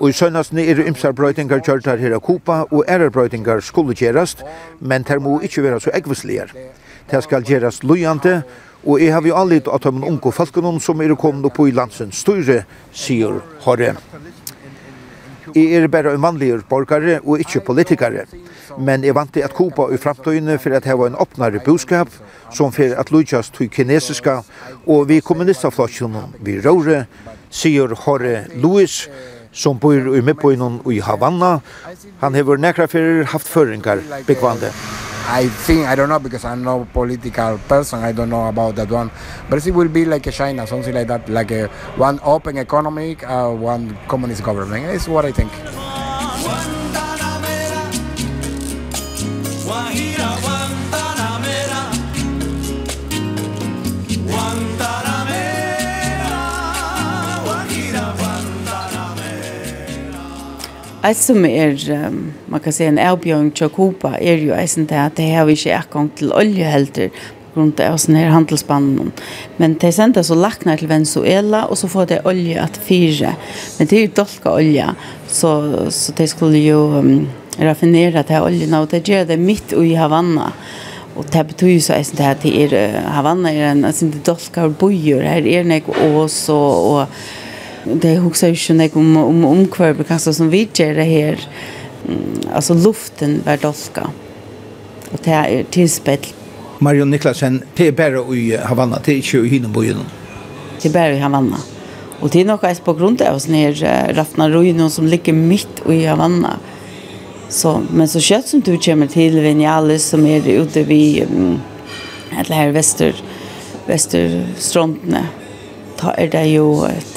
Og 0.01 0.11
i 0.11 0.17
søgnastene 0.17 0.65
er 0.67 0.83
ymsarbrøytingar 0.89 1.63
kjørtar 1.63 2.03
her 2.03 2.17
av 2.19 2.25
Kopa, 2.27 2.65
og 2.67 2.83
ærarbrøytingar 2.91 3.63
skulle 3.63 3.95
gjerast, 3.95 4.43
men 4.81 5.07
det 5.07 5.21
må 5.23 5.39
ikke 5.47 5.63
være 5.63 5.79
så 5.81 5.95
eggvisligere. 5.95 6.67
Det 7.07 7.23
skal 7.23 7.47
gjerast 7.47 7.87
lujante, 7.87 8.41
og 8.83 8.99
jeg 9.01 9.15
har 9.15 9.23
jo 9.23 9.39
anlitt 9.39 9.71
at 9.71 9.87
de 9.87 10.03
unge 10.03 10.33
folkene 10.35 10.81
som 10.83 11.01
er 11.01 11.15
kommet 11.15 11.47
opp 11.47 11.63
i 11.63 11.71
landsens 11.71 12.27
styre, 12.27 12.65
sier 12.91 13.39
Håre. 13.63 13.95
Jeg 15.57 15.73
er 15.73 15.87
bare 15.89 16.11
en 16.13 16.21
vanlig 16.21 16.51
borgare 16.69 17.15
og 17.25 17.41
ikke 17.41 17.63
politikare, 17.65 18.27
men 18.77 19.05
jeg 19.07 19.15
vant 19.17 19.31
til 19.33 19.41
at 19.47 19.55
Kuba 19.57 19.87
i 19.89 19.97
framtøyene 19.97 20.59
for 20.61 20.77
at 20.77 20.85
det 20.85 20.97
var 21.01 21.09
en 21.09 21.17
åpnare 21.17 21.63
budskap, 21.65 22.11
som 22.53 22.75
for 22.77 22.93
at 22.93 23.09
lujtjast 23.11 23.55
til 23.57 23.71
kinesiska, 23.73 24.43
og 24.85 25.09
vi 25.09 25.23
kommunistaflokken 25.25 26.19
vi 26.45 26.59
råre, 26.61 27.07
sier 27.49 27.95
Hore 28.05 28.43
Louis, 28.61 29.07
som 29.57 29.79
bor 29.81 29.97
i 29.97 30.21
Midtbøynen 30.21 30.81
og 30.85 30.93
i 30.93 31.01
Havanna. 31.01 31.57
Han 32.21 32.37
hever 32.37 32.61
nekra 32.61 32.87
fyrir 32.91 33.25
haft 33.33 33.49
føringar 33.49 34.05
byggvande. 34.29 34.73
I 35.29 35.49
think, 35.49 35.89
I 35.89 35.97
don't 35.97 36.09
know, 36.09 36.21
because 36.21 36.45
I'm 36.45 36.63
no 36.63 36.87
political 36.93 37.59
person, 37.67 37.99
I 37.99 38.13
don't 38.13 38.29
know 38.29 38.47
about 38.47 38.77
that 38.77 38.89
one. 38.91 39.11
But 39.51 39.67
it 39.67 39.75
will 39.75 39.89
be 39.89 40.05
like 40.05 40.29
a 40.29 40.31
China, 40.33 40.67
something 40.69 40.95
like 40.95 41.09
that, 41.09 41.29
like 41.29 41.51
a, 41.51 41.67
one 41.97 42.21
open 42.23 42.59
economic, 42.59 43.29
uh, 43.29 43.51
one 43.51 43.99
communist 44.07 44.45
government. 44.45 44.87
It's 44.87 45.09
what 45.09 45.25
I 45.25 45.33
think. 45.33 45.51
Alt 61.07 61.21
som 61.23 61.45
er, 61.47 61.77
man 62.51 62.63
kan 62.65 62.75
si, 62.75 62.83
en 62.83 62.99
avbjørn 62.99 63.53
til 63.55 63.71
Kuba 63.71 64.17
er 64.19 64.41
jo 64.43 64.55
eisen 64.57 64.89
til 64.91 64.99
at 64.99 65.15
det 65.15 65.29
har 65.31 65.45
vi 65.47 65.55
ikke 65.55 65.77
akkurat 65.77 66.17
til 66.19 66.33
oljehelter 66.35 67.13
rundt 67.55 67.81
av 67.81 67.95
sånne 68.01 68.25
her 68.25 68.35
handelsbanen. 68.35 69.13
Men 69.61 69.77
de 69.81 69.93
sender 69.95 70.27
så 70.27 70.35
lakna 70.35 70.75
til 70.77 70.91
Venezuela, 70.91 71.63
og 71.71 71.79
så 71.79 71.91
får 71.93 72.11
det 72.11 72.19
olje 72.29 72.59
at 72.59 72.81
fyre. 72.89 73.37
Men 73.79 73.91
det 73.91 74.01
er 74.01 74.05
jo 74.09 74.17
dolka 74.19 74.57
olje, 74.59 74.89
så, 75.31 75.53
så 75.95 76.17
det 76.19 76.29
skulle 76.33 76.65
jo 76.65 76.83
um, 76.99 77.15
raffinere 77.63 78.27
til 78.27 78.51
oljen, 78.51 78.75
og 78.75 78.91
det 78.91 79.05
gjør 79.07 79.31
det 79.31 79.41
midt 79.41 79.77
i 79.79 79.95
Havana. 79.95 80.51
Og 81.17 81.31
det 81.33 81.47
betyr 81.53 81.77
jo 81.77 81.87
så 81.87 81.97
eisen 81.97 82.19
til 82.19 82.29
at 82.29 82.43
de 82.43 82.53
er, 82.67 83.01
Havana 83.15 83.55
er 83.55 83.71
en, 83.71 83.87
altså, 83.89 84.11
dolka 84.27 84.67
bojer 84.69 85.23
her 85.25 85.47
er 85.55 85.71
nek 85.71 85.89
ås 85.95 86.43
og, 86.53 86.91
og 86.91 87.46
det 87.95 88.17
huxar 88.17 88.49
ju 88.49 88.55
sjön 88.55 88.91
om 88.95 89.17
om 89.17 89.45
om 89.45 89.67
kvar 89.69 90.33
som 90.33 90.51
vi 90.51 90.69
ger 90.75 90.95
det 90.95 91.03
här. 91.03 91.49
Alltså 92.53 92.75
luften 92.75 93.43
var 93.47 93.57
dolka. 93.57 94.11
Och 95.11 95.21
det 95.25 95.31
är 95.31 95.65
tillspel 95.71 96.19
Marion 96.79 97.11
Niklasen 97.11 97.63
det 97.75 97.87
är 97.89 97.93
bara 97.93 98.35
i 98.37 98.57
Havanna 98.57 98.99
det 99.05 99.13
är 99.13 99.17
inte 99.17 99.37
i 99.39 99.49
Hinneborgen 99.49 99.97
det 100.83 100.89
är 100.89 100.93
bara 100.93 101.13
i 101.13 101.19
Havanna. 101.19 101.57
Och 102.21 102.29
det 102.31 102.41
är 102.41 102.45
nog 102.45 102.85
på 102.85 102.95
grund 102.95 103.23
av 103.23 103.35
oss 103.35 103.49
ner 103.49 103.73
Rafna 104.15 104.91
som 104.91 105.07
ligger 105.07 105.33
mitt 105.33 105.83
i 105.91 106.07
Havanna. 106.07 106.57
Så 107.49 107.83
men 107.91 108.09
så 108.09 108.21
kött 108.21 108.49
som 108.49 108.61
du 108.61 108.79
kommer 108.79 109.07
till 109.07 109.41
Vinjalis 109.41 110.05
som 110.05 110.27
är 110.27 110.49
ute 110.49 110.83
vid 110.83 111.23
um, 111.23 111.61
eller 112.39 112.55
här 112.57 112.71
väster 112.71 113.15
västerstranden 113.87 115.17
ta 115.97 116.13
är 116.13 116.29
det 116.29 116.45
ju 116.45 116.87
ett 116.87 117.16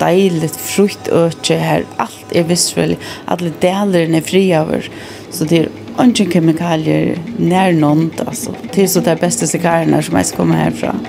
deiligt 0.00 0.56
frukt 0.56 1.08
öke 1.08 1.56
här 1.56 1.84
allt 1.96 2.32
är 2.32 2.44
visuellt 2.44 2.98
alla 3.24 3.50
delar 3.60 4.00
är 4.00 4.20
fria 4.20 4.60
över 4.60 4.90
så 5.30 5.44
det 5.44 5.58
är 5.58 5.68
inte 6.00 6.24
kemikalier 6.24 7.18
när 7.38 7.72
någon 7.72 8.10
alltså 8.26 8.54
det 8.72 8.82
är 8.82 8.86
så 8.86 9.00
där 9.00 9.16
bästa 9.16 9.46
cigarrerna 9.46 10.02
som 10.02 10.16
jag 10.16 10.26
ska 10.26 10.36
komma 10.36 10.54
härifrån 10.54 11.06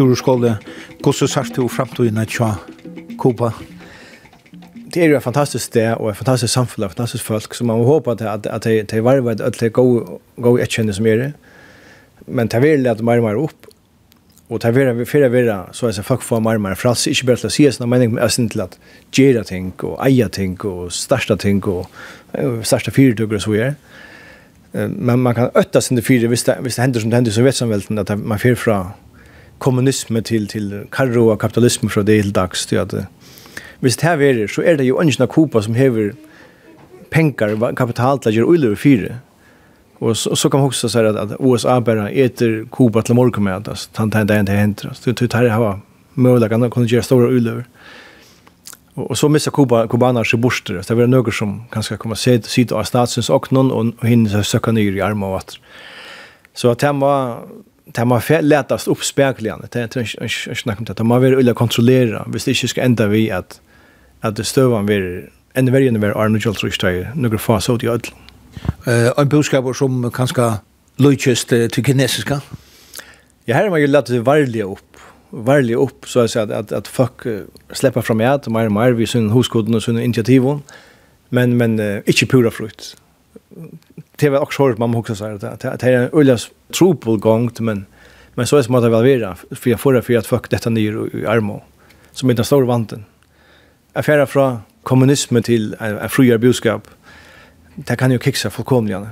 Sjurskåle, 0.00 0.56
hvordan 1.02 1.28
sørst 1.28 1.56
du 1.56 1.68
fremtiden 1.68 2.18
at 2.18 2.28
tja 2.28 2.54
Kuba? 3.20 3.50
Det 4.94 5.02
er 5.02 5.10
jo 5.10 5.16
et 5.16 5.22
fantastisk 5.22 5.64
sted 5.64 5.94
og 5.94 6.10
et 6.10 6.16
fantastisk 6.16 6.52
samfunn, 6.52 6.84
et 6.84 6.90
fantastisk 6.90 7.24
folk, 7.24 7.54
så 7.54 7.64
man 7.64 7.78
må 7.78 7.84
håpe 7.84 8.10
at, 8.10 8.22
at, 8.22 8.46
at 8.46 8.64
de, 8.64 8.82
de 8.82 9.04
varver 9.04 9.30
at 9.42 9.60
de 9.60 9.68
går, 9.68 10.20
går 10.40 10.58
etkjenne 10.58 10.92
som 10.92 11.06
gjør 11.06 11.16
det 11.16 11.32
men 12.26 12.48
det 12.48 12.60
vill 12.60 12.86
att 12.86 13.00
mer 13.00 13.20
mer 13.20 13.34
upp. 13.34 13.66
Och 14.50 14.58
det 14.58 14.70
vill 14.70 14.92
vi 14.92 15.04
för 15.04 15.20
det 15.20 15.66
så 15.72 15.86
är 15.86 15.92
det 15.92 16.02
fuck 16.02 16.22
för 16.22 16.40
mer 16.40 16.58
mer 16.58 16.74
fras 16.74 17.06
inte 17.06 17.24
bara 17.24 17.32
att 17.32 17.52
se 17.52 17.72
såna 17.72 17.86
mening 17.86 18.14
men 18.14 18.30
sen 18.30 18.48
til 18.48 18.60
at 18.60 18.78
göra 19.12 19.44
ting 19.44 19.72
och 19.82 20.06
eja 20.06 20.28
ting 20.28 20.60
och 20.60 20.92
starta 20.92 21.36
ting 21.36 21.62
och 21.64 21.86
starta 22.62 22.90
fyrtugor 22.90 23.34
og 23.34 23.42
så 23.42 23.50
vidare. 23.50 23.74
Men 24.72 25.18
man 25.18 25.34
kan 25.34 25.50
ötta 25.54 25.80
sin 25.80 26.02
fyra 26.02 26.28
hvis 26.28 26.42
det, 26.42 26.56
hvis 26.60 26.74
det 26.74 26.82
händer 26.82 27.00
som 27.00 27.10
det 27.10 27.16
hender 27.16 27.32
så 27.32 27.42
vet 27.42 27.54
som 27.54 27.68
väl 27.68 27.98
att 27.98 28.18
man 28.18 28.38
fyr 28.38 28.54
fra 28.54 28.92
kommunisme 29.58 30.22
till 30.22 30.48
till 30.48 30.86
karro 30.90 31.30
och 31.30 31.40
kapitalisme 31.40 31.88
från 31.88 32.04
det 32.04 32.22
till 32.22 32.32
dags 32.32 32.66
till 32.66 32.78
att 32.78 32.94
visst 33.80 34.00
här 34.00 34.22
er 34.22 34.34
det 34.34 34.50
så 34.50 34.62
är 34.62 34.76
det 34.76 34.84
ju 34.84 35.02
ingen 35.02 35.28
kopa 35.28 35.62
som 35.62 35.74
häver 35.74 36.14
pengar 37.10 37.74
kapital 37.74 38.18
till 38.18 38.28
att 38.28 38.34
göra 38.34 38.46
ullöver 38.46 38.76
fyra 38.76 39.14
Och 40.00 40.16
så, 40.16 40.36
så 40.36 40.50
kan 40.50 40.60
man 40.60 40.66
också 40.66 40.88
säga 40.88 41.10
att, 41.10 41.16
att 41.16 41.40
USA 41.40 41.80
bara 41.80 42.10
äter 42.10 42.66
Kuba 42.72 43.02
till 43.02 43.14
morgon 43.14 43.44
med 43.44 43.68
att 43.68 43.90
han 43.94 44.10
tar 44.10 44.20
inte 44.20 44.52
händer. 44.52 44.90
Så 44.94 45.10
det 45.10 45.34
här 45.34 45.48
har 45.48 45.80
att 46.66 46.72
kunna 46.72 46.86
göra 46.86 47.02
stora 47.02 47.28
ulöver. 47.28 47.64
Och, 48.94 49.10
och 49.10 49.18
så 49.18 49.28
missar 49.28 49.50
Kuba, 49.50 49.88
kubaner 49.88 50.24
sig 50.24 50.38
borster. 50.38 50.74
Det 50.74 50.90
är 50.90 51.06
några 51.06 51.32
som 51.32 51.64
kanske 51.70 51.96
kommer 51.96 52.14
se 52.14 52.42
sitt 52.42 52.72
av 52.72 52.84
statsens 52.84 53.30
och 53.30 53.52
någon 53.52 53.92
och 53.92 54.06
hinner 54.06 54.42
söka 54.42 54.72
ner 54.72 54.92
i 54.92 55.00
armar 55.00 55.26
och 55.26 55.32
vatten. 55.32 55.60
Så 56.54 56.70
att 56.70 56.78
det 56.78 56.92
var 56.92 57.38
det 57.84 58.04
var 58.04 58.42
lättast 58.42 58.88
uppspäkligande. 58.88 59.68
Det 59.70 59.78
är 59.78 59.82
inte 59.82 60.54
snack 60.54 60.78
om 60.78 60.84
det. 60.84 61.04
Man 61.04 61.20
vill 61.20 61.34
ulla 61.34 61.54
kontrollera. 61.54 62.26
Visst 62.32 62.44
det 62.44 62.54
inte 62.54 62.68
ska 62.68 62.82
ända 62.82 63.06
vi 63.06 63.30
att 63.30 63.60
att 64.20 64.36
det 64.36 64.44
stövan 64.44 64.86
vill 64.86 65.22
ännu 65.54 65.70
värre 65.70 65.88
än 65.88 66.00
vad 66.00 66.10
Arnold 66.10 66.42
Jolt 66.42 66.58
tror. 66.58 67.12
Några 67.14 67.38
fas 67.38 67.68
åt 67.68 67.84
i 67.84 67.86
ödlan. 67.86 68.29
Eh, 68.86 69.10
en 69.18 69.28
budskap 69.28 69.66
som 69.76 70.02
kanskje 70.14 70.50
lojkjøst 71.00 71.54
til 71.74 71.84
kinesiska? 71.84 72.40
Ja, 73.48 73.56
her 73.56 73.66
er 73.66 73.72
man 73.72 73.82
jo 73.82 73.90
lett 73.90 74.12
varlig 74.26 74.64
opp. 74.66 75.02
Varlig 75.30 75.76
opp, 75.78 76.06
så 76.10 76.26
jeg 76.26 76.34
sier, 76.34 76.52
at, 76.54 76.72
at 76.74 76.88
folk 76.90 77.26
slipper 77.76 78.02
fra 78.02 78.16
meg, 78.18 78.48
mer 78.50 78.70
og 78.70 78.74
mer, 78.74 78.96
vi 78.98 79.06
synes 79.06 79.32
hoskoden 79.32 79.78
og 79.78 79.82
synes 79.82 80.02
initiativen, 80.02 80.64
men, 81.30 81.54
men 81.54 81.78
uh, 81.78 82.00
ikke 82.10 82.26
pura 82.32 82.50
frukt. 82.50 82.96
Det 84.20 84.32
var 84.32 84.44
også 84.44 84.66
hørt 84.66 84.78
man 84.78 84.90
må 84.90 85.00
huske 85.00 85.16
seg, 85.18 85.38
at 85.42 85.62
det 85.62 85.86
er 85.86 86.04
en 86.04 86.10
øyelig 86.14 86.50
trobel 86.74 87.18
men, 87.60 87.86
men 88.36 88.46
så 88.46 88.56
er 88.56 88.60
det 88.60 88.66
som 88.66 88.74
at 88.74 88.82
det 88.82 88.90
vil 88.92 89.06
være, 89.06 89.36
for 89.54 89.70
jeg 89.70 89.80
får 89.80 89.92
det 89.92 90.04
for 90.04 90.18
at 90.18 90.26
folk 90.26 90.50
dette 90.50 90.70
nyr 90.70 91.06
i 91.14 91.24
armå, 91.24 91.62
som 92.12 92.30
er 92.30 92.34
den 92.34 92.44
store 92.44 92.66
vanten. 92.66 93.06
Jeg 93.94 94.04
fjerde 94.04 94.26
fra 94.26 94.60
kommunisme 94.84 95.40
til 95.42 95.74
en, 95.80 95.98
en 95.98 96.08
friere 96.10 96.38
budskap, 96.38 96.88
det 97.88 97.96
kan 97.96 98.12
jo 98.12 98.18
kixa 98.18 98.50
fullkomligen. 98.50 99.06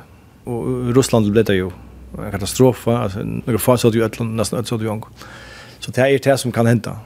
Og 0.46 0.92
Russland 0.96 1.30
blev 1.32 1.44
det 1.44 1.58
jo 1.58 1.72
en 2.18 2.30
katastrofa, 2.30 3.02
altså, 3.02 3.22
några 3.22 3.58
fall 3.58 3.78
så 3.78 3.88
att 3.88 3.94
ju 3.94 4.08
nästan 4.24 4.64
så 4.64 4.74
att 4.74 5.04
Så 5.80 5.90
det 5.90 6.00
är 6.00 6.18
det 6.18 6.38
som 6.38 6.52
kan 6.52 6.66
hända. 6.66 6.98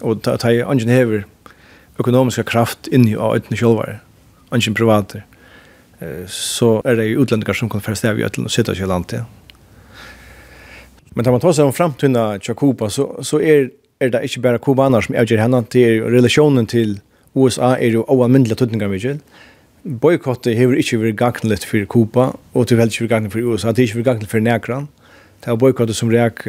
Och 0.00 0.16
det 0.16 0.44
är 0.44 0.72
ingen 0.72 0.88
hever 0.88 1.24
ekonomiska 1.98 2.42
kraft 2.42 2.86
inni 2.86 3.10
i 3.10 3.14
ödlan 3.14 3.56
själva. 3.56 3.86
Ingen 4.54 4.74
privater. 4.74 5.24
Så 6.26 6.82
är 6.84 6.96
det 6.96 7.04
jo 7.04 7.22
utlänningar 7.22 7.52
som 7.52 7.68
kan 7.68 7.80
förstäva 7.80 8.20
ödlan 8.20 8.44
och 8.44 8.50
sitta 8.50 8.72
i 8.72 8.86
landet. 8.86 9.22
Men 11.10 11.24
tar 11.24 11.32
man 11.32 11.40
tar 11.40 11.52
sig 11.52 11.64
om 11.64 11.72
framtiden 11.72 12.40
till 12.40 12.54
så, 12.90 13.18
så 13.22 13.40
är, 13.40 13.70
är 13.98 14.08
det 14.08 14.22
inte 14.22 14.40
bara 14.40 14.58
kubaner 14.58 15.00
som 15.00 15.14
avgör 15.14 15.38
henne 15.38 15.62
till 15.62 16.02
relationen 16.02 16.66
till 16.66 17.00
USA 17.34 17.76
är 17.76 17.86
ju 17.86 17.98
oanmyndliga 17.98 18.56
tydningar 18.56 18.88
mycket 18.88 19.20
boykottet 19.84 20.56
hever 20.56 20.80
ikke 20.80 21.00
vært 21.02 21.20
gagnlet 21.20 21.64
for 21.68 21.84
Kuba, 21.90 22.30
og 22.54 22.68
til 22.68 22.80
veldig 22.80 22.94
ikke 22.94 23.06
vært 23.06 23.14
gagnlet 23.14 23.34
for 23.36 23.52
USA, 23.52 23.72
det 23.72 23.84
er 23.84 23.88
ikke 23.88 24.00
vært 24.00 24.10
gagnlet 24.12 24.30
for 24.32 24.44
Nekran. 24.44 24.88
Det 25.44 25.52
var 25.52 25.60
boykottet 25.60 25.96
som 25.96 26.12
reak 26.12 26.46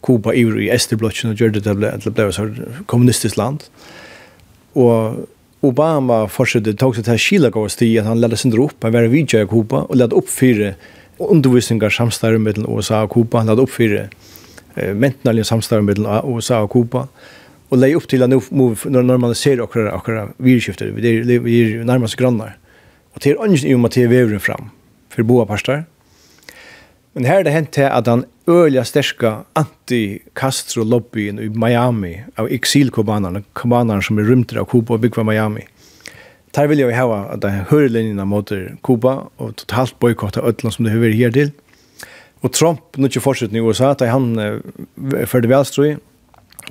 Kuba 0.00 0.32
i 0.32 0.70
Esterblotchen 0.72 1.30
og 1.30 1.36
gjør 1.40 1.52
det 1.52 1.64
til 1.64 1.76
det 1.76 2.14
ble 2.14 2.28
et 2.28 2.86
kommunistisk 2.88 3.36
land. 3.36 3.66
Og 4.74 5.26
Obama 5.66 6.22
fortsatte 6.32 6.72
tog 6.80 6.96
seg 6.96 7.04
til 7.04 7.20
Kila 7.20 7.50
gav 7.52 7.66
oss 7.68 7.76
at 7.76 8.06
han 8.06 8.20
ledde 8.20 8.38
sin 8.40 8.52
drop, 8.54 8.80
han 8.82 8.94
var 8.94 9.10
vidtja 9.12 9.42
i 9.44 9.46
Kuba 9.46 9.84
og 9.84 9.96
ledde 9.96 10.16
opp 10.16 10.28
fire 10.28 10.74
undervisningar 11.20 11.92
samstarve 11.92 12.38
mellom 12.40 12.70
USA 12.72 13.02
og 13.04 13.10
Kuba, 13.12 13.42
han 13.42 13.50
ledde 13.50 13.66
opp 13.66 13.74
fire 13.74 14.06
eh, 14.76 14.94
mentenalige 14.96 15.44
samstarve 15.44 15.84
mellom 15.84 16.32
USA 16.32 16.62
og 16.64 16.70
Kuba. 16.72 17.04
Og 17.04 17.39
och 17.70 17.78
lägga 17.78 17.96
upp 17.96 18.08
till 18.08 18.22
att 18.22 18.30
nu 18.30 18.40
när 18.84 19.02
normalisera 19.02 19.64
och 19.64 19.76
och 19.76 20.08
virskiftet 20.36 20.94
vi 20.94 21.08
er, 21.08 21.38
vi 21.38 21.60
er 21.60 21.84
närmast 21.84 22.16
grannar. 22.16 22.58
Och 23.14 23.20
till 23.20 23.36
ungen 23.36 23.66
i 23.66 23.74
och 23.74 23.80
med 23.80 23.90
till 23.90 24.38
fram 24.40 24.70
för 25.08 25.22
boa 25.22 25.46
pastar 25.46 25.84
men 27.12 27.24
här 27.24 27.44
det 27.44 27.50
hänt 27.50 27.78
att 27.78 28.06
han 28.06 28.24
öliga 28.46 28.84
sterska 28.84 29.38
anti-Castro-lobbyen 29.52 31.40
i 31.40 31.48
Miami 31.48 32.24
av 32.36 32.48
exilkubanerna 32.48 33.42
kubanerna 33.52 34.02
som 34.02 34.18
är 34.18 34.22
rymter 34.22 34.56
av 34.56 34.64
Kuba 34.64 34.94
og 34.94 35.00
byggva 35.00 35.22
Miami. 35.22 35.66
Tar 36.52 36.66
vill 36.66 36.78
jag 36.78 36.96
ha 36.96 37.24
att 37.24 37.40
den 37.40 37.50
hörlinjerna 37.50 38.24
mot 38.24 38.52
Kuba 38.82 39.22
och 39.36 39.56
totalt 39.56 39.98
bojkotta 39.98 40.40
ödlan 40.40 40.72
som 40.72 40.84
det 40.84 40.92
har 40.92 40.98
vært 40.98 41.14
her 41.14 41.30
til. 41.30 41.50
Och 42.40 42.52
Trump, 42.52 42.80
nu 42.96 43.06
ikke 43.06 43.20
fortsatt 43.20 43.52
i 43.52 43.58
USA, 43.58 43.90
att 43.90 44.00
han 44.00 44.62
förde 45.26 45.48
velstrøy, 45.48 45.96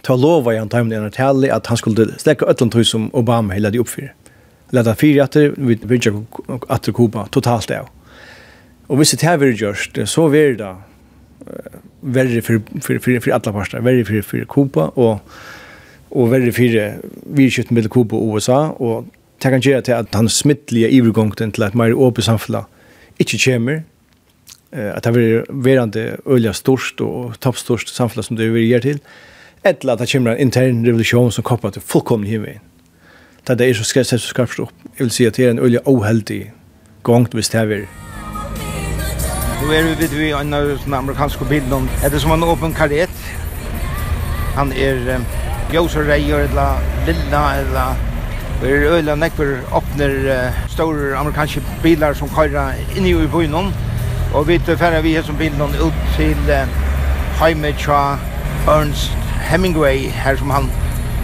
ta 0.02 0.16
lova 0.16 0.58
han 0.60 0.70
tajmen 0.70 0.94
i 0.94 1.00
Natali 1.00 1.50
at 1.50 1.68
han 1.68 1.78
skulle 1.78 2.08
släcka 2.18 2.46
ötland 2.46 2.72
tog 2.72 2.86
som 2.86 3.10
Obama 3.14 3.54
hela 3.54 3.70
det 3.70 3.80
uppfyr. 3.80 4.14
för. 4.72 4.96
Fyra 4.96 5.24
att 5.24 5.36
vi 5.36 5.76
bridge 5.76 6.24
att 6.68 6.86
Kuba 6.94 7.28
totalt 7.28 7.68
det. 7.68 7.86
Och 8.88 8.98
hvis 8.98 9.12
det 9.12 9.28
här 9.28 9.38
vi 9.38 9.54
det 9.94 10.08
så 10.08 10.28
vill 10.28 10.58
det 10.58 10.76
värre 12.02 12.42
för 12.42 12.62
för 12.82 13.00
för 13.00 13.20
för 13.20 13.32
alla 13.32 13.54
parter, 13.54 13.80
värre 13.80 14.06
för 14.06 14.22
för 14.22 14.46
Kuba 14.46 14.88
och 14.88 15.20
och 16.10 16.34
värre 16.34 16.52
för 16.52 16.98
vi 17.34 17.52
skjuter 17.52 17.74
med 17.74 17.92
Kuba 17.92 18.16
och 18.18 18.36
USA 18.36 18.70
och 18.70 19.06
det 19.42 19.50
kan 19.50 19.62
göra 19.62 19.82
till 19.82 19.94
att 19.94 20.14
han 20.14 20.30
smittliga 20.30 20.90
övergången 20.90 21.52
till 21.52 21.64
att 21.64 21.74
mer 21.74 22.08
öppet 22.08 22.24
samhälle 22.24 22.66
inte 23.18 23.38
kommer 23.38 23.84
eh 24.72 24.96
att 24.96 25.04
det 25.04 25.12
blir 25.12 25.46
verande 25.50 26.18
öliga 26.26 26.54
störst 26.54 27.02
och 27.02 27.40
toppstörst 27.40 27.96
samhälle 27.96 28.24
som 28.24 28.36
det 28.36 28.50
vill 28.50 28.64
ge 28.64 28.82
till 28.82 29.00
eller 29.64 29.94
at 29.94 30.00
det 30.00 30.12
kommer 30.12 30.32
en 30.32 30.38
intern 30.38 30.86
revolution 30.88 31.32
som 31.32 31.44
kopplar 31.44 31.72
til 31.72 31.82
fullkomlig 31.82 32.30
himmein. 32.30 32.60
Det 33.48 33.50
er 33.50 33.56
det 33.56 33.76
som 33.76 33.86
skal 33.86 34.06
sette 34.06 34.26
skarpt 34.26 34.60
opp. 34.60 34.74
Jeg 34.98 35.04
vil 35.04 35.12
si 35.12 35.26
at 35.26 35.38
det 35.38 35.46
er 35.46 35.52
en 35.52 35.60
øye 35.60 35.80
oheldig 35.88 36.52
gang 37.04 37.28
hvis 37.34 37.50
det 37.50 37.62
er 37.62 37.88
Nu 39.62 39.72
er 39.72 39.84
vi 39.84 39.96
vid 40.00 40.18
vi 40.18 40.32
en 40.32 40.54
av 40.54 40.78
den 40.86 40.94
amerikanske 40.94 41.46
bilden. 41.46 41.90
Er 42.04 42.10
det 42.10 42.22
som 42.22 42.32
en 42.32 42.44
åpen 42.44 42.74
karet. 42.74 43.10
Han 44.56 44.72
er 44.72 45.16
um, 45.16 45.26
Jose 45.74 46.00
reier, 46.00 46.38
eller 46.38 46.80
lilla, 47.06 47.60
eller 47.60 47.96
Vi 48.62 48.68
er 48.68 48.96
øyla 48.96 49.16
nekver 49.16 49.58
åpner 49.72 50.10
uh, 50.10 50.70
store 50.70 51.18
amerikanske 51.18 51.62
bilar 51.84 52.14
som 52.14 52.30
køyra 52.30 52.74
inn 52.98 53.06
i 53.06 53.14
byen 53.14 53.74
og 54.34 54.48
vi 54.48 54.58
tar 54.58 54.76
færre 54.76 55.04
vi 55.04 55.14
her 55.14 55.24
som 55.24 55.38
bilen 55.38 55.62
ut 55.62 55.94
til 56.18 56.38
uh, 56.50 56.68
Heimetja 57.40 58.18
Ernst 58.68 59.29
Hemingway 59.50 60.10
her 60.10 60.36
som 60.38 60.50
han 60.50 60.72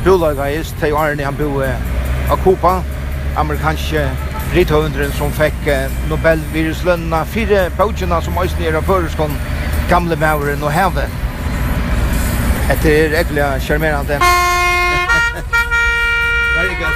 bolageist 0.03 0.75
til 0.79 0.93
Arne 0.97 1.23
han 1.23 1.35
bo 1.37 1.61
av 1.61 2.37
Kopa 2.43 2.79
amerikanske 3.37 4.07
rithøvendren 4.55 5.11
som 5.13 5.33
fikk 5.35 5.67
Nobelviruslønna 6.09 7.23
fire 7.29 7.67
bøtjena 7.77 8.21
som 8.25 8.37
øyne 8.41 8.65
er 8.65 8.79
av 8.79 8.87
Føreskån, 8.89 9.37
gamle 9.89 10.15
mauren 10.15 10.63
og 10.63 10.71
heve 10.73 11.05
Etter 12.73 12.89
er 12.95 13.19
ekkelig 13.21 13.61
charmerande 13.61 14.17
Very 16.55 16.75
good. 16.81 16.95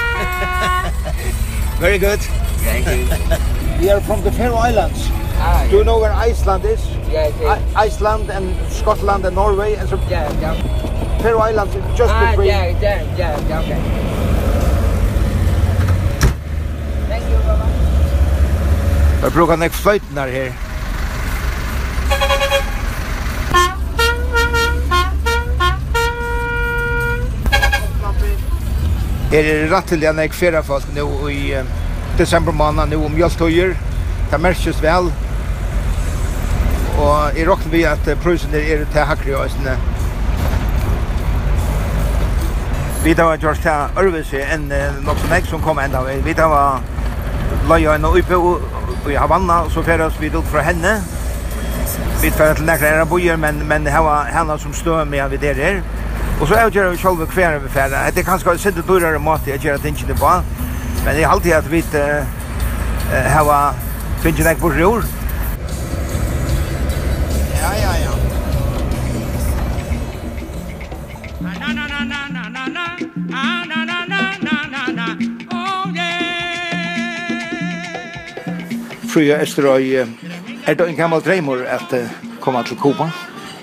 Very 1.84 2.00
good. 2.00 2.20
Thank 2.64 2.88
you. 2.88 3.06
We 3.80 3.90
are 3.92 4.02
from 4.02 4.22
the 4.24 4.32
Faroe 4.32 4.56
Islands. 4.58 5.10
Ah, 5.38 5.68
Do 5.70 5.78
you 5.78 5.84
know 5.84 6.00
where 6.00 6.12
Iceland 6.12 6.66
is? 6.66 6.82
Yeah, 7.12 7.32
yeah. 7.42 7.60
Iceland 7.76 8.30
and 8.30 8.56
Scotland 8.72 9.26
and 9.26 9.36
Norway 9.36 9.76
and 9.76 9.88
so... 9.88 9.98
Yeah, 10.10 10.32
yeah. 10.42 11.09
Faroe 11.22 11.42
Islands, 11.42 11.76
is 11.76 11.98
just 11.98 12.14
ah, 12.14 12.32
between. 12.32 12.52
Ah, 12.52 12.64
yeah, 12.64 12.82
yeah, 12.82 13.18
yeah, 13.18 13.48
yeah, 13.50 13.60
okay. 13.60 13.80
Thank 17.10 17.24
you, 17.28 17.40
Baba. 17.44 17.68
Jeg 19.24 19.32
bruker 19.36 19.56
nek 19.60 19.76
fløyten 19.76 20.18
her 20.18 20.32
her. 20.32 20.52
Her 29.30 29.44
er 29.44 29.68
rattelig 29.76 30.16
nek 30.16 30.34
fyrra 30.34 30.64
folk 30.64 30.88
nu 30.96 31.28
i 31.28 31.52
uh, 31.60 31.68
december 32.18 32.56
måned 32.56 32.96
nu 32.96 33.04
om 33.06 33.12
mjöltøyer. 33.12 33.76
Det 34.32 34.40
merkes 34.40 34.84
vel. 34.84 35.12
Og 36.98 37.38
jeg 37.38 37.48
råkner 37.48 37.72
vi 37.72 37.84
at 37.84 38.14
prøysen 38.24 38.56
er 38.56 38.88
til 38.88 39.10
hakri 39.12 39.36
og 39.36 39.50
Vi 43.04 43.16
tar 43.16 43.38
George 43.38 43.62
ta 43.64 43.90
Örvelse 43.96 44.42
en 44.42 44.74
nok 45.02 45.18
som 45.18 45.46
som 45.50 45.62
kom 45.62 45.80
ända. 45.80 46.04
Vi 46.26 46.34
tar 46.34 46.80
Loja 47.70 47.96
en 47.96 48.06
uppe 48.06 48.34
i 49.12 49.16
Havanna 49.16 49.70
så 49.70 49.84
färdas 49.84 50.14
vi 50.20 50.28
ut 50.28 50.46
från 50.52 50.62
henne. 50.62 51.02
Vi 52.22 52.32
tar 52.32 52.54
till 52.54 52.66
några 52.66 52.88
era 52.88 53.06
bojer 53.06 53.38
men 53.38 53.56
men 53.68 53.84
det 53.84 53.92
var 53.92 54.24
henne 54.24 54.60
som 54.60 54.74
stör 54.74 55.06
med 55.06 55.30
vi 55.30 55.38
det 55.38 55.54
där. 55.54 55.82
Och 56.42 56.48
så 56.48 56.56
avgör 56.56 56.92
det 56.92 56.98
själva 56.98 57.26
kvar 57.26 57.60
vi 57.64 57.70
färdas. 57.70 58.14
Det 58.16 58.24
kanske 58.24 58.58
sitter 58.58 58.82
dyrare 58.82 59.20
mat 59.20 59.42
jag 59.48 59.58
gör 59.58 59.76
att 59.76 59.86
inte 59.86 60.06
det 60.08 60.22
var. 60.22 60.42
Men 61.06 61.16
det 61.16 61.24
är 61.24 61.28
alltid 61.28 61.54
att 61.54 61.68
vi 61.68 61.84
eh 63.14 63.32
hava 63.36 63.74
finnir 64.22 64.44
nek 64.44 64.60
burrur 64.60 65.04
Frøya 79.10 79.42
Østerøy, 79.42 80.06
er 80.68 80.74
det 80.74 80.90
en 80.90 80.96
gammel 80.96 81.22
dreimor 81.22 81.64
at 81.66 81.96
komme 82.42 82.64
til 82.64 82.78
Kuba? 82.78 83.10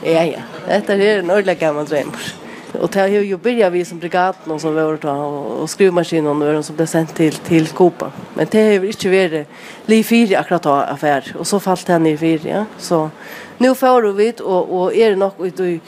Ja, 0.05 0.24
ja. 0.24 0.42
Dette 0.66 0.92
er 0.92 1.20
en 1.20 1.30
ordentlig 1.30 1.59
gammel 1.59 1.86
dreimor. 1.86 2.34
Och 2.80 2.90
det 2.90 3.01
har 3.01 3.09
ju 3.09 3.36
börjat 3.36 3.72
vi 3.72 3.84
som 3.84 3.99
brigaden 3.99 4.53
og 4.53 4.61
som 4.61 4.74
vi 4.74 4.97
då 5.03 5.11
och 5.11 5.70
skruvmaskinen 5.70 6.42
och 6.42 6.53
de 6.53 6.62
som 6.62 6.76
ble 6.76 6.86
sent 6.86 7.14
till 7.14 7.34
till 7.34 7.68
Kopa. 7.68 8.12
Men 8.34 8.47
det 8.51 8.62
har 8.62 8.72
ju 8.72 8.86
inte 8.86 9.09
varit 9.09 9.47
liv 9.86 10.05
fyra 10.05 10.38
akkurat 10.38 10.62
da 10.62 10.82
affær. 10.82 11.36
och 11.38 11.47
så 11.47 11.61
fallt 11.61 11.86
den 11.86 12.07
i 12.07 12.16
fyra. 12.16 12.49
Ja. 12.49 12.64
Så 12.78 13.11
nu 13.59 13.74
får 13.74 14.03
du 14.03 14.12
vid 14.12 14.40
och 14.40 14.80
och 14.80 14.94
är 14.94 15.11
det 15.11 15.16
nok 15.16 15.40
ut 15.40 15.61
i 15.61 15.80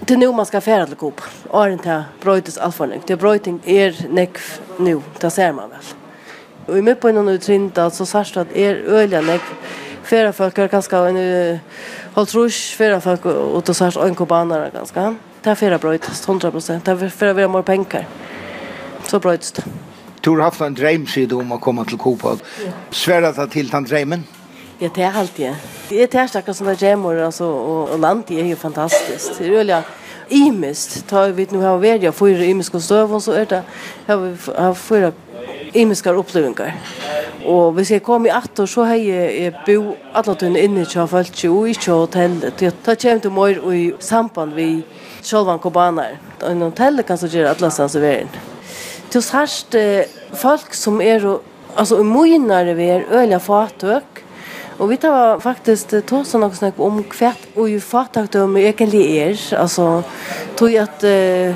Det 0.00 0.16
nu 0.16 0.32
man 0.32 0.46
ska 0.46 0.60
färra 0.60 0.86
till 0.86 0.96
Kopa. 0.96 1.22
alt 1.50 1.82
for 2.20 2.42
allfarning. 2.60 3.00
Det 3.06 3.16
brøyting 3.16 3.60
är 3.64 4.06
näck 4.10 4.38
nu. 4.78 5.00
Det 5.20 5.30
ser 5.30 5.52
man 5.52 5.70
väl. 5.70 5.99
Og 6.68 6.78
i 6.78 6.80
mitt 6.80 7.00
på 7.00 7.12
någon 7.12 7.28
utrinta 7.28 7.90
så 7.90 8.04
sørst 8.04 8.36
at 8.36 8.46
er 8.54 8.74
öliga 8.86 9.20
näck 9.20 9.42
flera 10.04 10.32
folk 10.32 10.58
er 10.58 10.66
ganska 10.66 10.96
en 11.08 11.60
haltrush 12.14 12.76
flera 12.76 13.00
folk 13.00 13.26
och 13.26 13.62
då 13.62 13.74
sørst 13.74 13.96
en 13.96 14.14
kubaner 14.14 14.70
ganska. 14.70 15.14
Det 15.44 15.50
er 15.50 15.54
flera 15.54 15.78
bröt 15.78 16.08
100 16.28 16.50
Det 16.50 16.88
er 16.88 17.08
flera 17.08 17.32
vi 17.32 17.42
har 17.42 17.48
mer 17.48 17.62
pengar. 17.62 18.04
Så 19.04 19.18
bröt 19.18 19.52
det. 19.56 19.64
Du 20.24 20.30
har 20.30 20.42
haft 20.42 20.60
en 20.60 20.74
dröm 20.74 21.06
sida 21.06 21.36
om 21.36 21.52
å 21.52 21.58
komma 21.58 21.84
til 21.84 21.98
Kopa. 21.98 22.36
Ja. 22.64 22.72
Svärat 22.90 23.38
att 23.38 23.52
til 23.52 23.72
den 23.72 23.84
dreimen 23.84 24.26
Ja, 24.80 24.88
det 24.94 25.04
er 25.04 25.12
alltid 25.12 25.46
det. 25.46 25.98
er 25.98 26.02
är 26.02 26.06
tärstackar 26.06 26.52
som 26.52 26.68
är 26.68 26.74
drömmor 26.74 27.16
alltså, 27.18 27.44
och, 27.44 27.88
och 27.90 27.98
landet 27.98 28.30
är 28.30 28.44
ju 28.44 28.56
fantastiskt. 28.56 29.38
Det 29.38 29.46
er 29.46 29.58
öliga 29.60 29.82
imist. 30.30 31.08
tar 31.08 31.28
vi 31.28 31.46
nu 31.50 31.58
har 31.58 31.78
vi 31.78 31.98
ja 31.98 32.12
för 32.12 32.42
imist 32.42 32.72
kostövon 32.72 33.20
så 33.20 33.32
är 33.32 33.46
det 33.46 33.62
har 34.06 34.16
vi 34.16 34.36
har 34.56 34.74
fyra 34.74 35.12
imiskar 35.74 36.18
upplevingar. 36.18 36.74
Og 37.46 37.72
hvis 37.76 37.90
jeg 37.94 38.02
kom 38.02 38.26
i 38.26 38.32
8 38.34 38.62
år, 38.62 38.66
så 38.68 38.84
har 38.84 39.00
jeg 39.00 39.54
bo 39.66 39.94
alle 40.14 40.34
tøyne 40.36 40.60
inne 40.60 40.84
til 40.84 41.08
Falki 41.08 41.48
og 41.48 41.68
ikke 41.72 41.92
hotellet. 41.92 42.54
Til 42.58 42.72
da 42.86 42.94
kommer 42.94 43.22
du 43.24 43.30
mer 43.30 43.60
i 43.74 43.84
samband 44.00 44.54
vi 44.54 44.70
sjølvan 45.22 45.60
kubaner. 45.62 46.18
En 46.46 46.62
hotell 46.66 47.02
kan 47.02 47.18
så 47.18 47.30
gjøre 47.30 47.54
alle 47.54 47.70
stans 47.70 47.96
i 47.96 48.02
verden. 48.02 48.48
Til 49.10 49.22
sørst 49.22 49.76
folk 50.38 50.74
som 50.74 51.00
er 51.00 51.24
altså 51.76 52.00
umoginare 52.00 52.74
vi 52.74 52.90
er 52.90 53.08
øyla 53.10 53.38
fatøk. 53.38 54.24
Og 54.80 54.88
vi 54.88 54.96
tar 54.96 55.40
faktisk 55.42 55.92
to 56.08 56.22
sånn 56.24 56.40
noe 56.40 56.56
snakk 56.56 56.78
om 56.80 57.02
hvert 57.04 57.42
og 57.52 57.68
jo 57.68 57.80
om 58.40 58.56
egentlig 58.56 59.02
er. 59.20 59.36
Altså, 59.60 60.02
tog 60.56 60.72
jeg 60.72 60.88
at 60.88 61.04
uh, 61.04 61.54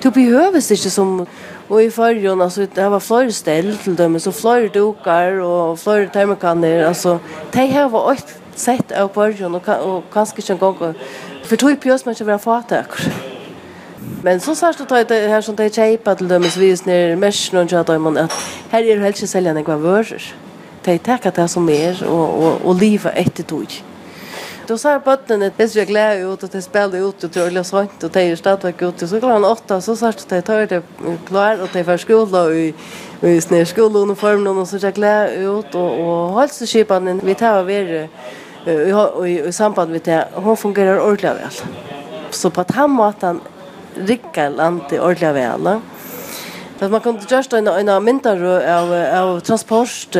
du 0.00 0.10
behøves 0.10 0.70
ikke 0.70 0.90
som 0.90 1.26
Og 1.68 1.84
i 1.84 1.90
fargen, 1.90 2.40
altså, 2.40 2.66
det 2.76 2.90
var 2.90 2.98
flere 2.98 3.32
stell 3.32 3.78
til 3.78 3.98
dem, 3.98 4.18
så 4.18 4.30
flere 4.30 4.68
dukar 4.68 5.40
og 5.42 5.78
flere 5.78 6.08
termokanner, 6.12 6.86
altså, 6.86 7.18
de 7.52 7.66
här 7.66 7.88
var 7.88 8.12
ett 8.12 8.40
sätt 8.56 8.92
av 8.92 9.14
fargen, 9.14 9.54
og, 9.54 9.62
og 9.68 10.04
kanskje 10.12 10.38
ikke 10.38 10.52
en 10.52 10.58
gang, 10.58 10.94
for 11.44 11.56
tog 11.56 11.78
pjøs 11.78 12.06
man 12.06 12.14
ikke 12.14 12.26
være 12.26 12.38
fatak. 12.38 13.00
Men 14.22 14.40
så 14.40 14.54
sørst 14.54 14.80
att 14.80 14.88
ta 14.88 15.02
det 15.02 15.28
här 15.28 15.40
som 15.40 15.56
de 15.56 15.64
är 15.64 16.14
til 16.14 16.28
dem, 16.28 16.44
så 16.44 16.60
vis 16.60 16.86
ned 16.86 17.16
mersen 17.16 17.58
og 17.58 17.68
tjata 17.68 17.98
man 17.98 18.16
at 18.16 18.32
her 18.70 18.78
er 18.78 18.94
det 18.94 19.02
helst 19.02 19.22
ikke 19.22 19.26
sälja 19.26 19.52
några 19.52 19.76
vörer. 19.76 20.34
Det 20.84 20.94
är 20.94 20.98
tackat 20.98 21.36
det 21.36 21.50
som 21.50 21.68
er, 21.68 22.04
og, 22.06 22.42
og, 22.42 22.66
og 22.66 22.74
livet 22.74 23.12
etter 23.16 23.42
tog 23.42 23.82
då 24.66 24.78
sa 24.78 24.98
botten 24.98 25.42
ett 25.42 25.56
bättre 25.56 25.84
glädje 25.84 26.32
ut 26.32 26.42
och 26.42 26.48
det 26.48 26.62
spelade 26.62 26.98
ut 26.98 27.24
och 27.24 27.32
tror 27.32 27.58
och 27.58 27.66
sånt 27.66 28.04
och 28.04 28.10
det 28.10 28.22
är 28.22 28.36
stadväck 28.36 28.82
ut 28.82 29.02
och 29.02 29.08
så 29.08 29.20
klockan 29.20 29.44
åtta 29.44 29.80
så 29.80 29.96
sa 29.96 30.12
det 30.28 30.42
tar 30.42 30.66
det 30.66 30.82
klar 31.26 31.62
och 31.62 31.68
det 31.72 31.84
för 31.84 31.96
skola 31.96 32.50
i 32.50 32.74
i 33.20 33.40
snär 33.40 33.64
skoluniformen 33.64 34.58
och 34.58 34.68
så 34.68 34.78
jag 34.80 34.94
glädje 34.94 35.58
ut 35.58 35.74
och 35.74 35.92
och 36.00 36.40
hälsoskipan 36.40 37.20
vi 37.24 37.34
tar 37.34 37.58
över 37.58 38.08
och 39.16 39.28
i 39.28 39.52
samband 39.52 39.90
med 39.90 40.00
det 40.04 40.28
hon 40.34 40.56
fungerar 40.56 41.00
ordentligt 41.00 41.32
väl. 41.32 41.50
Så 42.30 42.50
på 42.50 42.60
att 42.60 42.70
han 42.70 42.90
måten 42.90 43.40
rikkar 43.94 44.50
landet 44.50 45.00
ordentligt 45.00 45.34
väl. 45.34 45.80
För 46.78 46.88
man 46.88 47.00
kunde 47.00 47.22
just 47.28 47.52
en 47.52 47.68
en 47.68 48.04
mentor 48.04 48.44
av 48.78 48.92
av 48.92 49.40
transport 49.40 50.16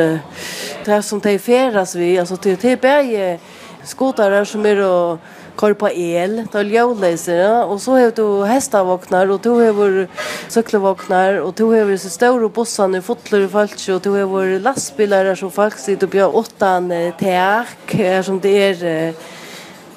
det 0.85 1.03
som 1.03 1.21
det 1.21 1.39
färdas 1.39 1.95
vi 1.95 2.19
alltså 2.19 2.37
till 2.37 2.57
till 2.57 2.79
berge 2.79 3.39
skotare 3.87 4.47
som 4.47 4.67
är 4.67 4.81
och 4.81 5.19
kör 5.61 5.75
på 5.75 5.89
el, 5.91 6.47
då 6.53 6.63
ljudlösare 6.63 7.65
och 7.65 7.81
så 7.81 7.93
har 7.93 8.11
du 8.11 8.47
hästavaknar 8.47 9.31
och 9.31 9.41
du 9.41 9.51
har 9.51 10.09
cykelvaknar 10.49 11.35
och 11.35 11.55
du 11.55 11.65
har 11.65 11.97
så 11.97 12.09
stora 12.09 12.49
bussar 12.49 12.89
nu 12.89 13.03
fotlar 13.03 13.41
och 13.41 13.51
folk 13.51 13.89
och 13.89 14.01
du 14.01 14.11
har 14.11 14.59
lastbilar 14.61 15.35
som 15.35 15.51
folk 15.51 15.79
sitter 15.79 16.07
på 16.07 16.39
åttan 16.39 16.93
tak 17.19 18.25
som 18.25 18.41
det 18.41 18.49
är 18.49 19.15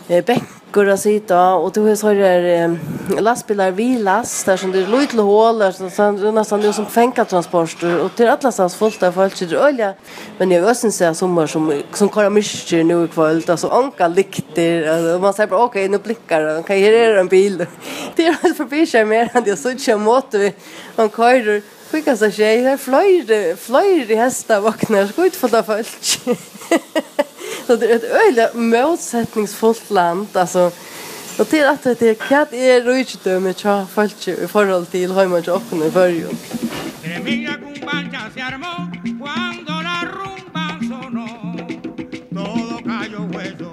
eh, 0.07 0.23
bänk 0.25 0.58
går 0.71 0.87
att 0.89 0.99
sitta 0.99 1.53
och 1.53 1.71
du 1.71 1.81
har 1.81 1.95
så 1.95 2.07
här 2.07 2.77
lastbilar 3.21 3.71
vi 3.71 4.03
där 4.45 4.57
som 4.57 4.71
det 4.71 4.87
lite 4.87 5.17
hål 5.17 5.73
så 5.73 5.89
så 5.89 6.31
nästan 6.31 6.61
det 6.61 6.73
som 6.73 6.85
fänka 6.85 7.25
transporter 7.25 7.99
och 7.99 8.15
till 8.15 8.27
alla 8.27 8.51
stans 8.51 8.75
fullt 8.75 8.99
där 8.99 9.11
folk 9.11 9.35
sitter 9.35 9.67
olja 9.67 9.93
men 10.37 10.51
jag 10.51 10.69
ösen 10.69 10.91
ser 10.91 11.13
sommar 11.13 11.47
som 11.47 11.81
som 11.93 12.09
kallar 12.09 12.29
mycket 12.29 12.85
nu 12.85 13.05
i 13.05 13.07
kväll 13.07 13.43
alltså 13.47 13.67
anka 13.67 14.07
lykter 14.07 15.15
och 15.15 15.21
man 15.21 15.33
säger 15.33 15.49
bara 15.49 15.63
okej 15.63 15.89
nu 15.89 15.97
blickar 15.97 16.63
kan 16.63 16.77
här 16.77 16.93
är 16.93 17.15
en 17.15 17.27
bil 17.27 17.65
det 18.15 18.27
är 18.27 18.29
alltså 18.29 18.53
förbi 18.53 18.85
sig 18.85 19.05
mer 19.05 19.29
än 19.33 19.43
det 19.43 19.55
så 19.55 19.69
inte 19.69 19.97
mot 19.97 20.33
vi 20.33 20.53
man 20.95 21.09
kör 21.09 21.61
Fick 21.89 22.07
alltså 22.07 22.31
tjej, 22.31 22.61
här 22.61 22.77
flöjde, 22.77 23.55
flöjde 23.55 24.15
hästar 24.15 24.61
vaknar, 24.61 25.07
så 25.07 25.25
ut 25.25 25.35
för 25.35 25.47
det 25.47 25.63
folk 25.63 26.45
det 27.75 27.91
är 27.91 27.95
ett 27.95 28.11
öjligt 28.11 28.53
motsättningsfullt 28.53 29.89
land. 29.89 30.27
Alltså, 30.33 30.71
och 31.39 31.47
det 31.49 31.69
att 31.69 31.83
det 31.83 32.01
är 32.01 32.13
katt 32.13 32.53
är 32.53 32.81
rujtdöme 32.81 33.53
tja 33.53 33.87
folk 33.93 34.27
i 34.27 34.47
förhåll 34.47 34.85
till 34.85 35.11
hemma 35.11 35.41
tja 35.41 35.53
och 35.53 35.85
i 35.87 35.91
förrjun. 35.91 36.37
Tremilla 37.03 37.53
cumbancha 37.53 38.29
se 38.33 38.41
armó 38.41 38.73
cuando 39.03 39.73
la 39.87 39.97
rumba 40.17 40.65
sonó. 40.89 41.27
Todo 42.35 42.77
cayó 42.89 43.21
hueso. 43.33 43.71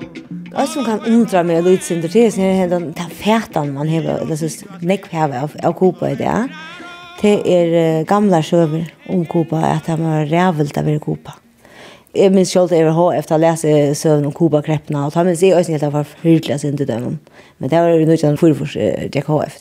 Och 0.62 0.68
som 0.68 0.84
kan 0.84 1.00
undra 1.00 1.42
mig 1.42 1.62
lite 1.62 1.84
sin 1.84 2.00
det 2.00 2.26
är 2.26 2.30
sen 2.30 2.70
den 2.70 2.92
där 2.92 3.08
färtan 3.08 3.74
man 3.74 3.88
har 3.88 4.26
det 4.28 4.36
så 4.36 4.66
neck 4.80 5.04
här 5.10 5.42
av 5.42 5.50
av 5.62 5.72
Kuba 5.72 6.06
det. 6.06 6.48
Det 7.20 7.52
är 7.58 8.04
gamla 8.04 8.42
sjöver 8.42 8.94
om 9.08 9.26
Kuba 9.26 9.58
att 9.58 9.86
han 9.86 10.04
var 10.04 10.26
rävelt 10.26 10.78
av 10.78 10.98
Kuba. 10.98 11.32
Mm 11.32 11.45
jeg 12.16 12.32
minns 12.34 12.52
selv 12.52 12.70
til 12.70 12.82
EVH 12.82 13.00
efter 13.18 13.36
å 13.36 13.40
lese 13.42 13.72
søvn 13.98 14.26
om 14.28 14.34
Kuba-kreppene, 14.34 15.06
og 15.06 15.14
da 15.14 15.24
minns 15.26 15.42
jeg 15.44 15.54
også 15.56 15.76
helt 15.76 15.86
av 15.86 15.96
forfyrtelig 15.96 16.60
sin 16.62 16.76
til 16.78 16.88
dem. 16.88 17.18
Men 17.58 17.72
det 17.72 17.80
var 17.80 17.94
jo 17.94 18.06
nødt 18.08 18.22
til 18.22 18.30
en 18.30 18.40
forfors 18.40 18.76
Jack 18.76 19.28
HF. 19.30 19.58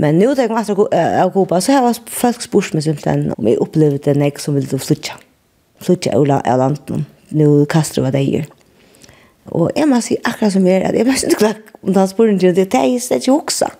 Men 0.00 0.18
nu 0.18 0.32
tenker 0.34 0.56
jeg 0.56 0.72
etter 0.72 1.20
av 1.22 1.32
Kuba, 1.34 1.60
så 1.60 1.76
har 1.76 1.86
jeg 1.90 2.00
folk 2.10 2.42
spørt 2.42 2.74
meg 2.74 2.86
simpelthen 2.86 3.28
om 3.36 3.48
jeg 3.48 3.60
opplevde 3.62 4.00
det 4.02 4.16
jeg 4.26 4.40
som 4.42 4.56
ville 4.56 4.80
flytja. 4.80 5.18
Flytja 5.82 6.16
av 6.16 6.58
landet. 6.58 7.04
Nu 7.32 7.64
kaster 7.70 8.04
hva 8.04 8.12
det 8.14 8.24
gjør. 8.24 8.48
Og 9.52 9.72
jeg 9.76 9.88
må 9.90 9.98
si 10.04 10.16
akkurat 10.22 10.54
som 10.54 10.66
jeg 10.66 10.80
er, 10.80 10.88
at 10.90 10.96
jeg 10.96 11.06
ble 11.08 11.16
ikke 11.18 11.40
klart 11.40 11.72
om 11.82 11.94
det 11.94 12.06
spørt 12.12 12.30
meg, 12.30 12.54
det 12.56 12.66
er 12.78 12.86
jeg 12.86 13.02
ikke 13.02 13.34
hoksa. 13.34 13.72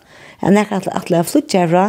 Jeg 0.43 0.57
nekker 0.57 0.89
at 0.91 1.11
jeg 1.11 1.29
flytja 1.29 1.65
herfra, 1.65 1.87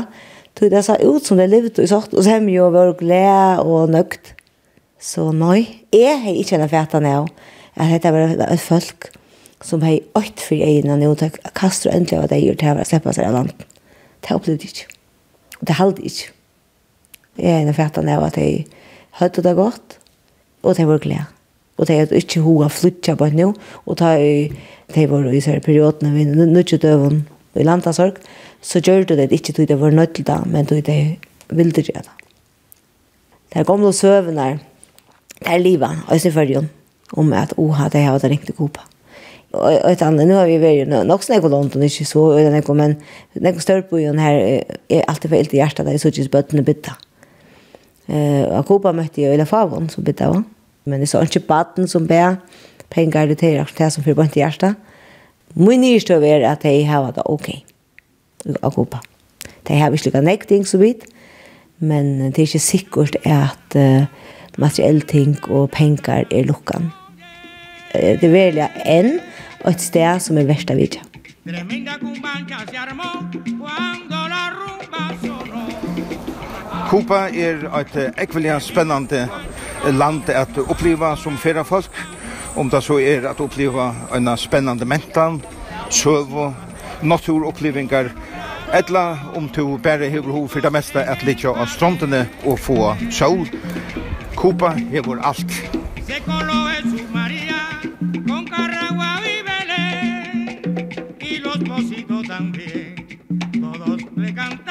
tog 0.53 0.69
det 0.69 0.83
så 0.85 0.97
ut 1.01 1.25
som 1.25 1.39
det 1.41 1.49
levde 1.49 1.81
i 1.81 1.89
sort, 1.89 2.13
og 2.13 2.23
så 2.23 2.35
har 2.35 2.43
vi 2.45 2.57
jo 2.59 2.69
vært 2.73 2.99
glede 3.01 3.63
og 3.65 3.89
nøgt. 3.89 4.35
Så 5.03 5.33
nei, 5.35 5.83
jeg 5.91 6.21
har 6.23 6.37
ikke 6.39 6.55
en 6.61 6.69
fæta 6.71 7.01
nå, 7.03 7.25
at 7.75 7.91
dette 7.91 8.11
var 8.15 8.37
et 8.47 8.63
folk 8.63 9.09
som 9.63 9.83
har 9.83 9.99
åkt 10.15 10.39
for 10.43 10.55
egene 10.55 10.95
nå, 10.99 11.11
og 11.11 11.41
kaster 11.57 11.91
endelig 11.91 12.21
av 12.21 12.29
det 12.31 12.39
gjør 12.39 12.59
til 12.61 12.79
å 12.79 12.87
slippe 12.87 13.15
seg 13.15 13.27
av 13.27 13.35
land. 13.35 13.65
Det 14.23 14.35
opplevde 14.35 14.63
jeg 14.63 14.71
ikke. 14.71 14.95
Og 15.59 15.67
det 15.67 15.77
halde 15.79 16.07
ikke. 16.07 16.31
Jeg 17.35 17.51
har 17.51 17.67
en 17.67 17.75
fæta 17.75 18.05
nå 18.05 18.17
at 18.23 18.39
jeg 18.39 18.65
hørte 19.19 19.43
det 19.43 19.55
godt, 19.59 19.99
og 20.63 20.79
det 20.79 20.87
var 20.87 21.03
glede. 21.03 21.27
Og 21.77 21.87
det 21.89 21.95
er 21.97 22.15
ikke 22.15 22.43
hun 22.45 22.63
har 22.63 22.71
flyttet 22.71 23.17
på 23.19 23.27
nå, 23.33 23.51
og 23.83 23.99
det 23.99 25.09
var 25.11 25.31
i 25.33 25.43
sånne 25.43 25.63
periodene 25.65 26.13
vi 26.15 26.27
nødde 26.29 26.79
døven 26.79 27.23
i 27.59 27.65
landasorg, 27.65 28.19
så 28.63 28.79
gjør 28.79 29.09
det 29.09 29.17
det 29.19 29.31
ikke 29.35 29.57
til 29.57 29.67
det 29.67 29.79
var 29.81 29.91
nødt 29.91 30.15
til 30.15 30.27
det, 30.27 30.43
men 30.47 30.69
til 30.69 30.83
det 30.85 30.99
ville 31.49 31.73
gjøre 31.73 32.05
det. 32.05 32.19
Det 33.51 33.59
er 33.61 33.67
gamle 33.67 33.91
søvner, 33.93 34.61
er 35.45 35.61
livet, 35.61 36.03
også 36.07 36.29
i 36.29 36.35
følgen, 36.35 36.69
om 37.17 37.33
at 37.37 37.53
oha, 37.57 37.89
det 37.93 38.03
har 38.03 38.17
vært 38.17 38.31
riktig 38.31 38.55
god 38.57 38.73
på. 38.77 38.89
Og 39.53 39.91
et 39.91 40.01
annet, 40.01 40.25
nå 40.25 40.39
har 40.39 40.49
vi 40.49 40.57
vært 40.57 40.89
nok 41.05 41.23
snakk 41.23 41.45
og 41.45 41.53
London, 41.53 41.83
ikke 41.85 42.07
så, 42.09 42.23
men 42.73 42.95
nekko 43.37 43.61
størrbojen 43.61 44.21
her 44.21 44.39
er 44.89 45.03
alltid 45.07 45.29
for 45.29 45.37
ilt 45.37 45.53
i 45.53 45.61
hjertet, 45.61 45.85
det 45.85 45.93
er 45.93 46.01
så 46.01 46.09
ikke 46.09 46.31
bøttene 46.39 46.65
bytta. 46.65 46.95
Og 48.09 48.65
Kopa 48.67 48.91
møtte 48.95 49.21
jeg 49.21 49.35
eller 49.35 49.47
Favon, 49.47 49.87
som 49.89 50.03
bytta 50.03 50.31
var. 50.31 50.41
Men 50.83 50.99
det 50.99 51.07
er 51.07 51.11
så 51.13 51.21
ikke 51.23 51.45
baden 51.47 51.87
som 51.87 52.07
bæ, 52.07 52.35
penger 52.91 53.29
det 53.31 53.37
til 53.39 53.61
det 53.77 53.91
som 53.93 54.03
forbundt 54.03 54.35
i 54.35 54.41
hjertet. 54.41 54.75
Min 55.55 55.81
nyrstøv 55.81 56.23
er 56.25 56.43
at 56.49 56.65
jeg 56.65 56.87
har 56.89 57.05
vært 57.05 57.23
ok. 57.25 57.49
Og 58.61 58.73
Kopa. 58.73 58.99
Det 59.67 59.77
har 59.79 59.93
vi 59.93 60.01
slik 60.01 60.17
av 60.19 60.25
nekting 60.25 60.65
så 60.67 60.77
vidt, 60.81 61.05
men 61.79 62.33
det 62.33 62.41
er 62.41 62.49
ikke 62.49 62.59
sikkert 62.59 63.15
at 63.23 63.77
uh, 63.79 64.03
materiell 64.57 65.01
ting 65.01 65.37
og 65.49 65.71
penger 65.71 66.25
er 66.31 66.45
lukkan. 66.49 66.91
Det 67.93 68.23
er 68.23 68.33
veldig 68.33 68.69
enn 68.89 69.19
og 69.63 69.71
et 69.71 69.81
sted 69.81 70.21
som 70.23 70.37
er 70.37 70.47
verst 70.49 70.71
av 70.73 70.79
vidtja. 70.81 71.03
Kupa 76.89 77.25
er 77.29 77.63
et 77.79 77.95
ekvelia 78.21 78.59
spennande 78.61 79.27
land 79.91 80.29
at 80.29 80.57
oppleva 80.63 81.15
som 81.17 81.37
fyrra 81.37 81.63
folk. 81.67 81.91
Om 82.55 82.69
det 82.69 82.83
så 82.85 82.99
er 83.01 83.25
at 83.25 83.41
oppleva 83.41 83.89
en 84.13 84.29
spennande 84.37 84.85
mentan, 84.85 85.41
søv, 85.89 86.53
naturopplivingar, 87.01 88.11
etla 88.73 89.17
om 89.35 89.49
du 89.49 89.77
bare 89.77 90.09
hever 90.09 90.31
hov 90.31 90.47
for 90.49 90.61
det 90.61 90.71
meste 90.73 91.01
at 91.01 91.25
litja 91.25 91.53
av 91.53 91.69
strandene 91.69 92.27
og 92.45 92.59
få 92.59 92.93
sol. 93.11 93.47
Kuba 94.43 94.75
hevur 94.91 95.19
alt. 95.23 95.49
Se 96.05 96.19
colo 96.25 96.67
Jesús 96.67 97.03
María 97.13 97.79
con 98.27 98.43
Caragua 98.43 99.21
y 99.23 99.41
Belén 99.47 101.15
y 101.21 101.37
los 101.37 101.61
mocitos 101.61 102.27
también 102.27 103.21
todos 103.61 104.01
le 104.17 104.33
cantan 104.33 104.62